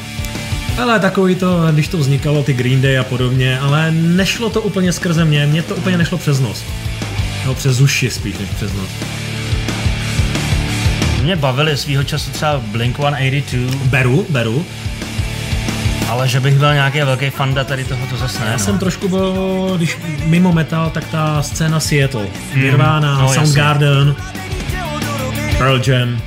Ale 0.82 1.00
takový 1.00 1.36
to, 1.36 1.72
když 1.72 1.88
to 1.88 1.98
vznikalo, 1.98 2.44
ty 2.44 2.54
Green 2.54 2.82
Day 2.82 3.00
a 3.00 3.04
podobně, 3.04 3.60
ale 3.60 3.92
nešlo 3.92 4.50
to 4.50 4.62
úplně 4.62 4.94
skrze 4.94 5.26
mě, 5.26 5.46
mně 5.48 5.62
to 5.64 5.76
úplně 5.76 5.98
nešlo 5.98 6.18
přes 6.18 6.40
nos. 6.40 6.64
No, 7.46 7.54
přes 7.56 7.80
uši 7.82 8.10
spíš 8.10 8.38
než 8.38 8.50
přes 8.50 8.74
nos. 8.74 8.90
Mě 11.24 11.36
bavili 11.36 11.78
svýho 11.78 12.04
času 12.04 12.32
třeba 12.32 12.62
Blink-182, 12.72 13.70
Beru, 13.84 14.26
beru. 14.30 14.66
ale 16.10 16.28
že 16.28 16.40
bych 16.40 16.54
byl 16.54 16.74
nějaký 16.74 17.00
velký 17.02 17.30
fanda 17.30 17.64
tady 17.64 17.84
tohoto 17.86 18.18
zase 18.18 18.40
ne. 18.40 18.46
Já 18.46 18.52
no. 18.54 18.60
jsem 18.60 18.78
trošku 18.80 19.10
byl, 19.10 19.74
když 19.78 19.98
mimo 20.26 20.54
metal, 20.54 20.90
tak 20.90 21.04
ta 21.08 21.42
scéna 21.42 21.80
Seattle. 21.80 22.26
Nirvana, 22.56 23.18
No. 23.22 23.34
Soundgarden, 23.34 24.16
Pearl 25.58 25.82
Jam. 25.88 26.22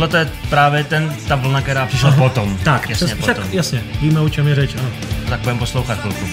Tohle 0.00 0.08
to 0.08 0.16
je 0.16 0.28
právě 0.48 0.84
ten, 0.84 1.16
ta 1.28 1.36
vlna, 1.36 1.60
která 1.60 1.86
přišla 1.86 2.12
potom. 2.12 2.58
Tak, 2.64 2.90
jasně 2.90 3.06
přes, 3.06 3.18
potom. 3.18 3.34
však, 3.34 3.54
jasně, 3.54 3.82
víme, 4.00 4.20
o 4.20 4.28
čem 4.28 4.48
je 4.48 4.54
řeč, 4.54 4.74
ano. 4.78 4.88
Tak 5.28 5.40
budeme 5.40 5.58
poslouchat 5.58 5.98
chvilku. 5.98 6.26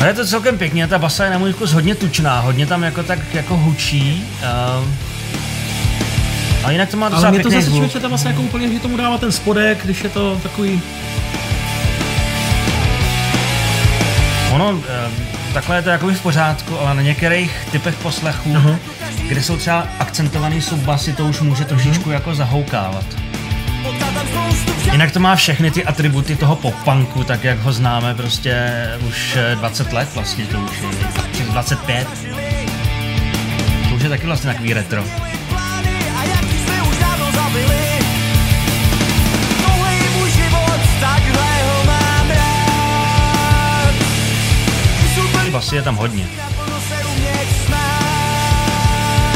Ale 0.00 0.08
je 0.08 0.14
to 0.14 0.26
celkem 0.26 0.58
pěkně, 0.58 0.86
ta 0.86 0.98
basa 0.98 1.24
je 1.24 1.30
na 1.30 1.38
můj 1.38 1.52
vkus 1.52 1.72
hodně 1.72 1.94
tučná, 1.94 2.40
hodně 2.40 2.66
tam 2.66 2.82
jako 2.82 3.02
tak 3.02 3.34
jako 3.34 3.56
hučí. 3.56 4.24
Uh, 4.80 4.88
a 6.64 6.70
jinak 6.70 6.88
to 6.90 6.96
má 6.96 7.06
Ale 7.06 7.14
docela 7.14 7.30
mě 7.30 7.40
to 7.40 7.50
zase 7.50 7.70
člověče 7.70 8.00
tam 8.00 8.10
vlastně 8.10 8.30
jako 8.30 8.42
úplně, 8.42 8.72
že 8.72 8.80
tomu 8.80 8.96
dává 8.96 9.18
ten 9.18 9.32
spodek, 9.32 9.84
když 9.84 10.04
je 10.04 10.10
to 10.10 10.40
takový... 10.42 10.82
Ono, 14.52 14.70
uh, 14.70 15.39
takhle 15.54 15.76
je 15.76 15.82
to 15.82 15.90
jako 15.90 16.08
v 16.08 16.20
pořádku, 16.20 16.78
ale 16.78 16.94
na 16.94 17.02
některých 17.02 17.68
typech 17.72 17.94
poslechů, 17.94 18.56
Aha. 18.56 18.76
kde 19.28 19.42
jsou 19.42 19.56
třeba 19.56 19.86
akcentovaný 19.98 20.60
subbasy, 20.60 21.12
to 21.12 21.24
už 21.26 21.40
může 21.40 21.64
trošičku 21.64 22.10
jako 22.10 22.34
zahoukávat. 22.34 23.04
Jinak 24.92 25.10
to 25.10 25.20
má 25.20 25.36
všechny 25.36 25.70
ty 25.70 25.84
atributy 25.84 26.36
toho 26.36 26.56
pop-punku, 26.56 27.24
tak 27.24 27.44
jak 27.44 27.58
ho 27.58 27.72
známe 27.72 28.14
prostě 28.14 28.86
už 29.08 29.36
eh, 29.36 29.56
20 29.56 29.92
let 29.92 30.08
vlastně, 30.14 30.44
to 30.46 30.58
už 30.60 30.70
je 30.82 30.88
přes 31.32 31.46
25. 31.46 32.08
To 33.88 33.94
už 33.94 34.02
je 34.02 34.08
taky 34.08 34.26
vlastně 34.26 34.52
takový 34.52 34.72
retro. 34.74 35.04
Basy 45.70 45.76
je 45.76 45.82
tam 45.82 45.96
hodně. 45.96 46.26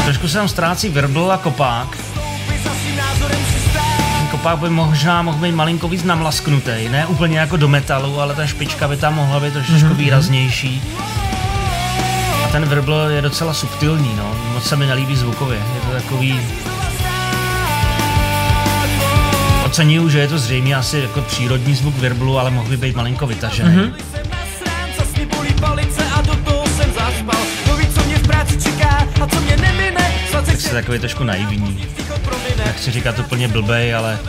Trošku 0.03 0.27
se 0.27 0.37
tam 0.37 0.47
ztrácí 0.47 0.89
virbl 0.89 1.31
a 1.31 1.37
kopák. 1.37 1.97
Ten 4.17 4.27
kopák 4.31 4.59
by 4.59 4.69
možná 4.69 5.21
mohl 5.21 5.37
být 5.37 5.51
malinko 5.55 5.87
víc 5.87 6.03
namlasknutý, 6.03 6.89
ne 6.91 7.05
úplně 7.05 7.39
jako 7.39 7.57
do 7.57 7.67
metalu, 7.67 8.21
ale 8.21 8.35
ta 8.35 8.47
špička 8.47 8.87
by 8.87 8.97
tam 8.97 9.15
mohla 9.15 9.39
být 9.39 9.53
trošičku 9.53 9.93
výraznější. 9.93 10.81
A 12.45 12.47
ten 12.51 12.65
virbl 12.65 13.07
je 13.09 13.21
docela 13.21 13.53
subtilní, 13.53 14.15
no. 14.17 14.35
Moc 14.53 14.63
se 14.63 14.75
mi 14.75 14.85
nelíbí 14.85 15.15
zvukově. 15.15 15.57
Je 15.75 15.81
to 15.81 15.91
takový... 15.91 16.39
Oceňuju, 19.65 20.09
že 20.09 20.19
je 20.19 20.27
to 20.27 20.39
zřejmě 20.39 20.75
asi 20.75 20.99
jako 20.99 21.21
přírodní 21.21 21.75
zvuk 21.75 21.97
virblu, 21.97 22.39
ale 22.39 22.51
mohl 22.51 22.69
by 22.69 22.77
být 22.77 22.95
malinko 22.95 23.27
vytažený. 23.27 23.75
Mm-hmm. 23.75 24.24
Tak 30.65 30.69
se 30.69 30.81
takový 30.81 30.99
trošku 30.99 31.23
naivní. 31.23 31.87
promine. 32.23 32.65
Nechci 32.65 32.91
říkat 32.91 33.19
úplně 33.19 33.47
blbej, 33.47 33.95
ale. 33.95 34.19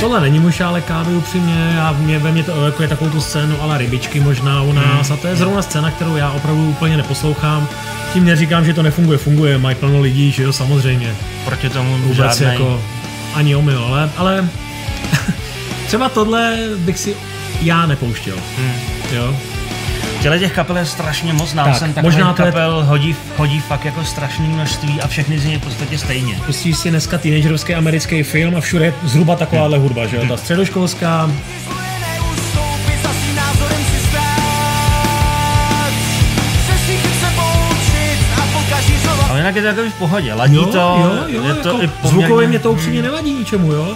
Tohle 0.00 0.20
není 0.20 0.38
můj 0.38 0.52
šálek 0.52 0.84
kávy 0.84 1.14
upřímně, 1.14 1.80
a 1.80 1.92
mě, 1.92 2.18
ve 2.18 2.32
mně 2.32 2.42
to 2.42 2.54
evokuje 2.54 2.88
takovou 2.88 3.10
tu 3.10 3.20
scénu, 3.20 3.62
ale 3.62 3.78
rybičky 3.78 4.20
možná 4.20 4.62
u 4.62 4.72
nás. 4.72 5.10
A 5.10 5.16
to 5.16 5.26
je 5.26 5.36
zrovna 5.36 5.62
scéna, 5.62 5.90
kterou 5.90 6.16
já 6.16 6.30
opravdu 6.30 6.70
úplně 6.70 6.96
neposlouchám. 6.96 7.68
Tím 8.12 8.24
neříkám, 8.24 8.64
že 8.64 8.74
to 8.74 8.82
nefunguje, 8.82 9.18
funguje, 9.18 9.58
mají 9.58 9.76
plno 9.76 10.00
lidí, 10.00 10.30
že 10.30 10.42
jo, 10.42 10.52
samozřejmě. 10.52 11.14
proti 11.44 11.70
tomu 11.70 11.98
Vůbec 11.98 12.16
žádnej... 12.16 12.52
jako 12.52 12.82
ani 13.34 13.56
omyl, 13.56 13.84
ale, 13.84 14.10
ale 14.16 14.48
třeba 15.86 16.08
tohle 16.08 16.58
bych 16.76 16.98
si 16.98 17.16
já 17.62 17.86
nepouštěl. 17.86 18.36
Hmm. 18.58 18.74
Jo? 19.12 19.36
Těle 20.20 20.38
těch 20.38 20.52
kapel 20.52 20.76
je 20.76 20.86
strašně 20.86 21.32
moc, 21.32 21.54
nám 21.54 21.66
Tak, 21.70 21.78
jsem 21.78 21.92
takových 21.92 22.16
možná 22.16 22.32
to 22.32 22.42
je- 22.42 22.46
kapel 22.52 22.84
hodí, 22.84 23.16
chodí 23.36 23.60
fakt 23.60 23.84
jako 23.84 24.04
strašné 24.04 24.48
množství 24.48 25.00
a 25.00 25.06
všechny 25.08 25.38
z 25.38 25.44
nich 25.44 25.52
je 25.52 25.58
v 25.58 25.62
podstatě 25.62 25.98
stejně. 25.98 26.34
Pustíš 26.46 26.76
si 26.76 26.90
dneska 26.90 27.18
teenagerovský 27.18 27.74
americký 27.74 28.22
film 28.22 28.56
a 28.56 28.60
všude 28.60 28.84
je 28.84 28.94
zhruba 29.02 29.36
takováhle 29.36 29.78
hudba, 29.78 30.06
že 30.06 30.16
jo? 30.16 30.22
Ta 30.28 30.36
středoškolská, 30.36 31.30
Ale 39.28 39.38
jinak 39.38 39.56
je 39.56 39.62
to 39.62 39.68
jako 39.68 39.82
v 39.82 39.98
pohodě, 39.98 40.34
ladí 40.34 40.54
jo, 40.56 40.64
to, 40.66 40.78
jo, 40.78 41.24
jo, 41.28 41.48
je 41.48 41.54
to 41.54 41.68
jako 41.68 41.82
i 41.82 41.88
poměrně, 41.88 42.26
zvukově 42.26 42.48
mě 42.48 42.58
to 42.58 42.72
upřímně 42.72 43.02
nevadí 43.02 43.32
ničemu, 43.32 43.72
jo? 43.72 43.94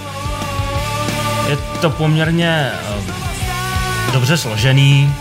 je 1.49 1.57
to 1.81 1.91
poměrně 1.91 2.71
eh, 2.91 4.13
dobře 4.13 4.37
složený. 4.37 5.15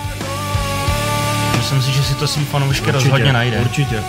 Myslím 1.64 1.82
si, 1.82 1.92
že 1.92 2.04
si 2.04 2.16
to 2.16 2.28
svý 2.28 2.46
fanoušky 2.46 2.92
rozhodně 2.92 3.34
najde. 3.34 3.58
Určitě. 3.58 4.04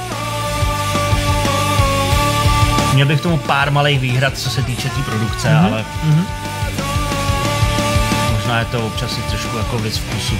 Měl 2.94 3.06
bych 3.06 3.20
k 3.20 3.22
tomu 3.22 3.38
pár 3.38 3.70
malých 3.70 4.00
výhrad, 4.00 4.38
co 4.38 4.50
se 4.50 4.62
týče 4.62 4.88
té 4.88 4.94
tý 4.94 5.02
produkce, 5.02 5.48
Mhm, 5.48 5.64
ale 5.66 5.84
možná 8.32 8.58
je 8.58 8.64
to 8.64 8.86
občas 8.86 9.18
i 9.18 9.22
trošku 9.22 9.56
jako 9.56 9.78
věc 9.78 9.98
vkusu. 9.98 10.34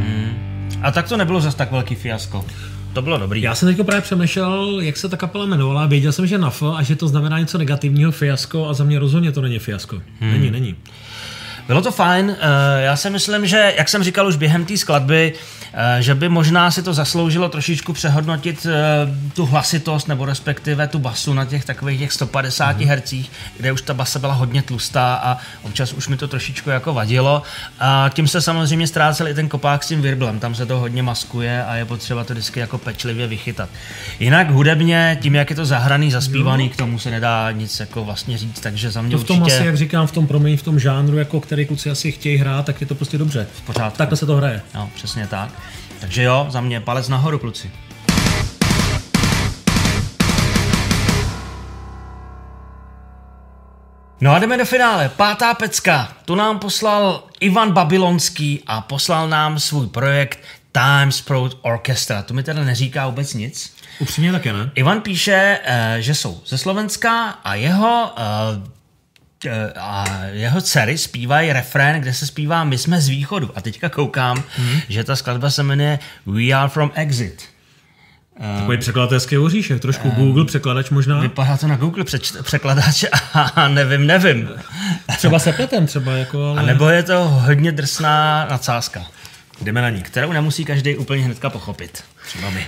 Hmm. 0.00 0.34
A 0.82 0.90
tak 0.90 1.08
to 1.08 1.16
nebylo 1.16 1.40
zas 1.40 1.54
tak 1.54 1.72
velký 1.72 1.94
fiasko. 1.94 2.44
To 2.92 3.02
bylo 3.02 3.18
dobrý. 3.18 3.42
Já 3.42 3.54
jsem 3.54 3.74
teď 3.76 3.86
právě 3.86 4.02
přemýšlel, 4.02 4.80
jak 4.80 4.96
se 4.96 5.08
ta 5.08 5.16
kapela 5.16 5.44
jmenovala, 5.44 5.86
věděl 5.86 6.12
jsem, 6.12 6.26
že 6.26 6.38
NAF 6.38 6.62
a 6.62 6.82
že 6.82 6.96
to 6.96 7.08
znamená 7.08 7.38
něco 7.38 7.58
negativního, 7.58 8.12
fiasko 8.12 8.68
a 8.68 8.74
za 8.74 8.84
mě 8.84 8.98
rozhodně 8.98 9.32
to 9.32 9.40
není 9.40 9.58
fiasko. 9.58 10.02
Hmm. 10.20 10.30
Není, 10.32 10.50
není. 10.50 10.76
Bylo 11.66 11.82
to 11.82 11.92
fajn. 11.92 12.36
eh, 12.40 12.82
Já 12.82 12.96
si 12.96 13.10
myslím, 13.10 13.46
že, 13.46 13.74
jak 13.78 13.88
jsem 13.88 14.02
říkal 14.02 14.26
už 14.26 14.36
během 14.36 14.64
té 14.64 14.76
skladby, 14.76 15.32
že 16.00 16.14
by 16.14 16.28
možná 16.28 16.70
si 16.70 16.82
to 16.82 16.94
zasloužilo 16.94 17.48
trošičku 17.48 17.92
přehodnotit 17.92 18.66
eh, 18.66 18.72
tu 19.34 19.46
hlasitost 19.46 20.08
nebo 20.08 20.24
respektive 20.24 20.88
tu 20.88 20.98
basu 20.98 21.34
na 21.34 21.44
těch 21.44 21.64
takových 21.64 21.98
těch 21.98 22.12
150 22.12 22.76
Mhm. 22.76 22.88
hercích, 22.88 23.30
kde 23.56 23.72
už 23.72 23.82
ta 23.82 23.94
basa 23.94 24.18
byla 24.18 24.34
hodně 24.34 24.62
tlustá 24.62 25.14
a 25.14 25.36
občas 25.62 25.92
už 25.92 26.08
mi 26.08 26.16
to 26.16 26.28
trošičku 26.28 26.70
jako 26.70 26.94
vadilo. 26.94 27.42
A 27.80 28.10
tím 28.14 28.28
se 28.28 28.40
samozřejmě 28.42 28.86
ztrácel 28.86 29.28
i 29.28 29.34
ten 29.34 29.48
kopák 29.48 29.84
s 29.84 29.88
tím 29.88 30.02
virblem, 30.02 30.40
tam 30.40 30.54
se 30.54 30.66
to 30.66 30.78
hodně 30.78 31.02
maskuje 31.02 31.64
a 31.64 31.74
je 31.74 31.84
potřeba 31.84 32.24
to 32.24 32.32
vždycky 32.32 32.60
jako 32.60 32.78
pečlivě 32.78 33.26
vychytat. 33.26 33.68
Jinak 34.20 34.50
hudebně, 34.50 35.18
tím 35.22 35.34
jak 35.34 35.50
je 35.50 35.56
to 35.56 35.64
zahraný, 35.66 36.10
zaspívaný, 36.10 36.68
k 36.68 36.76
tomu 36.76 36.98
se 36.98 37.10
nedá 37.10 37.50
nic 37.50 37.80
jako 37.80 38.04
vlastně 38.04 38.38
říct, 38.38 38.60
takže 38.60 38.90
za 38.90 39.02
mě 39.02 39.16
To 39.16 39.18
v 39.18 39.24
tom 39.24 39.38
určitě... 39.42 39.56
asi, 39.58 39.66
jak 39.66 39.76
říkám, 39.76 40.06
v 40.06 40.12
tom 40.12 40.26
promění, 40.26 40.56
v 40.56 40.62
tom 40.62 40.78
žánru, 40.78 41.18
jako 41.18 41.40
který 41.40 41.66
kluci 41.66 41.90
asi 41.90 42.12
chtějí 42.12 42.36
hrát, 42.36 42.66
tak 42.66 42.80
je 42.80 42.86
to 42.86 42.94
prostě 42.94 43.18
dobře. 43.18 43.46
V 43.54 43.60
pořádku. 43.62 43.98
Takhle 43.98 44.16
se 44.16 44.26
to 44.26 44.36
hraje. 44.36 44.62
No, 44.74 44.90
přesně 44.94 45.26
tak. 45.26 45.50
Takže 46.00 46.22
jo, 46.22 46.46
za 46.48 46.60
mě 46.60 46.80
palec 46.80 47.08
nahoru, 47.08 47.38
kluci. 47.38 47.70
No 54.20 54.32
a 54.32 54.38
jdeme 54.38 54.58
do 54.58 54.64
finále. 54.64 55.08
Pátá 55.08 55.54
pecka. 55.54 56.12
Tu 56.24 56.34
nám 56.34 56.58
poslal 56.58 57.22
Ivan 57.40 57.72
Babylonský 57.72 58.62
a 58.66 58.80
poslal 58.80 59.28
nám 59.28 59.58
svůj 59.58 59.86
projekt 59.86 60.38
Times 60.72 61.20
Proud 61.20 61.58
Orchestra. 61.62 62.22
To 62.22 62.34
mi 62.34 62.42
teda 62.42 62.64
neříká 62.64 63.06
vůbec 63.06 63.34
nic. 63.34 63.76
Upřímně 63.98 64.32
také, 64.32 64.52
ne? 64.52 64.70
Ivan 64.74 65.00
píše, 65.00 65.58
eh, 65.64 65.96
že 66.00 66.14
jsou 66.14 66.40
ze 66.46 66.58
Slovenska 66.58 67.28
a 67.44 67.54
jeho 67.54 68.12
eh, 68.16 68.22
eh, 68.22 68.79
a 69.80 70.04
jeho 70.30 70.60
dcery 70.60 70.98
zpívají 70.98 71.52
refrén, 71.52 72.00
kde 72.00 72.14
se 72.14 72.26
zpívá 72.26 72.64
My 72.64 72.78
jsme 72.78 73.00
z 73.00 73.08
východu. 73.08 73.50
A 73.54 73.60
teďka 73.60 73.88
koukám, 73.88 74.42
hmm. 74.56 74.80
že 74.88 75.04
ta 75.04 75.16
skladba 75.16 75.50
se 75.50 75.62
jmenuje 75.62 75.98
We 76.26 76.50
are 76.52 76.68
from 76.68 76.90
exit. 76.94 77.42
Takový 78.58 78.78
překladatelský 78.78 79.38
oříšek, 79.38 79.80
trošku 79.80 80.10
Google 80.10 80.44
překladač 80.44 80.90
možná. 80.90 81.20
Vypadá 81.20 81.56
to 81.56 81.66
na 81.66 81.76
Google 81.76 82.04
přeč, 82.04 82.32
překladač 82.42 83.04
a 83.54 83.68
nevím, 83.74 84.06
nevím. 84.06 84.48
Třeba 85.16 85.38
se 85.38 85.52
pletem 85.52 85.86
třeba, 85.86 86.12
jako, 86.12 86.44
ale... 86.44 86.62
A 86.62 86.66
nebo 86.66 86.88
je 86.88 87.02
to 87.02 87.28
hodně 87.28 87.72
drsná 87.72 88.46
nadsázka. 88.50 89.06
Jdeme 89.62 89.82
na 89.82 89.90
ní, 89.90 90.02
kterou 90.02 90.32
nemusí 90.32 90.64
každý 90.64 90.96
úplně 90.96 91.24
hnedka 91.24 91.50
pochopit. 91.50 92.04
Třeba 92.26 92.50
my. 92.50 92.66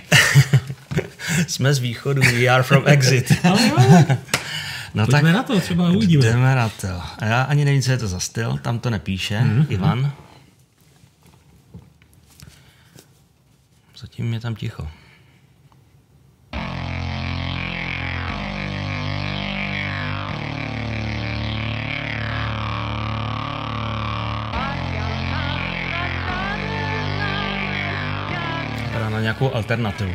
Jsme 1.49 1.75
z 1.75 1.79
východu, 1.79 2.23
we 2.23 2.47
are 2.47 2.63
from 2.63 2.83
exit. 2.87 3.33
No 4.95 5.07
pojďme 5.07 5.33
na 5.33 5.43
to, 5.43 5.61
třeba 5.61 5.91
uvidíme. 5.91 6.25
Jdeme 6.27 6.55
na 6.55 6.69
to. 6.69 6.89
A 7.19 7.25
já 7.25 7.43
ani 7.43 7.65
nevím, 7.65 7.83
co 7.83 7.91
je 7.91 7.99
to 7.99 8.09
za 8.09 8.21
styl, 8.21 8.59
tam 8.63 8.79
to 8.79 8.91
nepíše. 8.91 9.41
Mhm, 9.41 9.61
Mm-hmm. 9.63 9.67
Ivan. 9.73 10.13
Zatím 13.99 14.33
je 14.35 14.41
tam 14.41 14.55
ticho. 14.55 14.89
Vypadá 28.85 29.09
na 29.11 29.21
nějakou 29.21 29.53
alternativu. 29.55 30.13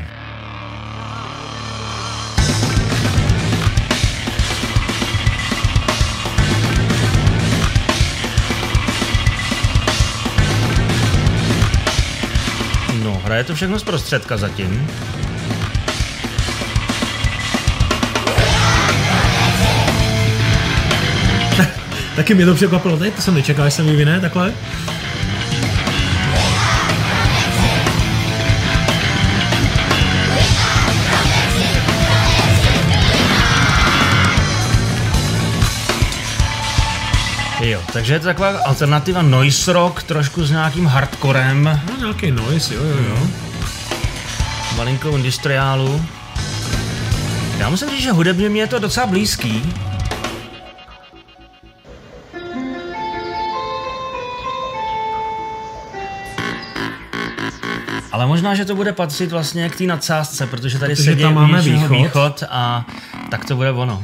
Hraje 13.28 13.44
to 13.44 13.56
všechno 13.56 13.80
z 13.80 13.84
prostředka 13.84 14.38
zatím. 14.38 14.88
Taky 22.16 22.34
mě 22.34 22.46
to 22.46 22.56
překvapilo, 22.56 22.98
teď 22.98 23.14
to 23.14 23.22
jsem 23.22 23.36
nečekal, 23.36 23.66
že 23.66 23.72
se 23.72 23.84
mi 23.84 23.92
vyvine 23.92 24.20
takhle. 24.20 24.54
Jo, 37.68 37.82
takže 37.94 38.14
je 38.14 38.20
to 38.20 38.26
taková 38.26 38.60
alternativa 38.66 39.22
noise 39.22 39.74
rock, 39.74 40.04
trošku 40.04 40.46
s 40.46 40.52
nějakým 40.52 40.86
hardcorem, 40.86 41.82
No 41.90 41.98
nějaký 42.06 42.32
noise, 42.32 42.74
jo, 42.76 42.82
jo, 42.84 42.98
jo. 43.10 43.28
malinkou 44.78 45.16
industriálu. 45.16 46.06
Já 47.58 47.70
musím 47.70 47.90
říct, 47.90 48.02
že 48.04 48.12
hudebně 48.12 48.50
mi 48.50 48.60
je 48.60 48.68
to 48.68 48.80
docela 48.80 49.06
blízký. 49.06 49.74
Ale 58.12 58.26
možná, 58.28 58.56
že 58.56 58.66
to 58.66 58.76
bude 58.76 58.94
patřit 58.94 59.32
vlastně 59.32 59.70
k 59.70 59.76
té 59.76 59.84
nadsázce, 59.84 60.48
protože 60.48 60.80
tady 60.80 60.96
Protože 60.96 61.04
sedí 61.04 61.22
tam 61.22 61.34
máme 61.34 61.62
východ. 61.62 61.82
východ. 61.82 61.98
východ 61.98 62.44
a 62.50 62.86
tak 63.32 63.46
to 63.46 63.56
bude 63.56 63.72
ono. 63.72 64.04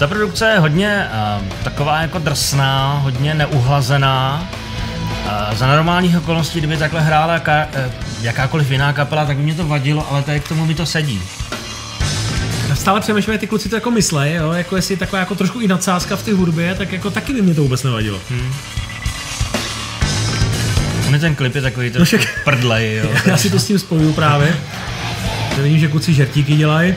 Ta 0.00 0.06
produkce 0.06 0.50
je 0.50 0.58
hodně 0.58 1.08
uh, 1.38 1.46
taková 1.64 2.02
jako 2.02 2.18
drsná, 2.18 2.98
hodně 3.02 3.34
neuhlazená. 3.34 4.48
Uh, 5.24 5.56
za 5.56 5.66
normálních 5.66 6.18
okolností, 6.18 6.58
kdyby 6.58 6.76
takhle 6.76 7.00
hrála 7.00 7.32
jaká, 7.32 7.66
uh, 7.66 7.92
jakákoliv 8.22 8.70
jiná 8.70 8.92
kapela, 8.92 9.26
tak 9.26 9.36
by 9.36 9.42
mě 9.42 9.54
to 9.54 9.66
vadilo, 9.66 10.10
ale 10.10 10.22
tady 10.22 10.40
k 10.40 10.48
tomu 10.48 10.66
mi 10.66 10.74
to 10.74 10.86
sedí. 10.86 11.22
Stále 12.74 13.00
přemýšlím, 13.00 13.38
ty 13.38 13.46
kluci 13.46 13.68
to 13.68 13.74
jako 13.74 13.90
myslej, 13.90 14.34
jo, 14.34 14.52
jako 14.52 14.76
jestli 14.76 14.94
je 14.94 14.98
taková 14.98 15.20
jako 15.20 15.34
trošku 15.34 15.60
i 15.60 15.68
nadsázka 15.68 16.16
v 16.16 16.22
té 16.22 16.32
hudbě, 16.32 16.74
tak 16.74 16.92
jako 16.92 17.10
taky 17.10 17.32
by 17.32 17.42
mě 17.42 17.54
to 17.54 17.62
vůbec 17.62 17.82
nevadilo. 17.82 18.20
Hmm. 18.30 18.52
Mě 21.08 21.18
ten 21.18 21.34
klip 21.34 21.54
je 21.54 21.62
takový 21.62 21.90
trošku 21.90 22.16
však- 22.16 22.44
prdlej, 22.44 22.96
jo. 22.96 23.10
Já 23.26 23.36
si 23.36 23.50
to 23.50 23.58
s 23.58 23.66
tím 23.66 23.78
spojuju 23.78 24.12
právě. 24.12 24.56
Vidím, 25.62 25.78
že 25.78 25.88
kluci 25.88 26.14
žertíky 26.14 26.54
dělají. 26.54 26.94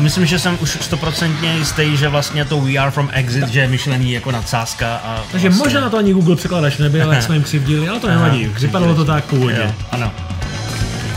Myslím, 0.00 0.26
že 0.26 0.38
jsem 0.38 0.58
už 0.60 0.78
stoprocentně 0.80 1.54
jistý, 1.54 1.96
že 1.96 2.08
vlastně 2.08 2.44
to 2.44 2.60
We 2.60 2.76
Are 2.76 2.90
From 2.90 3.08
Exit, 3.12 3.48
že 3.48 3.60
je 3.60 3.68
myšlený 3.68 4.12
jako 4.12 4.30
nadsázka. 4.30 4.96
A 4.96 5.22
Takže 5.32 5.48
vlastně... 5.48 5.64
možná 5.64 5.90
to 5.90 5.98
ani 5.98 6.12
Google 6.12 6.36
překladač 6.36 6.78
nebyl, 6.78 7.12
jak 7.12 7.22
jsme 7.22 7.34
jim 7.36 7.44
křivdili, 7.44 7.88
ale 7.88 8.00
to 8.00 8.08
nevadí. 8.08 8.50
Vypadalo 8.60 8.94
to 8.94 9.04
tak 9.04 9.24
původně. 9.24 9.60
Jo, 9.64 9.72
ano. 9.90 10.12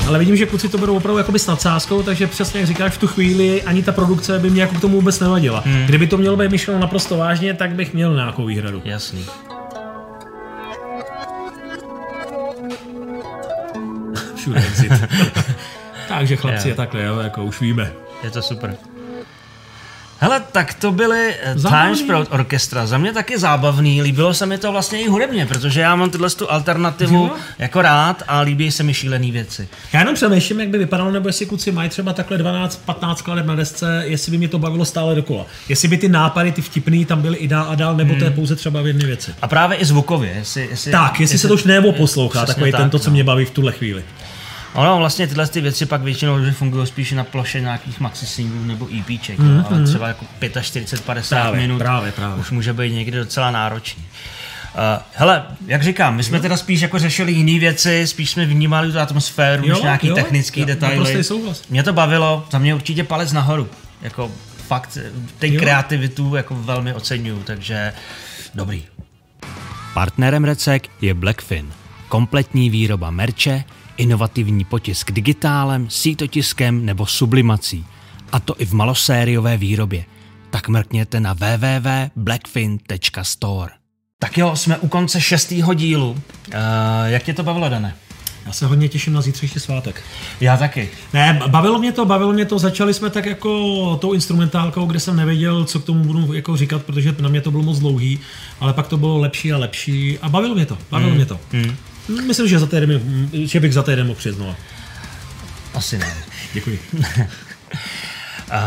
Ale 0.08 0.20
vidím, 0.20 0.36
že 0.36 0.46
kluci 0.46 0.70
to 0.70 0.78
berou 0.78 0.98
opravdu 0.98 1.18
jakoby 1.18 1.40
s 1.40 1.48
nadsázkou, 1.48 2.04
takže 2.04 2.28
přesně 2.28 2.60
jak 2.60 2.68
říkáš, 2.68 2.94
v 2.94 2.98
tu 2.98 3.08
chvíli 3.08 3.64
ani 3.64 3.84
ta 3.84 3.92
produkce 3.92 4.40
by 4.40 4.50
mě 4.50 4.62
jako 4.62 4.76
k 4.76 4.82
tomu 4.82 4.96
vůbec 4.96 5.20
nevadila. 5.20 5.64
Hmm. 5.66 5.86
Kdyby 5.86 6.08
to 6.08 6.18
mělo 6.18 6.38
být 6.38 6.52
myšleno 6.52 6.80
naprosto 6.80 7.18
vážně, 7.18 7.54
tak 7.54 7.72
bych 7.76 7.94
měl 7.94 8.16
nějakou 8.16 8.46
výhradu. 8.46 8.82
Jasný. 8.86 9.26
Všude 14.36 14.60
exit. 14.60 14.92
takže 16.08 16.36
chlapci, 16.36 16.68
Jo. 16.68 16.72
je 16.72 16.76
takhle, 16.76 17.04
jo, 17.04 17.20
jako 17.20 17.44
už 17.44 17.62
víme. 17.62 17.92
Je 18.24 18.32
to 18.32 18.42
super. 18.42 18.76
Hele, 20.20 20.42
tak 20.52 20.74
to 20.74 20.92
byly 20.92 21.36
eh, 21.44 21.54
Zábavný. 21.60 21.96
Times 21.96 22.08
Proud 22.08 22.28
Orchestra. 22.32 22.86
Za 22.86 22.98
mě 22.98 23.14
taky 23.14 23.40
zábavný, 23.40 24.02
líbilo 24.02 24.34
se 24.34 24.46
mi 24.46 24.58
to 24.58 24.72
vlastně 24.72 25.02
i 25.02 25.08
hudebně, 25.08 25.46
protože 25.46 25.82
já 25.82 25.96
mám 25.96 26.10
tyhle 26.10 26.30
tu 26.30 26.52
alternativu 26.52 27.16
Jo. 27.26 27.32
jako 27.60 27.82
rád 27.82 28.24
a 28.28 28.40
líbí 28.40 28.72
se 28.72 28.84
mi 28.84 28.94
šílený 28.94 29.32
věci. 29.32 29.68
Já 29.94 30.00
jenom 30.00 30.16
přemýšlím, 30.16 30.60
jak 30.60 30.70
by 30.70 30.78
vypadalo, 30.78 31.12
nebo 31.12 31.30
jestli 31.30 31.46
kluci 31.46 31.72
mají 31.72 31.90
třeba 31.90 32.14
takhle 32.14 32.38
12-15 32.38 33.16
skladeb 33.16 33.46
na 33.46 33.56
desce, 33.56 34.04
jestli 34.06 34.32
by 34.32 34.38
mě 34.38 34.48
to 34.48 34.60
bavilo 34.60 34.86
stále 34.86 35.16
dokola. 35.16 35.46
Jestli 35.70 35.88
by 35.88 35.98
ty 35.98 36.10
nápady, 36.10 36.52
ty 36.52 36.62
vtipný 36.62 37.06
tam 37.06 37.22
byly 37.22 37.38
i 37.38 37.48
dál 37.48 37.66
a 37.70 37.76
dál, 37.76 37.96
nebo 37.96 38.10
Hmm. 38.14 38.20
to 38.20 38.26
je 38.26 38.32
pouze 38.32 38.56
třeba 38.56 38.82
v 38.82 38.88
jedné 38.88 39.06
věci. 39.06 39.32
A 39.42 39.48
právě 39.48 39.78
i 39.78 39.86
zvukově. 39.86 40.32
Jestli, 40.36 40.68
jestli, 40.72 40.92
Tak, 40.92 41.20
jestli 41.20 41.38
se 41.38 41.48
to 41.48 41.54
už 41.54 41.64
nebo 41.64 41.92
poslouchá, 41.92 42.40
Přesně 42.40 42.54
takový 42.56 42.72
tak, 42.72 42.82
ten 42.82 42.90
to, 42.90 43.00
co 43.00 43.10
no. 43.10 43.14
mě 43.14 43.24
baví 43.24 43.46
v 43.46 43.52
tuhle 43.52 43.72
chvíli. 43.72 44.04
Ono 44.74 44.98
vlastně 44.98 45.28
tyhle 45.28 45.48
ty 45.48 45.62
věci 45.62 45.86
pak 45.86 46.02
většinou 46.02 46.46
že 46.46 46.52
fungují 46.52 46.88
spíš 46.88 47.12
na 47.12 47.24
ploše 47.24 47.62
nějakých 47.62 48.00
maxi 48.00 48.26
singlů 48.26 48.64
nebo 48.64 48.88
EPček, 49.00 49.40
mm, 49.40 49.66
ale 49.70 49.84
třeba 49.84 50.08
jako 50.08 50.26
45-50 50.40 51.30
Právě, 51.30 51.62
minut 51.62 51.78
právě, 51.78 52.12
právě. 52.12 52.36
už 52.40 52.52
může 52.52 52.74
být 52.74 52.92
někdy 52.94 53.18
docela 53.18 53.52
náročný. 53.52 54.04
Uh, 54.74 54.80
hele, 55.14 55.44
jak 55.68 55.84
říkám, 55.84 56.16
my 56.16 56.24
jsme 56.24 56.40
teda 56.40 56.58
spíš 56.58 56.82
jako 56.82 57.00
řešili 57.00 57.32
jiné 57.32 57.60
věci, 57.60 58.08
spíš 58.08 58.30
jsme 58.30 58.46
vnímali 58.46 58.92
tu 58.92 59.00
atmosféru, 59.00 59.68
Jo, 59.68 59.74
než 59.74 59.84
nějaký 59.84 60.08
jo, 60.08 60.16
technický 60.16 60.60
já- 60.60 60.66
detaily. 60.66 61.22
Mě 61.70 61.84
to 61.84 61.94
bavilo, 61.94 62.46
za 62.52 62.58
mě 62.60 62.76
určitě 62.76 63.04
palec 63.04 63.32
nahoru. 63.32 63.70
Jako 64.02 64.32
fakt, 64.68 64.98
ty 65.40 65.54
Jo. 65.54 65.60
kreativitu 65.60 66.36
jako 66.36 66.56
velmi 66.56 66.94
oceňuju, 66.94 67.44
takže 67.44 67.94
dobrý. 68.56 68.84
Partnerem 69.94 70.44
Recek 70.44 70.88
je 71.02 71.14
Blackfin. 71.14 71.72
Kompletní 72.10 72.70
výroba 72.70 73.12
merče, 73.12 73.64
inovativní 73.98 74.66
potisk 74.66 75.12
digitálem, 75.12 75.90
sítotiskem 75.90 76.86
nebo 76.86 77.06
sublimací. 77.06 77.86
A 78.32 78.40
to 78.40 78.62
i 78.62 78.66
v 78.66 78.74
malosériové 78.74 79.58
výrobě. 79.58 80.06
Tak 80.50 80.68
mrkněte 80.68 81.20
na 81.20 81.34
www.blackfin.store. 81.34 83.72
Tak 84.20 84.38
jo, 84.38 84.56
jsme 84.56 84.78
u 84.78 84.88
konce 84.88 85.22
šestého 85.22 85.74
dílu. 85.74 86.12
Uh, 86.12 86.18
jak 87.06 87.24
tě 87.24 87.34
to 87.34 87.44
bavilo, 87.44 87.70
Dane? 87.70 87.96
Já 88.46 88.52
se 88.52 88.66
hodně 88.66 88.90
těším 88.90 89.14
na 89.14 89.22
zítřejší 89.22 89.60
svátek. 89.60 90.04
Já 90.42 90.58
taky. 90.58 90.90
Ne, 91.14 91.42
bavilo 91.48 91.80
mě 91.80 91.92
to, 91.92 92.06
bavilo 92.06 92.34
mě 92.34 92.46
to, 92.46 92.60
začali 92.60 92.94
jsme 92.94 93.10
tak 93.10 93.26
jako 93.26 93.98
tou 94.02 94.14
instrumentálkou, 94.14 94.86
kde 94.86 95.00
jsem 95.00 95.16
nevěděl, 95.16 95.66
co 95.66 95.80
k 95.80 95.86
tomu 95.86 96.04
budu 96.04 96.34
jako 96.34 96.58
říkat, 96.58 96.84
protože 96.84 97.16
na 97.20 97.30
mě 97.30 97.42
to 97.42 97.52
bylo 97.52 97.64
moc 97.64 97.80
dlouhý, 97.80 98.20
ale 98.60 98.74
pak 98.74 98.88
to 98.88 98.98
bylo 98.98 99.18
lepší 99.18 99.54
a 99.54 99.58
lepší 99.58 100.20
a 100.20 100.30
bavilo 100.30 100.56
mě 100.56 100.66
to, 100.66 100.78
bavilo 100.92 101.10
mm. 101.10 101.16
mě 101.16 101.26
to. 101.26 101.40
Mm. 101.54 101.76
Myslím, 102.28 102.48
že, 102.48 102.60
za 102.60 102.66
týden, 102.68 103.02
že 103.34 103.60
bych 103.60 103.74
za 103.74 103.84
týden 103.84 104.08
mohl 104.08 104.20
přijet 104.20 104.36
znova. 104.36 104.56
Asi 105.74 105.98
ne. 105.98 106.14
Děkuji. 106.54 106.80
Uh, 108.52 108.58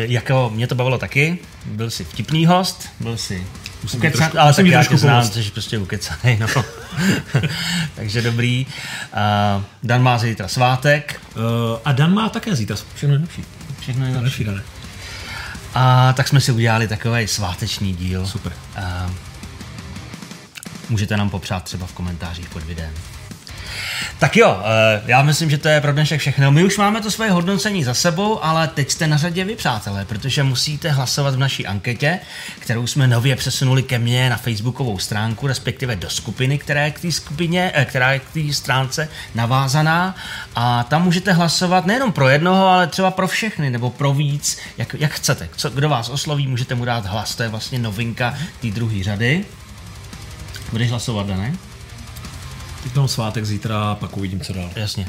jako 0.00 0.50
mě 0.54 0.66
to 0.66 0.74
bavilo 0.74 0.98
taky, 0.98 1.38
byl 1.66 1.90
jsi 1.90 2.04
vtipný 2.04 2.46
host, 2.46 2.88
byl 3.00 3.16
jsi 3.16 3.46
Musím 3.82 3.98
ukecaný, 4.00 4.18
trošku- 4.18 4.38
ale 4.38 4.54
tak 4.54 4.66
já 4.66 4.84
tě 4.84 4.96
znám, 4.96 5.24
jsi 5.24 5.42
prostě 5.50 5.78
ukecaný, 5.78 6.38
no. 6.40 6.46
Takže 7.94 8.22
dobrý. 8.22 8.66
Uh, 9.56 9.62
Dan 9.82 10.02
má 10.02 10.18
zítra 10.18 10.48
svátek, 10.48 11.20
Uh, 11.36 11.42
a 11.84 11.92
Dan 11.92 12.14
má 12.14 12.28
také 12.28 12.56
zítra 12.56 12.76
všechno 12.94 13.14
nejlepší. 13.14 13.44
všechno 13.80 14.06
je 14.06 14.12
Nejlepší, 14.12 14.44
Dane. 14.44 14.62
A 15.74 16.12
tak 16.12 16.28
jsme 16.28 16.40
si 16.40 16.52
udělali 16.52 16.88
takový 16.88 17.26
sváteční 17.28 17.94
díl. 17.94 18.26
Super. 18.26 18.52
Uh, 18.78 19.10
můžete 20.88 21.16
nám 21.16 21.30
popřát 21.30 21.64
třeba 21.64 21.86
v 21.86 21.92
komentářích 21.92 22.48
pod 22.48 22.62
videem. 22.62 22.94
Tak 24.18 24.36
jo, 24.36 24.60
eh, 24.64 25.02
já 25.06 25.22
myslím, 25.22 25.50
že 25.50 25.58
to 25.58 25.68
je 25.68 25.80
pro 25.80 25.92
dnešek 25.92 26.20
všechno. 26.20 26.50
My 26.50 26.64
už 26.64 26.78
máme 26.78 27.00
to 27.00 27.10
svoje 27.10 27.30
hodnocení 27.30 27.84
za 27.84 27.94
sebou, 27.94 28.44
ale 28.44 28.68
teď 28.68 28.90
jste 28.90 29.06
na 29.06 29.16
řadě 29.16 29.44
vy, 29.44 29.56
přátelé, 29.56 30.04
protože 30.04 30.42
musíte 30.42 30.90
hlasovat 30.90 31.34
v 31.34 31.38
naší 31.38 31.66
anketě, 31.66 32.18
kterou 32.58 32.86
jsme 32.86 33.06
nově 33.06 33.36
přesunuli 33.36 33.82
ke 33.82 33.98
mně 33.98 34.30
na 34.30 34.36
facebookovou 34.36 34.98
stránku, 34.98 35.46
respektive 35.46 35.96
do 35.96 36.10
skupiny, 36.10 36.58
která 36.58 36.84
je 36.84 36.90
k 36.90 37.00
té 37.00 37.12
skupině, 37.12 37.72
eh, 37.74 37.84
která 37.84 38.12
je 38.12 38.18
k 38.18 38.30
té 38.32 38.52
stránce 38.52 39.08
navázaná. 39.34 40.16
A 40.54 40.84
tam 40.84 41.04
můžete 41.04 41.32
hlasovat 41.32 41.86
nejenom 41.86 42.12
pro 42.12 42.28
jednoho, 42.28 42.68
ale 42.68 42.86
třeba 42.86 43.10
pro 43.10 43.28
všechny, 43.28 43.70
nebo 43.70 43.90
pro 43.90 44.14
víc, 44.14 44.58
jak, 44.78 44.94
jak 44.98 45.12
chcete. 45.12 45.48
Co, 45.56 45.70
kdo 45.70 45.88
vás 45.88 46.08
osloví, 46.08 46.46
můžete 46.46 46.74
mu 46.74 46.84
dát 46.84 47.06
hlas. 47.06 47.34
To 47.34 47.42
je 47.42 47.48
vlastně 47.48 47.78
novinka 47.78 48.34
té 48.60 48.70
druhé 48.70 49.04
řady. 49.04 49.44
Budeš 50.70 50.90
hlasovat, 50.90 51.26
ne? 51.26 51.56
Teď 52.82 52.94
mám 52.94 53.08
svátek 53.08 53.44
zítra, 53.44 53.94
pak 53.94 54.16
uvidím, 54.16 54.40
co 54.40 54.52
dál. 54.52 54.70
Jasně. 54.76 55.08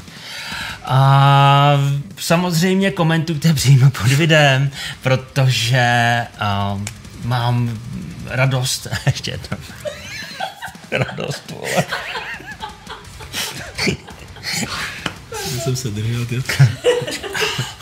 A 0.84 1.72
samozřejmě 2.18 2.90
komentujte 2.90 3.54
přímo 3.54 3.90
pod 3.90 4.06
videem, 4.06 4.70
protože 5.02 6.26
uh, 6.72 6.80
mám 7.24 7.78
radost, 8.26 8.86
ještě 9.06 9.30
jednou, 9.30 9.58
radost, 10.90 11.50
vole. 11.50 11.84
jsem 15.62 15.76
se 15.76 15.88
držel. 15.90 16.26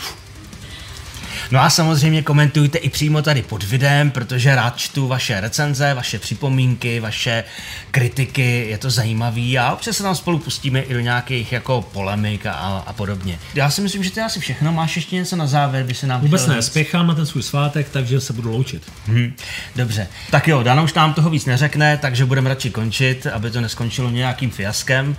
No 1.51 1.59
a 1.59 1.69
samozřejmě 1.69 2.21
komentujte 2.21 2.77
i 2.77 2.89
přímo 2.89 3.21
tady 3.21 3.41
pod 3.41 3.63
videem, 3.63 4.11
protože 4.11 4.55
rád 4.55 4.77
čtu 4.77 5.07
vaše 5.07 5.41
recenze, 5.41 5.93
vaše 5.93 6.19
připomínky, 6.19 6.99
vaše 6.99 7.43
kritiky, 7.91 8.65
je 8.69 8.77
to 8.77 8.89
zajímavý 8.89 9.59
a 9.59 9.73
občas 9.73 9.97
se 9.97 10.03
tam 10.03 10.15
spolu 10.15 10.39
pustíme 10.39 10.81
i 10.81 10.93
do 10.93 10.99
nějakých 10.99 11.51
jako 11.51 11.81
polemik 11.81 12.45
a, 12.45 12.51
a 12.87 12.93
podobně. 12.93 13.39
Já 13.55 13.69
si 13.69 13.81
myslím, 13.81 14.03
že 14.03 14.11
to 14.11 14.19
je 14.19 14.25
asi 14.25 14.39
všechno. 14.39 14.71
Máš 14.71 14.95
ještě 14.95 15.15
něco 15.15 15.35
na 15.35 15.47
závěr, 15.47 15.85
by 15.85 15.93
se 15.93 16.07
nám 16.07 16.21
Vůbec 16.21 16.47
ne, 16.47 16.61
spěchám 16.61 17.07
na 17.07 17.15
ten 17.15 17.25
svůj 17.25 17.43
svátek, 17.43 17.89
takže 17.89 18.21
se 18.21 18.33
budu 18.33 18.51
loučit. 18.51 18.91
Hm, 19.07 19.33
dobře. 19.75 20.07
Tak 20.31 20.47
jo, 20.47 20.63
Dana 20.63 20.81
už 20.81 20.93
nám 20.93 21.13
toho 21.13 21.29
víc 21.29 21.45
neřekne, 21.45 21.97
takže 21.97 22.25
budeme 22.25 22.49
radši 22.49 22.69
končit, 22.69 23.27
aby 23.27 23.51
to 23.51 23.61
neskončilo 23.61 24.09
nějakým 24.09 24.51
fiaskem. 24.51 25.15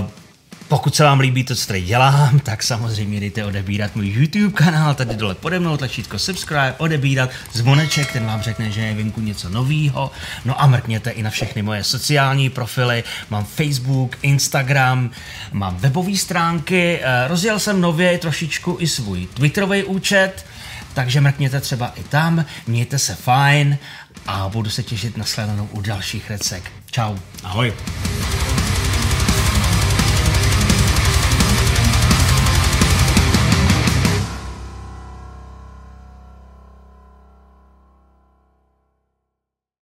Uh, 0.00 0.06
pokud 0.70 0.94
se 0.94 1.04
vám 1.04 1.20
líbí 1.20 1.44
to, 1.44 1.54
co 1.54 1.66
tady 1.66 1.82
dělám, 1.82 2.38
tak 2.38 2.62
samozřejmě 2.62 3.20
dejte 3.20 3.44
odebírat 3.44 3.96
můj 3.96 4.08
YouTube 4.08 4.52
kanál, 4.52 4.94
tady 4.94 5.16
dole 5.16 5.34
pode 5.34 5.60
mnou 5.60 5.76
tlačítko 5.76 6.18
subscribe, 6.18 6.74
odebírat 6.78 7.30
zvoneček, 7.52 8.12
ten 8.12 8.26
vám 8.26 8.42
řekne, 8.42 8.70
že 8.70 8.80
je 8.80 8.94
venku 8.94 9.20
něco 9.20 9.48
novýho. 9.48 10.10
No 10.44 10.62
a 10.62 10.66
mrkněte 10.66 11.10
i 11.10 11.22
na 11.22 11.30
všechny 11.30 11.62
moje 11.62 11.84
sociální 11.84 12.50
profily, 12.50 13.04
mám 13.30 13.44
Facebook, 13.44 14.16
Instagram, 14.22 15.10
mám 15.52 15.76
webové 15.76 16.16
stránky, 16.16 17.00
eh, 17.02 17.28
rozjel 17.28 17.58
jsem 17.58 17.80
nově 17.80 18.18
trošičku 18.18 18.76
i 18.80 18.86
svůj 18.86 19.26
Twitterový 19.26 19.84
účet, 19.84 20.46
takže 20.94 21.20
mrkněte 21.20 21.60
třeba 21.60 21.92
i 21.96 22.02
tam, 22.02 22.44
mějte 22.66 22.98
se 22.98 23.14
fajn 23.14 23.78
a 24.26 24.48
budu 24.48 24.70
se 24.70 24.82
těšit 24.82 25.16
na 25.16 25.24
shledanou 25.24 25.68
u 25.72 25.80
dalších 25.80 26.30
recek. 26.30 26.72
Ciao. 26.90 27.16
Ahoj. 27.42 27.72